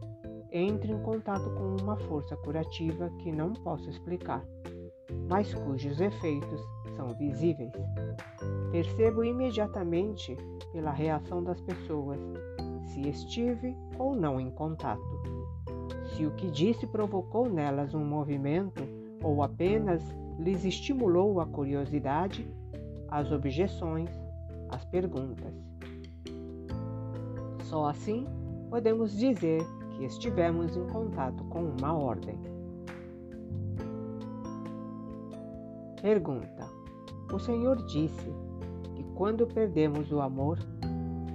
entre 0.53 0.93
em 0.93 0.99
contato 1.03 1.51
com 1.51 1.77
uma 1.83 1.97
força 1.97 2.37
curativa 2.37 3.11
que 3.19 3.31
não 3.31 3.53
posso 3.53 3.89
explicar, 3.89 4.45
mas 5.29 5.55
cujos 5.55 6.01
efeitos 6.01 6.61
são 6.97 7.15
visíveis. 7.15 7.73
Percebo 8.71 9.25
imediatamente 9.25 10.37
pela 10.73 10.91
reação 10.91 11.43
das 11.43 11.61
pessoas 11.61 12.19
se 12.87 13.09
estive 13.09 13.77
ou 13.99 14.15
não 14.15 14.41
em 14.41 14.51
contato. 14.51 15.01
Se 16.13 16.27
o 16.27 16.31
que 16.33 16.51
disse 16.51 16.87
provocou 16.87 17.49
nelas 17.49 17.95
um 17.95 18.05
movimento 18.05 18.83
ou 19.23 19.43
apenas 19.43 20.03
lhes 20.39 20.65
estimulou 20.65 21.41
a 21.41 21.47
curiosidade, 21.47 22.47
as 23.09 23.31
objeções, 23.31 24.11
as 24.69 24.85
perguntas. 24.87 25.55
Só 27.65 27.87
assim 27.87 28.27
podemos 28.69 29.17
dizer 29.17 29.61
que 30.01 30.07
estivemos 30.07 30.75
em 30.79 30.87
contato 30.87 31.45
com 31.45 31.63
uma 31.63 31.93
ordem. 31.93 32.35
Pergunta: 36.01 36.67
O 37.31 37.39
Senhor 37.39 37.77
disse 37.85 38.33
que 38.95 39.05
quando 39.15 39.47
perdemos 39.47 40.11
o 40.11 40.23
amor, 40.23 40.59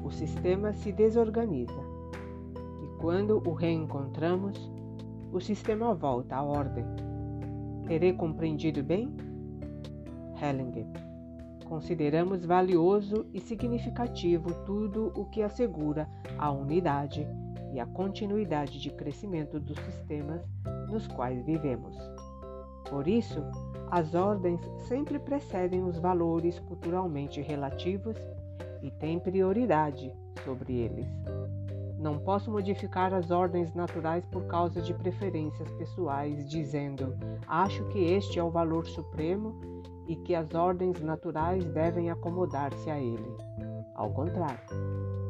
o 0.03 0.09
sistema 0.09 0.73
se 0.73 0.91
desorganiza. 0.91 1.79
E 2.81 2.87
quando 2.99 3.37
o 3.47 3.53
reencontramos, 3.53 4.71
o 5.31 5.39
sistema 5.39 5.93
volta 5.93 6.35
à 6.35 6.41
ordem. 6.41 6.85
Terei 7.85 8.13
compreendido 8.13 8.81
bem? 8.83 9.15
Hellinger. 10.41 10.87
Consideramos 11.65 12.43
valioso 12.43 13.27
e 13.31 13.39
significativo 13.39 14.51
tudo 14.65 15.11
o 15.15 15.25
que 15.25 15.43
assegura 15.43 16.09
a 16.39 16.51
unidade 16.51 17.27
e 17.73 17.79
a 17.79 17.85
continuidade 17.85 18.79
de 18.79 18.89
crescimento 18.89 19.59
dos 19.59 19.77
sistemas 19.79 20.41
nos 20.89 21.07
quais 21.07 21.43
vivemos. 21.45 21.95
Por 22.89 23.07
isso, 23.07 23.41
as 23.89 24.13
ordens 24.13 24.61
sempre 24.87 25.19
precedem 25.19 25.83
os 25.83 25.97
valores 25.97 26.59
culturalmente 26.59 27.41
relativos 27.41 28.15
e 28.81 28.91
têm 28.91 29.19
prioridade 29.19 30.13
sobre 30.43 30.77
eles. 30.77 31.07
Não 31.97 32.19
posso 32.19 32.51
modificar 32.51 33.13
as 33.13 33.31
ordens 33.31 33.73
naturais 33.73 34.23
por 34.25 34.45
causa 34.45 34.81
de 34.81 34.93
preferências 34.93 35.71
pessoais, 35.71 36.47
dizendo 36.47 37.15
acho 37.47 37.83
que 37.85 37.99
este 37.99 38.37
é 38.37 38.43
o 38.43 38.51
valor 38.51 38.85
supremo 38.85 39.55
e 40.07 40.15
que 40.15 40.35
as 40.35 40.53
ordens 40.53 41.01
naturais 41.01 41.65
devem 41.65 42.11
acomodar-se 42.11 42.89
a 42.91 42.99
ele. 42.99 43.35
Ao 43.95 44.11
contrário, 44.11 44.59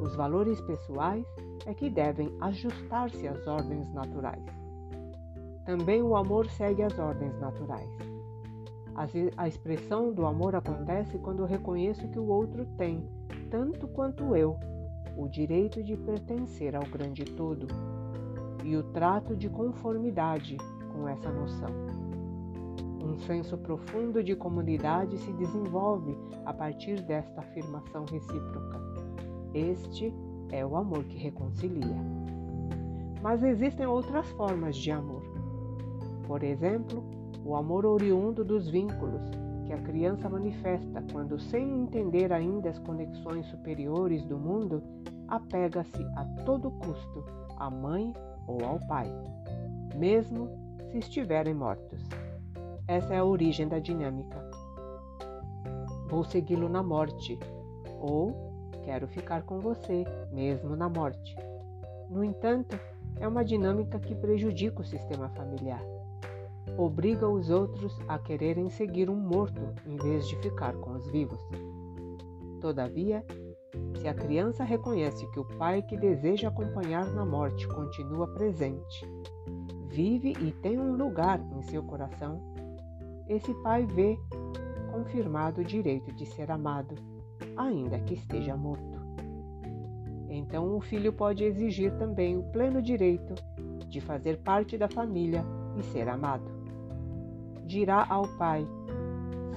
os 0.02 0.16
valores 0.16 0.60
pessoais 0.62 1.26
é 1.66 1.74
que 1.74 1.90
devem 1.90 2.32
ajustar-se 2.42 3.28
às 3.28 3.46
ordens 3.48 3.92
naturais. 3.94 4.44
Também 5.66 6.02
o 6.02 6.16
amor 6.16 6.50
segue 6.50 6.84
as 6.84 6.98
ordens 7.00 7.38
naturais. 7.40 7.90
A 9.36 9.48
expressão 9.48 10.14
do 10.14 10.26
amor 10.26 10.56
acontece 10.56 11.18
quando 11.18 11.44
reconheço 11.44 12.08
que 12.08 12.20
o 12.20 12.28
outro 12.28 12.66
tem 12.78 13.06
tanto 13.50 13.88
quanto 13.88 14.36
eu, 14.36 14.58
o 15.18 15.28
direito 15.28 15.84
de 15.84 15.98
pertencer 15.98 16.76
ao 16.76 16.84
grande 16.84 17.26
todo 17.26 17.68
e 18.64 18.76
o 18.76 18.84
trato 18.84 19.36
de 19.36 19.50
conformidade 19.50 20.58
com 20.94 21.08
essa 21.08 21.32
noção. 21.32 21.70
Um 23.04 23.18
senso 23.20 23.58
profundo 23.58 24.24
de 24.24 24.36
comunidade 24.36 25.18
se 25.18 25.32
desenvolve 25.34 26.18
a 26.46 26.54
partir 26.54 27.02
desta 27.02 27.40
afirmação 27.42 28.04
recíproca. 28.12 28.82
Este 29.54 30.14
é 30.52 30.66
o 30.66 30.76
amor 30.76 31.04
que 31.04 31.18
reconcilia. 31.18 31.96
Mas 33.22 33.44
existem 33.44 33.86
outras 33.86 34.28
formas 34.32 34.76
de 34.78 34.92
amor. 34.92 35.24
Por 36.28 36.44
exemplo, 36.44 37.04
o 37.44 37.56
amor 37.56 37.86
oriundo 37.86 38.44
dos 38.44 38.70
vínculos, 38.70 39.22
que 39.66 39.74
a 39.74 39.82
criança 39.82 40.30
manifesta 40.30 41.04
quando, 41.12 41.40
sem 41.40 41.82
entender 41.82 42.32
ainda 42.32 42.70
as 42.70 42.80
conexões 42.80 43.46
superiores 43.48 44.24
do 44.26 44.38
mundo, 44.38 44.84
apega-se 45.28 46.04
a 46.16 46.26
todo 46.46 46.72
custo 46.72 47.24
à 47.58 47.70
mãe 47.70 48.14
ou 48.48 48.64
ao 48.64 48.80
pai, 48.88 49.12
mesmo 49.96 50.50
se 50.92 51.00
estiverem 51.00 51.54
mortos. 51.54 52.04
Essa 52.88 53.16
é 53.16 53.18
a 53.18 53.26
origem 53.26 53.68
da 53.68 53.80
dinâmica. 53.80 54.38
Vou 56.10 56.24
segui-lo 56.24 56.70
na 56.70 56.84
morte, 56.84 57.40
ou 58.00 58.45
quero 58.86 59.08
ficar 59.08 59.42
com 59.42 59.60
você, 59.60 60.06
mesmo 60.32 60.76
na 60.76 60.88
morte. 60.88 61.36
No 62.10 62.24
entanto, 62.24 62.80
é 63.20 63.28
uma 63.28 63.44
dinâmica 63.44 64.00
que 64.00 64.16
prejudica 64.16 64.82
o 64.82 64.86
sistema 64.86 65.28
familiar 65.30 65.82
obriga 66.78 67.28
os 67.28 67.50
outros 67.50 67.98
a 68.08 68.18
quererem 68.18 68.70
seguir 68.70 69.10
um 69.10 69.16
morto 69.16 69.62
em 69.86 69.96
vez 69.96 70.28
de 70.28 70.36
ficar 70.38 70.74
com 70.76 70.94
os 70.94 71.08
vivos. 71.10 71.40
Todavia, 72.60 73.24
se 74.00 74.08
a 74.08 74.14
criança 74.14 74.64
reconhece 74.64 75.30
que 75.32 75.40
o 75.40 75.46
pai 75.58 75.82
que 75.82 75.96
deseja 75.96 76.48
acompanhar 76.48 77.06
na 77.14 77.26
morte 77.26 77.68
continua 77.68 78.28
presente, 78.28 79.08
vive 79.88 80.34
e 80.42 80.52
tem 80.52 80.80
um 80.80 80.96
lugar 80.96 81.40
em 81.56 81.62
seu 81.64 81.84
coração, 81.84 82.42
esse 83.30 83.54
pai 83.62 83.86
vê 83.86 84.18
confirmado 84.92 85.62
o 85.62 85.66
direito 85.66 86.12
de 86.14 86.26
ser 86.26 86.52
amado, 86.52 86.96
ainda 87.58 88.00
que 88.00 88.14
esteja 88.14 88.56
morto. 88.56 89.00
Então 90.30 90.76
o 90.76 90.82
filho 90.82 91.14
pode 91.14 91.44
exigir 91.44 91.96
também 91.98 92.38
o 92.38 92.44
pleno 92.44 92.82
direito 92.82 93.36
de 93.88 94.02
fazer 94.02 94.38
parte 94.40 94.78
da 94.78 94.88
família 94.88 95.44
e 95.78 95.84
ser 95.84 96.10
amado 96.10 96.56
dirá 97.66 98.06
ao 98.08 98.28
pai: 98.38 98.68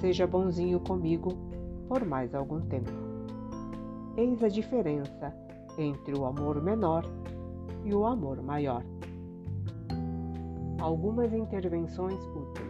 Seja 0.01 0.26
bonzinho 0.26 0.81
comigo 0.81 1.37
por 1.87 2.05
mais 2.05 2.35
algum 2.35 2.61
tempo. 2.61 2.91
Eis 4.16 4.43
a 4.43 4.49
diferença 4.49 5.35
entre 5.76 6.18
o 6.18 6.24
amor 6.24 6.61
menor 6.62 7.05
e 7.85 7.95
o 7.95 8.05
amor 8.05 8.43
maior. 8.43 8.83
Algumas 10.81 11.33
intervenções 11.33 12.20
úteis. 12.29 12.68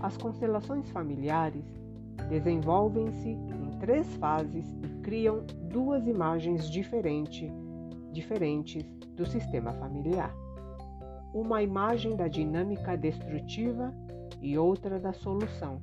As 0.00 0.16
constelações 0.16 0.90
familiares 0.90 1.64
desenvolvem-se 2.28 3.30
em 3.30 3.78
três 3.78 4.06
fases 4.16 4.66
e 4.82 4.88
criam 5.02 5.44
duas 5.70 6.06
imagens 6.06 6.70
diferente, 6.70 7.50
diferentes 8.12 8.84
do 9.16 9.26
sistema 9.26 9.72
familiar 9.72 10.34
uma 11.32 11.62
imagem 11.62 12.16
da 12.16 12.28
dinâmica 12.28 12.96
destrutiva 12.96 13.94
e 14.40 14.58
outra 14.58 14.98
da 14.98 15.12
solução. 15.12 15.80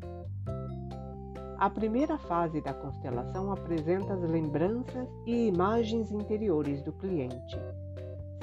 A 1.58 1.70
primeira 1.70 2.18
fase 2.18 2.62
da 2.62 2.74
constelação 2.74 3.52
apresenta 3.52 4.14
as 4.14 4.22
lembranças 4.22 5.08
e 5.26 5.48
imagens 5.48 6.12
interiores 6.12 6.84
do 6.84 6.92
cliente, 6.94 7.58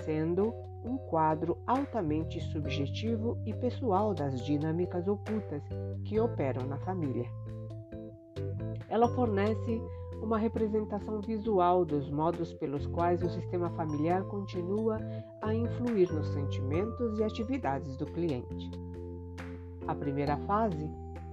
sendo 0.04 0.52
um 0.84 0.96
quadro 0.96 1.56
altamente 1.66 2.40
subjetivo 2.40 3.38
e 3.46 3.52
pessoal 3.54 4.12
das 4.12 4.40
dinâmicas 4.44 5.06
ocultas 5.06 5.62
que 6.04 6.18
operam 6.18 6.66
na 6.66 6.78
família. 6.78 7.28
Ela 8.94 9.08
fornece 9.08 9.82
uma 10.22 10.38
representação 10.38 11.20
visual 11.20 11.84
dos 11.84 12.08
modos 12.08 12.54
pelos 12.54 12.86
quais 12.86 13.20
o 13.24 13.28
sistema 13.28 13.68
familiar 13.70 14.22
continua 14.26 15.00
a 15.42 15.52
influir 15.52 16.12
nos 16.12 16.28
sentimentos 16.28 17.18
e 17.18 17.24
atividades 17.24 17.96
do 17.96 18.06
cliente. 18.06 18.70
A 19.88 19.96
primeira 19.96 20.36
fase 20.46 20.88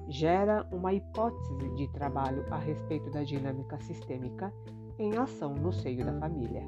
gera 0.07 0.68
uma 0.72 0.91
hipótese 0.91 1.70
de 1.76 1.88
trabalho 1.89 2.43
a 2.49 2.57
respeito 2.57 3.12
da 3.12 3.22
dinâmica 3.24 3.78
sistêmica 3.82 4.51
em 4.97 5.16
ação 5.16 5.53
no 5.53 5.72
seio 5.72 6.03
da 6.03 6.14
família. 6.14 6.64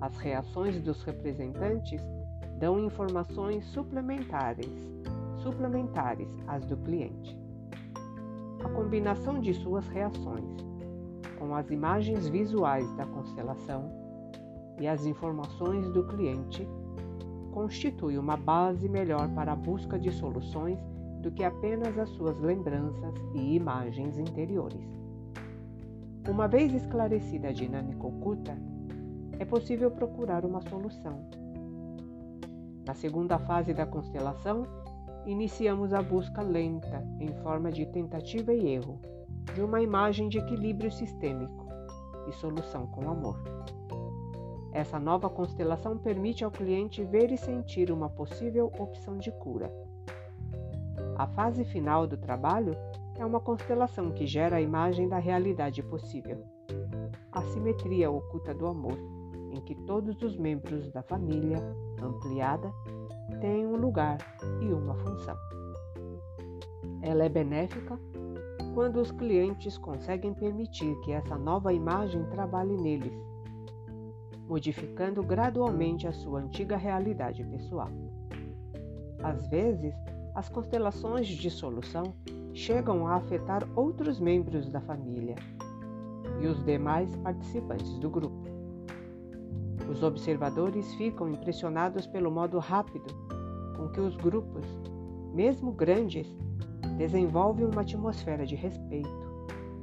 As 0.00 0.16
reações 0.16 0.82
dos 0.82 1.04
representantes 1.04 2.02
dão 2.58 2.84
informações 2.84 3.64
suplementares, 3.66 4.66
suplementares 5.40 6.28
às 6.48 6.66
do 6.66 6.76
cliente. 6.78 7.41
A 8.64 8.68
combinação 8.68 9.40
de 9.40 9.54
suas 9.54 9.86
reações 9.88 10.72
com 11.42 11.56
as 11.56 11.68
imagens 11.70 12.28
visuais 12.28 12.88
da 12.94 13.04
constelação 13.04 13.90
e 14.78 14.86
as 14.86 15.04
informações 15.04 15.90
do 15.90 16.06
cliente, 16.06 16.68
constitui 17.50 18.16
uma 18.16 18.36
base 18.36 18.88
melhor 18.88 19.28
para 19.34 19.52
a 19.52 19.56
busca 19.56 19.98
de 19.98 20.12
soluções 20.12 20.78
do 21.20 21.32
que 21.32 21.42
apenas 21.42 21.98
as 21.98 22.08
suas 22.10 22.38
lembranças 22.38 23.14
e 23.34 23.56
imagens 23.56 24.16
interiores. 24.18 24.86
Uma 26.28 26.46
vez 26.46 26.72
esclarecida 26.72 27.48
a 27.48 27.52
dinâmica 27.52 28.06
oculta, 28.06 28.56
é 29.36 29.44
possível 29.44 29.90
procurar 29.90 30.44
uma 30.44 30.60
solução. 30.62 31.26
Na 32.86 32.94
segunda 32.94 33.36
fase 33.36 33.74
da 33.74 33.84
constelação, 33.84 34.64
iniciamos 35.26 35.92
a 35.92 36.02
busca 36.02 36.42
lenta, 36.42 37.06
em 37.20 37.32
forma 37.42 37.70
de 37.70 37.86
tentativa 37.86 38.52
e 38.52 38.68
erro, 38.74 39.00
de 39.54 39.62
uma 39.62 39.80
imagem 39.80 40.28
de 40.28 40.38
equilíbrio 40.38 40.90
sistêmico 40.90 41.66
e 42.28 42.32
solução 42.32 42.86
com 42.86 43.08
amor. 43.08 43.38
Essa 44.72 44.98
nova 44.98 45.28
constelação 45.28 45.98
permite 45.98 46.44
ao 46.44 46.50
cliente 46.50 47.04
ver 47.04 47.30
e 47.30 47.36
sentir 47.36 47.90
uma 47.90 48.08
possível 48.08 48.72
opção 48.78 49.18
de 49.18 49.30
cura. 49.32 49.70
A 51.16 51.26
fase 51.26 51.64
final 51.64 52.06
do 52.06 52.16
trabalho 52.16 52.74
é 53.18 53.24
uma 53.24 53.38
constelação 53.38 54.10
que 54.10 54.26
gera 54.26 54.56
a 54.56 54.62
imagem 54.62 55.08
da 55.08 55.18
realidade 55.18 55.82
possível. 55.82 56.42
A 57.30 57.42
simetria 57.42 58.10
oculta 58.10 58.54
do 58.54 58.66
amor, 58.66 58.98
em 59.50 59.60
que 59.60 59.74
todos 59.74 60.22
os 60.22 60.36
membros 60.36 60.90
da 60.90 61.02
família 61.02 61.58
ampliada 62.02 62.72
têm 63.38 63.66
um 63.66 63.76
lugar 63.76 64.18
e 64.60 64.72
uma 64.72 64.94
função. 64.94 65.36
Ela 67.02 67.24
é 67.24 67.28
benéfica 67.28 67.98
quando 68.74 69.00
os 69.00 69.10
clientes 69.10 69.76
conseguem 69.76 70.32
permitir 70.32 70.94
que 71.00 71.12
essa 71.12 71.36
nova 71.36 71.72
imagem 71.72 72.24
trabalhe 72.30 72.76
neles, 72.76 73.12
modificando 74.48 75.22
gradualmente 75.22 76.06
a 76.06 76.12
sua 76.12 76.40
antiga 76.40 76.76
realidade 76.76 77.44
pessoal. 77.44 77.90
Às 79.22 79.46
vezes, 79.48 79.94
as 80.34 80.48
constelações 80.48 81.26
de 81.26 81.50
solução 81.50 82.14
chegam 82.54 83.06
a 83.06 83.16
afetar 83.16 83.66
outros 83.76 84.18
membros 84.18 84.68
da 84.70 84.80
família 84.80 85.36
e 86.40 86.46
os 86.46 86.64
demais 86.64 87.14
participantes 87.16 87.98
do 87.98 88.10
grupo. 88.10 88.42
Os 89.90 90.02
observadores 90.02 90.94
ficam 90.94 91.28
impressionados 91.28 92.06
pelo 92.06 92.30
modo 92.30 92.58
rápido 92.58 93.14
com 93.76 93.88
que 93.88 94.00
os 94.00 94.16
grupos, 94.16 94.64
mesmo 95.32 95.72
grandes, 95.72 96.26
desenvolvem 96.96 97.66
uma 97.66 97.82
atmosfera 97.82 98.46
de 98.46 98.54
respeito, 98.54 99.08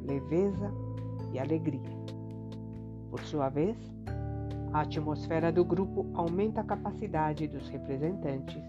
leveza 0.04 0.72
e 1.34 1.40
alegria. 1.40 2.00
Por 3.10 3.20
sua 3.22 3.50
vez, 3.50 3.78
a 4.72 4.82
atmosfera 4.82 5.52
do 5.52 5.66
grupo 5.66 6.06
aumenta 6.14 6.62
a 6.62 6.64
capacidade 6.64 7.48
dos 7.48 7.68
representantes 7.70 8.62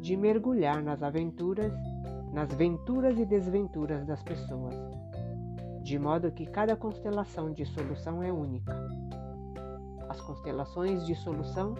de 0.00 0.16
mergulhar 0.16 0.82
nas 0.82 1.02
aventuras, 1.02 1.72
nas 2.32 2.52
venturas 2.54 3.18
e 3.18 3.24
desventuras 3.24 4.06
das 4.06 4.22
pessoas, 4.22 4.74
de 5.82 5.98
modo 5.98 6.30
que 6.30 6.46
cada 6.46 6.76
constelação 6.76 7.52
de 7.52 7.64
solução 7.66 8.22
é 8.22 8.32
única. 8.32 8.72
As 10.08 10.20
constelações 10.20 11.04
de 11.04 11.14
solução 11.16 11.74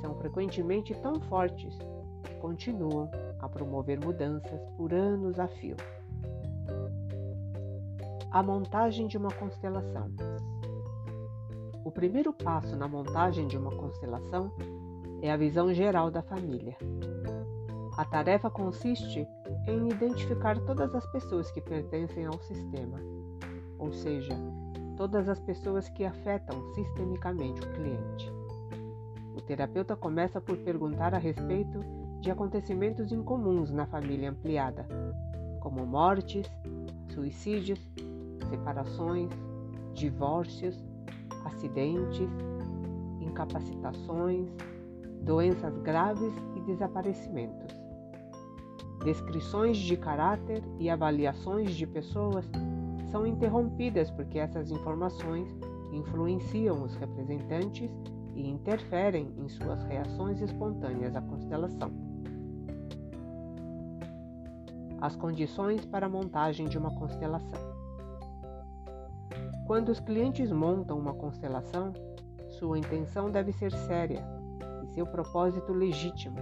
são 0.00 0.14
frequentemente 0.16 0.94
tão 0.94 1.20
fortes 1.20 1.76
que 2.24 2.34
continuam 2.36 3.10
a 3.38 3.48
promover 3.48 3.98
mudanças 3.98 4.60
por 4.76 4.92
anos 4.92 5.38
a 5.38 5.48
fio. 5.48 5.76
A 8.30 8.42
montagem 8.42 9.06
de 9.06 9.16
uma 9.16 9.30
constelação. 9.30 10.10
O 11.84 11.90
primeiro 11.90 12.32
passo 12.32 12.76
na 12.76 12.86
montagem 12.86 13.46
de 13.46 13.56
uma 13.56 13.70
constelação 13.70 14.52
é 15.22 15.30
a 15.30 15.36
visão 15.36 15.72
geral 15.72 16.10
da 16.10 16.22
família. 16.22 16.76
A 17.96 18.04
tarefa 18.04 18.50
consiste 18.50 19.26
em 19.66 19.88
identificar 19.88 20.58
todas 20.60 20.94
as 20.94 21.06
pessoas 21.10 21.50
que 21.50 21.60
pertencem 21.60 22.26
ao 22.26 22.38
sistema, 22.40 23.00
ou 23.78 23.92
seja, 23.92 24.34
todas 24.96 25.28
as 25.28 25.40
pessoas 25.40 25.88
que 25.88 26.04
afetam 26.04 26.62
sistemicamente 26.74 27.60
o 27.60 27.72
cliente. 27.72 28.37
O 29.38 29.40
terapeuta 29.40 29.94
começa 29.94 30.40
por 30.40 30.56
perguntar 30.58 31.14
a 31.14 31.18
respeito 31.18 31.78
de 32.20 32.28
acontecimentos 32.28 33.12
incomuns 33.12 33.70
na 33.70 33.86
família 33.86 34.30
ampliada, 34.30 34.84
como 35.60 35.86
mortes, 35.86 36.50
suicídios, 37.14 37.78
separações, 38.50 39.30
divórcios, 39.94 40.84
acidentes, 41.44 42.28
incapacitações, 43.20 44.48
doenças 45.22 45.78
graves 45.78 46.34
e 46.56 46.60
desaparecimentos. 46.62 47.72
Descrições 49.04 49.78
de 49.78 49.96
caráter 49.96 50.64
e 50.80 50.90
avaliações 50.90 51.76
de 51.76 51.86
pessoas 51.86 52.44
são 53.12 53.24
interrompidas 53.24 54.10
porque 54.10 54.40
essas 54.40 54.72
informações 54.72 55.48
influenciam 55.92 56.82
os 56.82 56.96
representantes 56.96 57.88
e 58.38 58.48
interferem 58.48 59.34
em 59.36 59.48
suas 59.48 59.82
reações 59.82 60.40
espontâneas 60.40 61.16
à 61.16 61.20
constelação. 61.20 61.90
As 65.00 65.16
condições 65.16 65.84
para 65.84 66.06
a 66.06 66.08
montagem 66.08 66.68
de 66.68 66.78
uma 66.78 66.94
constelação. 66.94 67.58
Quando 69.66 69.88
os 69.88 69.98
clientes 69.98 70.52
montam 70.52 70.96
uma 70.96 71.14
constelação, 71.14 71.92
sua 72.48 72.78
intenção 72.78 73.28
deve 73.30 73.52
ser 73.52 73.72
séria 73.72 74.24
e 74.84 74.86
seu 74.94 75.04
propósito 75.04 75.72
legítimo. 75.72 76.36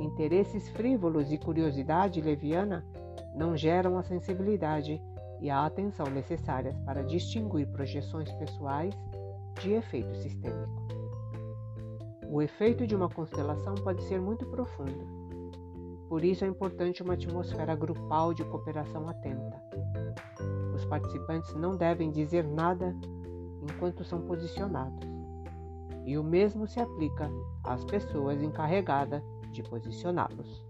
Interesses 0.00 0.68
frívolos 0.70 1.32
e 1.32 1.38
curiosidade 1.38 2.20
leviana 2.20 2.84
não 3.34 3.56
geram 3.56 3.98
a 3.98 4.02
sensibilidade 4.02 5.02
e 5.40 5.48
a 5.48 5.64
atenção 5.64 6.06
necessárias 6.06 6.78
para 6.80 7.02
distinguir 7.02 7.66
projeções 7.68 8.30
pessoais 8.32 8.94
de 9.62 9.72
efeito 9.72 10.14
sistêmico. 10.16 10.79
O 12.32 12.40
efeito 12.40 12.86
de 12.86 12.94
uma 12.94 13.08
constelação 13.08 13.74
pode 13.74 14.04
ser 14.04 14.20
muito 14.20 14.46
profundo. 14.46 15.04
Por 16.08 16.22
isso 16.22 16.44
é 16.44 16.46
importante 16.46 17.02
uma 17.02 17.14
atmosfera 17.14 17.74
grupal 17.74 18.32
de 18.32 18.44
cooperação 18.44 19.08
atenta. 19.08 19.60
Os 20.72 20.84
participantes 20.84 21.52
não 21.54 21.76
devem 21.76 22.08
dizer 22.12 22.44
nada 22.46 22.94
enquanto 23.68 24.04
são 24.04 24.22
posicionados. 24.22 25.08
E 26.06 26.16
o 26.16 26.22
mesmo 26.22 26.68
se 26.68 26.78
aplica 26.78 27.28
às 27.64 27.84
pessoas 27.84 28.40
encarregadas 28.40 29.24
de 29.50 29.64
posicioná-los. 29.64 30.64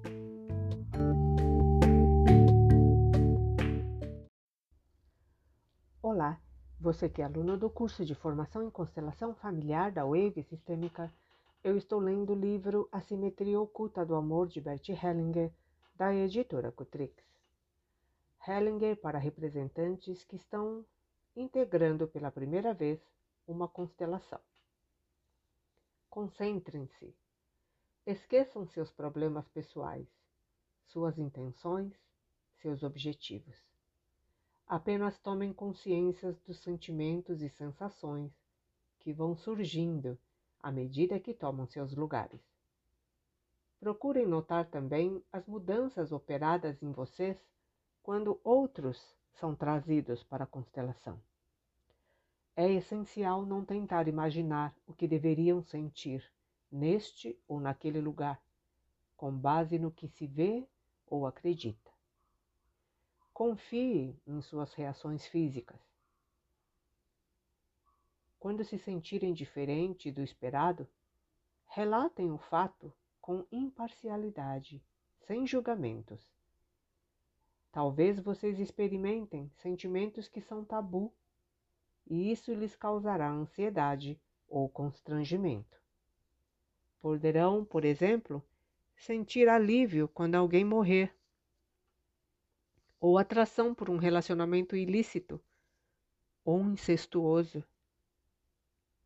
Olá, 6.02 6.40
você 6.80 7.06
que 7.06 7.20
é 7.20 7.26
aluno 7.26 7.58
do 7.58 7.68
curso 7.68 8.02
de 8.02 8.14
Formação 8.14 8.62
em 8.62 8.70
Constelação 8.70 9.34
Familiar 9.34 9.92
da 9.92 10.06
Wave 10.06 10.42
Sistêmica, 10.42 11.12
eu 11.62 11.76
estou 11.76 12.00
lendo 12.00 12.32
o 12.32 12.40
livro 12.40 12.88
A 12.90 13.02
Simetria 13.02 13.61
Oculta 13.61 14.04
do 14.04 14.14
Amor 14.14 14.48
de 14.48 14.62
Bert 14.62 14.88
Hellinger, 14.88 15.52
da 15.94 16.14
editora 16.14 16.72
Cutrix. 16.72 17.22
Hellinger 18.48 18.96
para 18.96 19.18
representantes 19.18 20.24
que 20.24 20.36
estão 20.36 20.86
integrando 21.36 22.08
pela 22.08 22.30
primeira 22.30 22.72
vez 22.72 22.98
uma 23.46 23.68
constelação. 23.68 24.40
Concentrem-se. 26.08 27.14
Esqueçam 28.06 28.66
seus 28.66 28.90
problemas 28.90 29.46
pessoais, 29.48 30.08
suas 30.86 31.18
intenções, 31.18 31.94
seus 32.62 32.82
objetivos. 32.82 33.56
Apenas 34.66 35.18
tomem 35.18 35.52
consciência 35.52 36.32
dos 36.46 36.58
sentimentos 36.61 37.42
e 37.42 37.50
sensações 37.50 38.32
que 38.98 39.12
vão 39.12 39.36
surgindo 39.36 40.18
à 40.62 40.70
medida 40.70 41.18
que 41.20 41.34
tomam 41.34 41.66
seus 41.66 41.94
lugares. 41.94 42.40
Procurem 43.78 44.26
notar 44.26 44.66
também 44.68 45.24
as 45.32 45.46
mudanças 45.46 46.12
operadas 46.12 46.82
em 46.82 46.92
vocês 46.92 47.38
quando 48.02 48.40
outros 48.44 49.16
são 49.32 49.54
trazidos 49.54 50.22
para 50.22 50.44
a 50.44 50.46
constelação. 50.46 51.20
É 52.54 52.70
essencial 52.70 53.46
não 53.46 53.64
tentar 53.64 54.06
imaginar 54.06 54.76
o 54.86 54.92
que 54.92 55.08
deveriam 55.08 55.62
sentir 55.62 56.30
neste 56.70 57.38
ou 57.48 57.58
naquele 57.58 58.00
lugar, 58.00 58.42
com 59.16 59.32
base 59.32 59.78
no 59.78 59.90
que 59.90 60.08
se 60.08 60.26
vê 60.26 60.68
ou 61.06 61.26
acredita. 61.26 61.90
Confie 63.32 64.20
em 64.26 64.40
suas 64.42 64.74
reações 64.74 65.26
físicas. 65.26 65.89
Quando 68.41 68.64
se 68.64 68.78
sentirem 68.78 69.34
diferente 69.34 70.11
do 70.11 70.22
esperado, 70.22 70.88
relatem 71.66 72.32
o 72.32 72.38
fato 72.38 72.91
com 73.20 73.45
imparcialidade, 73.53 74.82
sem 75.26 75.47
julgamentos. 75.47 76.32
Talvez 77.70 78.18
vocês 78.18 78.59
experimentem 78.59 79.53
sentimentos 79.57 80.26
que 80.26 80.41
são 80.41 80.64
tabu, 80.64 81.12
e 82.07 82.32
isso 82.32 82.55
lhes 82.55 82.74
causará 82.74 83.30
ansiedade 83.30 84.18
ou 84.49 84.70
constrangimento. 84.70 85.78
Poderão, 86.99 87.62
por 87.62 87.84
exemplo, 87.84 88.43
sentir 88.97 89.51
alívio 89.51 90.09
quando 90.09 90.34
alguém 90.36 90.64
morrer, 90.64 91.14
ou 92.99 93.18
atração 93.18 93.74
por 93.74 93.91
um 93.91 93.99
relacionamento 93.99 94.74
ilícito 94.74 95.38
ou 96.43 96.62
incestuoso. 96.62 97.62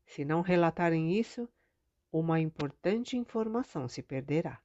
Se 0.06 0.24
não 0.24 0.40
relatarem 0.40 1.18
isso, 1.18 1.48
uma 2.12 2.40
importante 2.40 3.16
informação 3.16 3.88
se 3.88 4.02
perderá. 4.02 4.60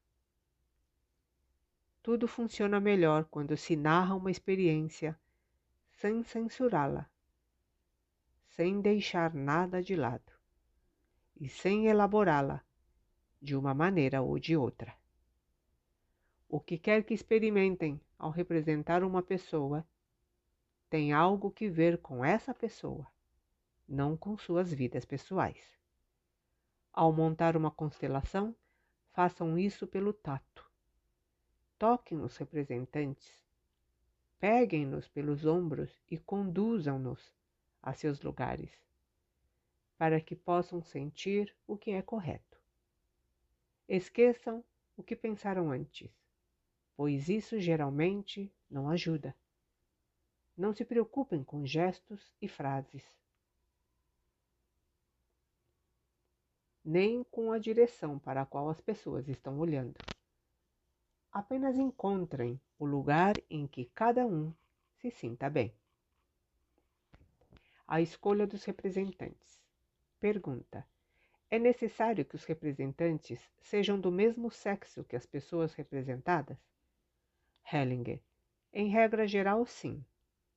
Tudo 2.01 2.27
funciona 2.27 2.79
melhor 2.79 3.25
quando 3.25 3.57
se 3.57 3.75
narra 3.75 4.15
uma 4.15 4.31
experiência 4.31 5.19
sem 5.91 6.23
censurá-la, 6.23 7.09
sem 8.47 8.79
deixar 8.81 9.33
nada 9.33 9.81
de 9.81 9.95
lado 9.95 10.31
e 11.39 11.49
sem 11.49 11.87
elaborá-la 11.87 12.63
de 13.41 13.55
uma 13.55 13.73
maneira 13.73 14.21
ou 14.21 14.37
de 14.37 14.55
outra. 14.55 14.95
O 16.47 16.59
que 16.59 16.77
quer 16.77 17.03
que 17.03 17.13
experimentem 17.13 17.99
ao 18.17 18.31
representar 18.31 19.03
uma 19.03 19.21
pessoa 19.21 19.87
tem 20.89 21.13
algo 21.13 21.51
que 21.51 21.69
ver 21.69 21.99
com 21.99 22.25
essa 22.25 22.53
pessoa, 22.53 23.07
não 23.89 24.15
com 24.15 24.37
suas 24.37 24.71
vidas 24.71 25.03
pessoais. 25.03 25.77
Ao 26.93 27.11
montar 27.11 27.57
uma 27.57 27.71
constelação, 27.71 28.55
façam 29.11 29.57
isso 29.57 29.87
pelo 29.87 30.13
tato. 30.13 30.69
Toquem 31.77 32.21
os 32.21 32.37
representantes, 32.37 33.43
peguem-nos 34.39 35.07
pelos 35.07 35.45
ombros 35.45 35.91
e 36.09 36.17
conduzam-nos 36.17 37.33
a 37.81 37.93
seus 37.93 38.21
lugares, 38.21 38.71
para 39.97 40.21
que 40.21 40.35
possam 40.35 40.83
sentir 40.83 41.55
o 41.65 41.75
que 41.75 41.91
é 41.91 42.01
correto. 42.01 42.57
Esqueçam 43.87 44.63
o 44.95 45.01
que 45.01 45.15
pensaram 45.15 45.71
antes 45.71 46.09
pois 46.99 47.29
isso 47.29 47.57
geralmente 47.61 48.53
não 48.69 48.89
ajuda. 48.89 49.33
Não 50.57 50.73
se 50.73 50.83
preocupem 50.83 51.41
com 51.45 51.65
gestos 51.65 52.29
e 52.41 52.47
frases, 52.49 53.05
nem 56.89 57.23
com 57.25 57.51
a 57.51 57.59
direção 57.59 58.17
para 58.17 58.41
a 58.41 58.45
qual 58.47 58.67
as 58.67 58.81
pessoas 58.81 59.29
estão 59.29 59.59
olhando. 59.59 59.93
Apenas 61.31 61.77
encontrem 61.77 62.59
o 62.79 62.85
lugar 62.85 63.35
em 63.47 63.67
que 63.67 63.85
cada 63.93 64.25
um 64.25 64.51
se 64.95 65.11
sinta 65.11 65.47
bem. 65.51 65.71
A 67.87 68.01
escolha 68.01 68.47
dos 68.47 68.63
representantes. 68.63 69.61
Pergunta: 70.19 70.83
É 71.51 71.59
necessário 71.59 72.25
que 72.25 72.35
os 72.35 72.43
representantes 72.45 73.39
sejam 73.61 74.01
do 74.01 74.11
mesmo 74.11 74.49
sexo 74.49 75.03
que 75.03 75.15
as 75.15 75.27
pessoas 75.27 75.75
representadas? 75.75 76.57
Hellinger. 77.71 78.19
Em 78.73 78.89
regra 78.89 79.27
geral, 79.27 79.63
sim. 79.67 80.03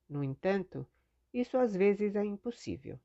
No 0.08 0.24
entanto, 0.24 0.86
isso 1.30 1.58
às 1.58 1.76
vezes 1.76 2.16
é 2.16 2.24
impossível. 2.24 2.98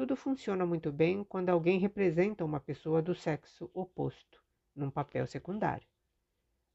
Tudo 0.00 0.16
funciona 0.16 0.64
muito 0.64 0.90
bem 0.90 1.22
quando 1.22 1.50
alguém 1.50 1.78
representa 1.78 2.42
uma 2.42 2.58
pessoa 2.58 3.02
do 3.02 3.14
sexo 3.14 3.70
oposto, 3.74 4.42
num 4.74 4.90
papel 4.90 5.26
secundário. 5.26 5.86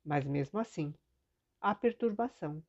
Mas 0.03 0.23
mesmo 0.23 0.59
assim, 0.59 0.93
há 1.59 1.73
perturbação. 1.73 2.63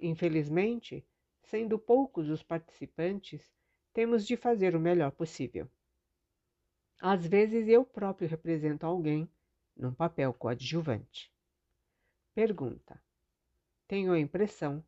Infelizmente, 0.00 1.06
sendo 1.42 1.78
poucos 1.78 2.30
os 2.30 2.42
participantes, 2.42 3.46
temos 3.92 4.26
de 4.26 4.38
fazer 4.38 4.74
o 4.74 4.80
melhor 4.80 5.10
possível. 5.10 5.70
Às 6.98 7.26
vezes 7.26 7.68
eu 7.68 7.84
próprio 7.84 8.26
represento 8.26 8.86
alguém 8.86 9.30
num 9.76 9.92
papel 9.92 10.32
coadjuvante. 10.32 11.30
Pergunta: 12.34 12.98
Tenho 13.86 14.14
a 14.14 14.18
impressão 14.18 14.82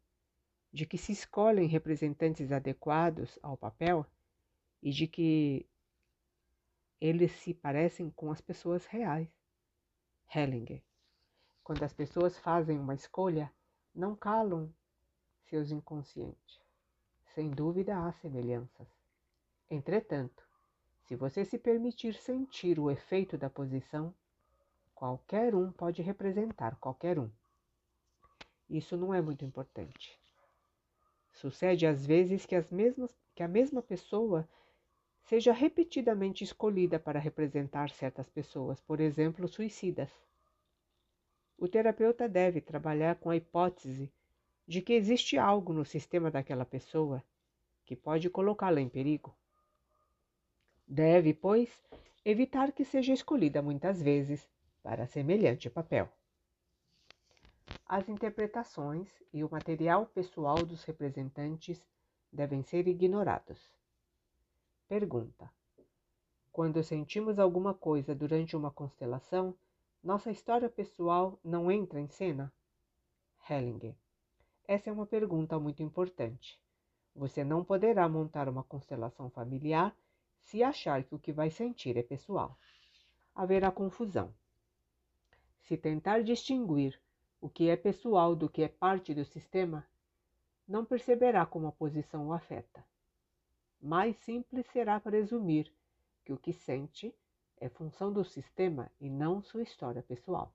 de 0.72 0.86
que 0.86 0.96
se 0.96 1.12
escolhem 1.12 1.68
representantes 1.68 2.50
adequados 2.50 3.38
ao 3.42 3.58
papel 3.58 4.06
e 4.82 4.90
de 4.90 5.06
que 5.06 5.66
eles 7.00 7.32
se 7.32 7.54
parecem 7.54 8.10
com 8.10 8.30
as 8.30 8.40
pessoas 8.40 8.86
reais. 8.86 9.28
Hellinger. 10.34 10.82
Quando 11.64 11.82
as 11.82 11.92
pessoas 11.92 12.38
fazem 12.38 12.78
uma 12.78 12.94
escolha, 12.94 13.52
não 13.94 14.14
calam 14.14 14.72
seus 15.48 15.70
inconscientes. 15.70 16.60
Sem 17.34 17.50
dúvida 17.50 17.96
há 17.98 18.12
semelhanças. 18.12 18.88
Entretanto, 19.70 20.42
se 21.04 21.16
você 21.16 21.44
se 21.44 21.58
permitir 21.58 22.14
sentir 22.14 22.78
o 22.78 22.90
efeito 22.90 23.36
da 23.36 23.48
posição, 23.48 24.14
qualquer 24.94 25.54
um 25.54 25.72
pode 25.72 26.02
representar 26.02 26.76
qualquer 26.76 27.18
um. 27.18 27.30
Isso 28.68 28.96
não 28.96 29.12
é 29.12 29.20
muito 29.20 29.44
importante. 29.44 30.20
Sucede 31.32 31.86
às 31.86 32.06
vezes 32.06 32.46
que, 32.46 32.54
as 32.54 32.70
mesmas, 32.70 33.16
que 33.34 33.42
a 33.42 33.48
mesma 33.48 33.82
pessoa 33.82 34.48
seja 35.22 35.52
repetidamente 35.52 36.44
escolhida 36.44 36.98
para 36.98 37.20
representar 37.20 37.90
certas 37.90 38.28
pessoas, 38.28 38.80
por 38.80 39.00
exemplo, 39.00 39.46
suicidas. 39.46 40.10
O 41.56 41.68
terapeuta 41.68 42.28
deve 42.28 42.60
trabalhar 42.60 43.16
com 43.16 43.30
a 43.30 43.36
hipótese 43.36 44.10
de 44.66 44.80
que 44.80 44.92
existe 44.92 45.36
algo 45.36 45.72
no 45.72 45.84
sistema 45.84 46.30
daquela 46.30 46.64
pessoa 46.64 47.22
que 47.84 47.96
pode 47.96 48.30
colocá-la 48.30 48.80
em 48.80 48.88
perigo. 48.88 49.36
Deve, 50.86 51.34
pois, 51.34 51.70
evitar 52.24 52.72
que 52.72 52.84
seja 52.84 53.12
escolhida 53.12 53.60
muitas 53.60 54.00
vezes 54.00 54.48
para 54.82 55.06
semelhante 55.06 55.68
papel. 55.68 56.08
As 57.86 58.08
interpretações 58.08 59.08
e 59.32 59.42
o 59.42 59.50
material 59.50 60.06
pessoal 60.06 60.64
dos 60.64 60.84
representantes 60.84 61.84
devem 62.32 62.62
ser 62.62 62.86
ignorados. 62.86 63.79
Pergunta: 64.90 65.48
Quando 66.50 66.82
sentimos 66.82 67.38
alguma 67.38 67.72
coisa 67.72 68.12
durante 68.12 68.56
uma 68.56 68.72
constelação, 68.72 69.54
nossa 70.02 70.32
história 70.32 70.68
pessoal 70.68 71.38
não 71.44 71.70
entra 71.70 72.00
em 72.00 72.08
cena? 72.08 72.52
Hellinger. 73.48 73.94
Essa 74.66 74.90
é 74.90 74.92
uma 74.92 75.06
pergunta 75.06 75.60
muito 75.60 75.80
importante. 75.80 76.60
Você 77.14 77.44
não 77.44 77.64
poderá 77.64 78.08
montar 78.08 78.48
uma 78.48 78.64
constelação 78.64 79.30
familiar 79.30 79.96
se 80.42 80.60
achar 80.60 81.04
que 81.04 81.14
o 81.14 81.20
que 81.20 81.32
vai 81.32 81.50
sentir 81.50 81.96
é 81.96 82.02
pessoal. 82.02 82.58
Haverá 83.32 83.70
confusão. 83.70 84.34
Se 85.60 85.76
tentar 85.76 86.24
distinguir 86.24 87.00
o 87.40 87.48
que 87.48 87.68
é 87.68 87.76
pessoal 87.76 88.34
do 88.34 88.48
que 88.48 88.64
é 88.64 88.68
parte 88.68 89.14
do 89.14 89.24
sistema, 89.24 89.86
não 90.66 90.84
perceberá 90.84 91.46
como 91.46 91.68
a 91.68 91.72
posição 91.72 92.26
o 92.26 92.32
afeta. 92.32 92.84
Mais 93.82 94.14
simples 94.18 94.66
será 94.66 95.00
presumir 95.00 95.72
que 96.24 96.32
o 96.32 96.36
que 96.36 96.52
sente 96.52 97.14
é 97.56 97.68
função 97.68 98.12
do 98.12 98.22
sistema 98.22 98.90
e 99.00 99.08
não 99.08 99.42
sua 99.42 99.62
história 99.62 100.02
pessoal. 100.02 100.54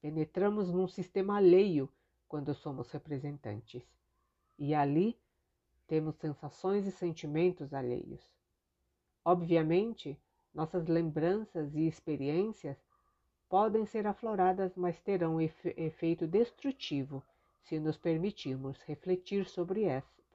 Penetramos 0.00 0.70
num 0.70 0.88
sistema 0.88 1.36
alheio 1.36 1.88
quando 2.26 2.54
somos 2.54 2.90
representantes, 2.90 3.82
e 4.58 4.74
ali 4.74 5.18
temos 5.86 6.16
sensações 6.16 6.86
e 6.86 6.90
sentimentos 6.90 7.74
alheios. 7.74 8.20
Obviamente, 9.24 10.18
nossas 10.52 10.86
lembranças 10.86 11.74
e 11.74 11.86
experiências 11.86 12.76
podem 13.48 13.84
ser 13.84 14.06
afloradas, 14.06 14.74
mas 14.76 14.98
terão 15.00 15.40
efe 15.40 15.74
efeito 15.76 16.26
destrutivo 16.26 17.22
se 17.62 17.78
nos 17.78 17.96
permitirmos 17.96 18.80
refletir 18.82 19.46
sobre, 19.46 19.84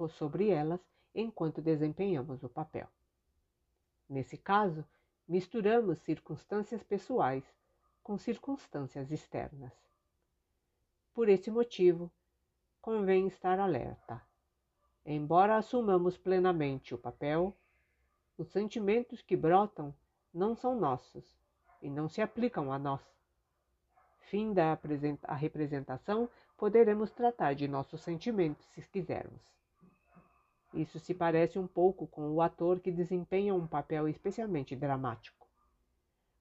sobre 0.10 0.50
elas 0.50 0.80
enquanto 1.14 1.62
desempenhamos 1.62 2.44
o 2.44 2.50
papel. 2.50 2.88
Nesse 4.08 4.38
caso, 4.38 4.86
misturamos 5.28 6.00
circunstâncias 6.00 6.84
pessoais 6.84 7.44
com 8.02 8.18
circunstâncias 8.18 9.12
externas. 9.12 9.74
Por 11.14 11.30
esse 11.30 11.52
motivo, 11.52 12.12
convém 12.82 13.28
estar 13.28 13.60
alerta. 13.60 14.22
Embora 15.06 15.58
assumamos 15.58 16.18
plenamente 16.18 16.94
o 16.94 16.98
papel, 16.98 17.56
os 18.38 18.48
sentimentos 18.50 19.22
que 19.22 19.36
brotam 19.36 19.94
não 20.34 20.56
são 20.56 20.80
nossos, 20.80 21.40
e 21.82 21.90
não 21.90 22.10
se 22.10 22.22
aplicam 22.22 22.72
a 22.72 22.80
nós. 22.80 23.02
Fim 24.30 24.54
da 24.54 24.78
representação, 25.36 26.30
poderemos 26.58 27.12
tratar 27.12 27.54
de 27.54 27.68
nossos 27.68 28.02
sentimentos 28.02 28.66
se 28.68 28.82
quisermos. 28.82 29.59
Isso 30.74 31.00
se 31.00 31.14
parece 31.14 31.58
um 31.58 31.66
pouco 31.66 32.06
com 32.06 32.30
o 32.32 32.42
ator 32.42 32.80
que 32.80 32.92
desempenha 32.92 33.56
um 33.56 33.66
papel 33.66 34.08
especialmente 34.08 34.76
dramático. 34.76 35.48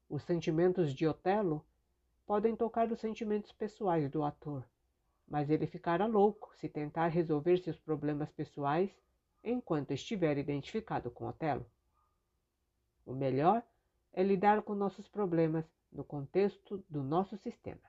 Os 0.08 0.22
sentimentos 0.22 0.92
de 0.94 1.06
Otelo 1.06 1.64
podem 2.26 2.54
tocar 2.54 2.90
os 2.92 3.00
sentimentos 3.00 3.52
pessoais 3.52 4.10
do 4.10 4.22
ator, 4.22 4.64
mas 5.26 5.48
ele 5.48 5.66
ficará 5.66 6.06
louco 6.06 6.54
se 6.56 6.68
tentar 6.68 7.08
resolver 7.08 7.58
seus 7.58 7.78
problemas 7.78 8.30
pessoais 8.30 8.90
enquanto 9.42 9.92
estiver 9.92 10.36
identificado 10.36 11.10
com 11.10 11.26
Otelo. 11.26 11.64
O 13.06 13.14
melhor 13.14 13.62
é 14.12 14.22
lidar 14.22 14.62
com 14.62 14.74
nossos 14.74 15.08
problemas 15.08 15.64
no 15.90 16.04
contexto 16.04 16.84
do 16.88 17.02
nosso 17.02 17.36
sistema. 17.38 17.80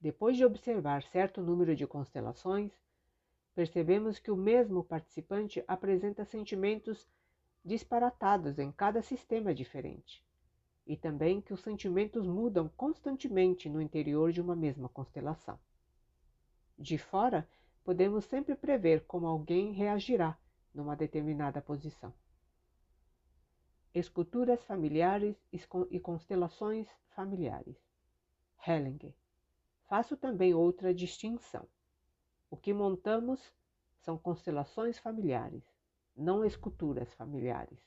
Depois 0.00 0.36
de 0.36 0.44
observar 0.44 1.02
certo 1.02 1.42
número 1.42 1.74
de 1.74 1.86
constelações, 1.86 2.72
percebemos 3.54 4.18
que 4.18 4.30
o 4.30 4.36
mesmo 4.36 4.82
participante 4.82 5.62
apresenta 5.66 6.24
sentimentos 6.24 7.08
disparatados 7.64 8.58
em 8.58 8.70
cada 8.72 9.00
sistema 9.00 9.54
diferente, 9.54 10.24
e 10.86 10.96
também 10.96 11.40
que 11.40 11.54
os 11.54 11.60
sentimentos 11.60 12.26
mudam 12.26 12.68
constantemente 12.76 13.68
no 13.68 13.80
interior 13.80 14.32
de 14.32 14.40
uma 14.40 14.56
mesma 14.56 14.88
constelação. 14.88 15.58
De 16.78 16.98
fora, 16.98 17.48
podemos 17.84 18.24
sempre 18.24 18.54
prever 18.54 19.04
como 19.06 19.26
alguém 19.26 19.72
reagirá 19.72 20.38
numa 20.74 20.96
determinada 20.96 21.62
posição 21.62 22.12
esculturas 23.94 24.60
familiares 24.64 25.36
e 25.52 26.00
constelações 26.00 26.88
familiares. 27.14 27.76
Hellinger. 28.66 29.14
Faço 29.88 30.16
também 30.16 30.52
outra 30.52 30.92
distinção. 30.92 31.68
O 32.54 32.56
que 32.56 32.72
montamos 32.72 33.52
são 33.98 34.16
constelações 34.16 34.96
familiares, 34.96 35.64
não 36.16 36.44
esculturas 36.44 37.12
familiares. 37.14 37.80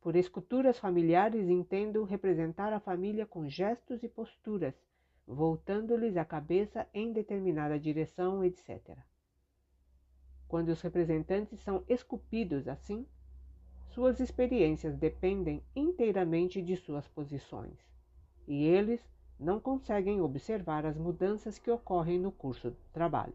Por 0.00 0.16
esculturas 0.16 0.78
familiares 0.78 1.50
entendo 1.50 2.02
representar 2.02 2.72
a 2.72 2.80
família 2.80 3.26
com 3.26 3.46
gestos 3.46 4.02
e 4.02 4.08
posturas, 4.08 4.74
voltando-lhes 5.26 6.16
a 6.16 6.24
cabeça 6.24 6.88
em 6.94 7.12
determinada 7.12 7.78
direção, 7.78 8.42
etc. 8.42 8.96
Quando 10.48 10.70
os 10.70 10.80
representantes 10.80 11.60
são 11.60 11.84
esculpidos 11.86 12.66
assim, 12.66 13.06
suas 13.90 14.18
experiências 14.18 14.96
dependem 14.96 15.62
inteiramente 15.76 16.62
de 16.62 16.74
suas 16.74 17.06
posições, 17.06 17.78
e 18.48 18.64
eles 18.64 19.06
não 19.42 19.58
conseguem 19.58 20.20
observar 20.20 20.86
as 20.86 20.96
mudanças 20.96 21.58
que 21.58 21.70
ocorrem 21.70 22.18
no 22.18 22.30
curso 22.30 22.70
do 22.70 22.76
trabalho. 22.92 23.34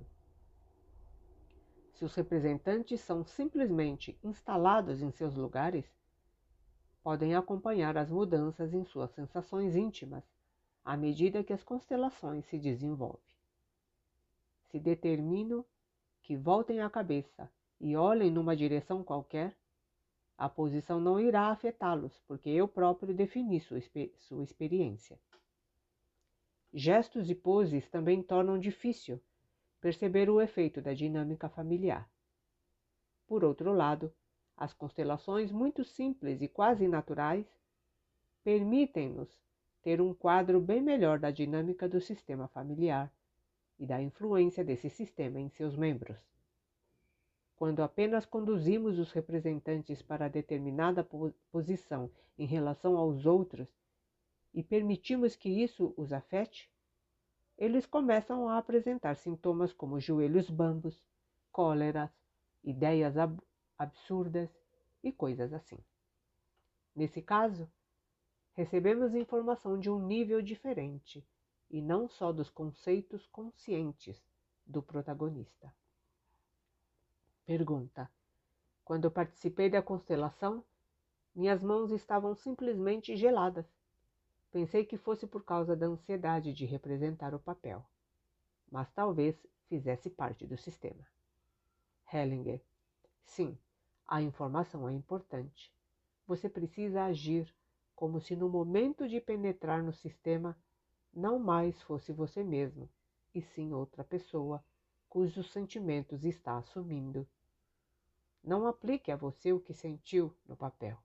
Se 1.93 2.05
os 2.05 2.15
representantes 2.15 3.01
são 3.01 3.25
simplesmente 3.25 4.17
instalados 4.23 5.01
em 5.01 5.11
seus 5.11 5.35
lugares, 5.35 5.85
podem 7.03 7.35
acompanhar 7.35 7.97
as 7.97 8.09
mudanças 8.09 8.73
em 8.73 8.85
suas 8.85 9.11
sensações 9.11 9.75
íntimas 9.75 10.23
à 10.85 10.95
medida 10.95 11.43
que 11.43 11.51
as 11.51 11.63
constelações 11.63 12.45
se 12.45 12.57
desenvolvem. 12.57 13.35
Se 14.69 14.79
determino 14.79 15.65
que 16.23 16.37
voltem 16.37 16.79
a 16.79 16.89
cabeça 16.89 17.51
e 17.81 17.97
olhem 17.97 18.31
numa 18.31 18.55
direção 18.55 19.03
qualquer, 19.03 19.57
a 20.37 20.47
posição 20.47 21.01
não 21.01 21.19
irá 21.19 21.47
afetá-los, 21.47 22.17
porque 22.27 22.49
eu 22.49 22.67
próprio 22.67 23.13
defini 23.13 23.59
sua, 23.59 23.79
sua 24.19 24.43
experiência. 24.43 25.19
Gestos 26.73 27.29
e 27.29 27.35
poses 27.35 27.87
também 27.89 28.21
tornam 28.21 28.59
difícil 28.59 29.21
perceber 29.79 30.29
o 30.29 30.41
efeito 30.41 30.81
da 30.81 30.93
dinâmica 30.93 31.47
familiar. 31.47 32.09
Por 33.27 33.43
outro 33.43 33.73
lado, 33.73 34.13
as 34.55 34.73
constelações 34.73 35.51
muito 35.51 35.83
simples 35.83 36.41
e 36.41 36.47
quase 36.47 36.87
naturais 36.87 37.45
permitem-nos 38.43 39.29
ter 39.81 40.01
um 40.01 40.13
quadro 40.13 40.59
bem 40.59 40.81
melhor 40.81 41.19
da 41.19 41.31
dinâmica 41.31 41.87
do 41.87 42.01
sistema 42.01 42.47
familiar 42.47 43.13
e 43.79 43.85
da 43.85 44.01
influência 44.01 44.63
desse 44.63 44.89
sistema 44.89 45.39
em 45.39 45.49
seus 45.49 45.75
membros. 45.75 46.17
Quando 47.55 47.81
apenas 47.81 48.25
conduzimos 48.25 48.99
os 48.99 49.11
representantes 49.11 50.01
para 50.01 50.27
determinada 50.27 51.07
posição 51.51 52.09
em 52.37 52.45
relação 52.45 52.97
aos 52.97 53.25
outros 53.25 53.67
e 54.53 54.63
permitimos 54.63 55.35
que 55.35 55.49
isso 55.49 55.93
os 55.97 56.11
afete, 56.11 56.71
eles 57.57 57.85
começam 57.85 58.47
a 58.47 58.57
apresentar 58.57 59.15
sintomas 59.15 59.73
como 59.73 59.99
joelhos 59.99 60.49
bambos, 60.49 61.07
cóleras, 61.51 62.11
ideias 62.63 63.17
ab 63.17 63.37
absurdas 63.77 64.49
e 65.03 65.11
coisas 65.11 65.53
assim. 65.53 65.77
Nesse 66.95 67.21
caso, 67.21 67.69
recebemos 68.53 69.13
informação 69.13 69.79
de 69.79 69.89
um 69.89 70.03
nível 70.05 70.41
diferente 70.41 71.23
e 71.69 71.81
não 71.81 72.07
só 72.07 72.31
dos 72.31 72.49
conceitos 72.49 73.25
conscientes 73.27 74.19
do 74.65 74.81
protagonista. 74.81 75.73
Pergunta: 77.45 78.09
Quando 78.83 79.11
participei 79.11 79.69
da 79.69 79.81
constelação, 79.81 80.63
minhas 81.35 81.61
mãos 81.61 81.91
estavam 81.91 82.33
simplesmente 82.33 83.15
geladas. 83.15 83.76
Pensei 84.51 84.85
que 84.85 84.97
fosse 84.97 85.27
por 85.27 85.43
causa 85.43 85.75
da 85.75 85.87
ansiedade 85.87 86.53
de 86.53 86.65
representar 86.65 87.35
o 87.35 87.39
papel, 87.39 87.85
mas 88.71 88.89
talvez 88.91 89.35
fizesse 89.67 90.09
parte 90.09 90.47
do 90.47 90.57
sistema. 90.57 91.05
Hellinger. 92.11 92.61
Sim, 93.25 93.57
a 94.07 94.21
informação 94.21 94.87
é 94.87 94.93
importante. 94.93 95.73
Você 96.25 96.47
precisa 96.47 97.03
agir 97.03 97.53
como 97.93 98.21
se 98.21 98.35
no 98.35 98.47
momento 98.47 99.07
de 99.07 99.19
penetrar 99.19 99.83
no 99.83 99.91
sistema 99.91 100.57
não 101.13 101.37
mais 101.37 101.81
fosse 101.81 102.13
você 102.13 102.43
mesmo, 102.43 102.89
e 103.35 103.41
sim 103.41 103.73
outra 103.73 104.03
pessoa 104.03 104.63
cujos 105.09 105.51
sentimentos 105.51 106.23
está 106.23 106.57
assumindo. 106.57 107.27
Não 108.43 108.65
aplique 108.65 109.11
a 109.11 109.15
você 109.17 109.51
o 109.51 109.59
que 109.59 109.73
sentiu 109.73 110.33
no 110.47 110.55
papel 110.55 110.97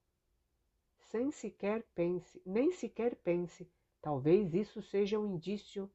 sem 1.12 1.30
sequer 1.30 1.82
pense, 1.94 2.40
nem 2.44 2.72
sequer 2.72 3.14
pense, 3.16 3.70
talvez 4.00 4.54
isso 4.54 4.80
seja 4.80 5.18
um 5.18 5.34
indício 5.34 5.88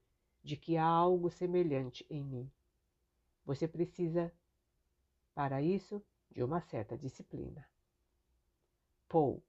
de 0.44 0.56
que 0.56 0.78
há 0.78 0.86
algo 0.86 1.32
semelhante 1.32 2.06
em 2.08 2.24
mim. 2.24 2.52
Você 3.44 3.68
precisa, 3.68 4.32
para 5.34 5.60
isso, 5.60 6.04
de 6.30 6.44
uma 6.44 6.62
certa 6.62 6.96
disciplina. 6.96 7.68
Paul, 9.10 9.42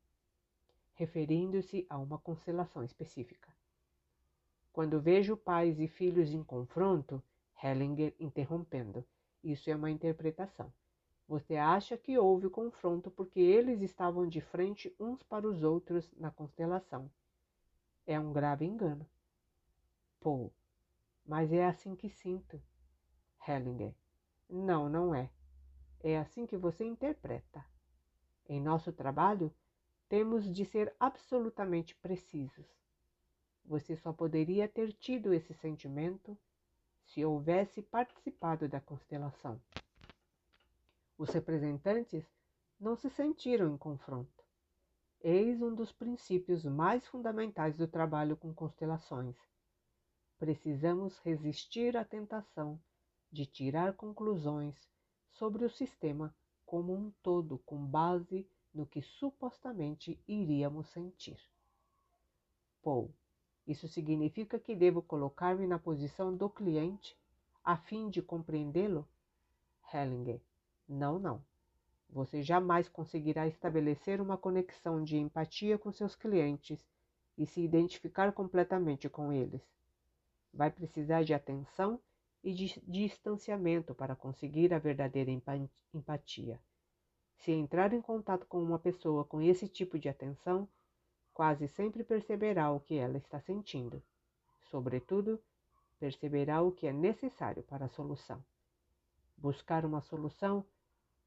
referindo-se 0.95 1.87
a 1.91 1.99
uma 1.99 2.19
constelação 2.19 2.83
específica. 2.83 3.55
Quando 4.73 5.03
vejo 5.03 5.37
pais 5.37 5.79
e 5.79 5.87
filhos 5.87 6.33
em 6.33 6.43
confronto, 6.43 7.23
Hellinger 7.63 8.15
interrompendo, 8.19 9.05
isso 9.45 9.69
é 9.69 9.77
uma 9.77 9.91
interpretação. 9.91 10.73
Você 11.29 11.57
acha 11.57 11.99
que 11.99 12.17
houve 12.17 12.49
confronto 12.49 13.11
porque 13.11 13.39
eles 13.39 13.83
estavam 13.83 14.27
de 14.27 14.41
frente 14.41 14.95
uns 14.99 15.23
para 15.23 15.47
os 15.47 15.63
outros 15.63 16.11
na 16.17 16.31
constelação. 16.31 17.11
É 18.07 18.19
um 18.19 18.33
grave 18.33 18.65
engano. 18.65 19.07
Paul. 20.19 20.51
Mas 21.27 21.53
é 21.53 21.67
assim 21.67 21.95
que 21.95 22.09
sinto. 22.09 22.59
Hellinger. 23.47 23.95
Não, 24.49 24.89
não 24.89 25.15
é. 25.15 25.31
É 26.01 26.17
assim 26.17 26.47
que 26.47 26.57
você 26.57 26.87
interpreta. 26.87 27.63
Em 28.49 28.59
nosso 28.59 28.91
trabalho, 28.91 29.53
temos 30.09 30.51
de 30.51 30.65
ser 30.65 30.95
absolutamente 30.99 31.95
precisos. 31.97 32.65
Você 33.67 33.95
só 33.95 34.15
poderia 34.15 34.67
ter 34.67 34.95
tido 34.95 35.35
esse 35.35 35.53
sentimento 35.53 36.39
se 37.05 37.23
houvesse 37.23 37.83
participado 37.83 38.67
da 38.67 38.81
constelação. 38.81 39.61
Os 41.19 41.31
representantes 41.31 42.25
não 42.79 42.95
se 42.95 43.11
sentiram 43.11 43.75
em 43.75 43.77
confronto. 43.77 44.45
Eis 45.21 45.61
um 45.61 45.75
dos 45.75 45.91
princípios 45.91 46.65
mais 46.65 47.05
fundamentais 47.09 47.77
do 47.77 47.89
trabalho 47.89 48.37
com 48.37 48.55
constelações. 48.55 49.37
Precisamos 50.39 51.19
resistir 51.19 51.97
à 51.97 52.05
tentação 52.05 52.81
de 53.33 53.45
tirar 53.45 53.95
conclusões 53.95 54.77
sobre 55.33 55.65
o 55.65 55.71
sistema 55.71 56.33
como 56.65 56.95
um 56.95 57.11
todo 57.21 57.59
com 57.67 57.85
base 57.85 58.49
no 58.73 58.87
que 58.87 59.03
supostamente 59.03 60.23
iríamos 60.29 60.87
sentir. 60.91 61.41
Paul, 62.81 63.13
isso 63.67 63.89
significa 63.89 64.57
que 64.57 64.77
devo 64.77 65.03
colocar-me 65.03 65.67
na 65.67 65.81
posição 65.81 66.37
do 66.37 66.49
cliente 66.49 67.19
a 67.65 67.77
fim 67.77 68.09
de 68.09 68.23
compreendê-lo? 68.23 69.05
Hellinger, 69.93 70.41
não, 70.89 71.19
não. 71.19 71.43
Você 72.11 72.43
jamais 72.43 72.89
conseguirá 72.89 73.47
estabelecer 73.47 74.21
uma 74.21 74.39
conexão 74.39 75.05
de 75.05 75.19
empatia 75.19 75.77
com 75.77 75.93
seus 75.93 76.17
clientes 76.17 76.89
e 77.37 77.45
se 77.47 77.61
identificar 77.61 78.33
completamente 78.33 79.09
com 79.09 79.33
eles. 79.33 79.63
Vai 80.53 80.71
precisar 80.71 81.23
de 81.23 81.35
atenção 81.35 82.01
e 82.43 82.55
de 82.55 82.81
distanciamento 82.87 83.95
para 83.95 84.17
conseguir 84.17 84.73
a 84.73 84.79
verdadeira 84.79 85.31
empatia. 85.93 86.59
Se 87.37 87.53
entrar 87.53 87.93
em 87.93 88.01
contato 88.01 88.47
com 88.47 88.63
uma 88.63 88.79
pessoa 88.79 89.25
com 89.25 89.41
esse 89.41 89.69
tipo 89.69 89.99
de 89.99 90.09
atenção, 90.09 90.67
quase 91.35 91.69
sempre 91.69 92.03
perceberá 92.03 92.73
o 92.73 92.81
que 92.81 92.97
ela 92.97 93.19
está 93.19 93.39
sentindo. 93.41 94.03
Sobretudo, 94.71 95.41
perceberá 96.01 96.63
o 96.63 96.73
que 96.73 96.87
é 96.87 96.93
necessário 96.93 97.63
para 97.63 97.85
a 97.85 97.89
solução. 97.91 98.43
Buscar 99.37 99.85
uma 99.85 100.01
solução 100.01 100.65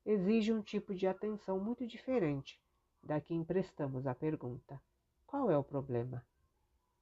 exige 0.05 0.51
um 0.51 0.61
tipo 0.61 0.93
de 0.93 1.07
atenção 1.07 1.59
muito 1.59 1.85
diferente 1.85 2.59
da 3.03 3.19
que 3.19 3.33
emprestamos 3.33 4.07
à 4.07 4.15
pergunta: 4.15 4.81
qual 5.25 5.49
é 5.49 5.57
o 5.57 5.63
problema? 5.63 6.25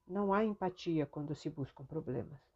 Não 0.06 0.32
há 0.32 0.44
empatia 0.44 1.06
quando 1.06 1.34
se 1.34 1.48
buscam 1.48 1.84
problemas. 1.84 2.49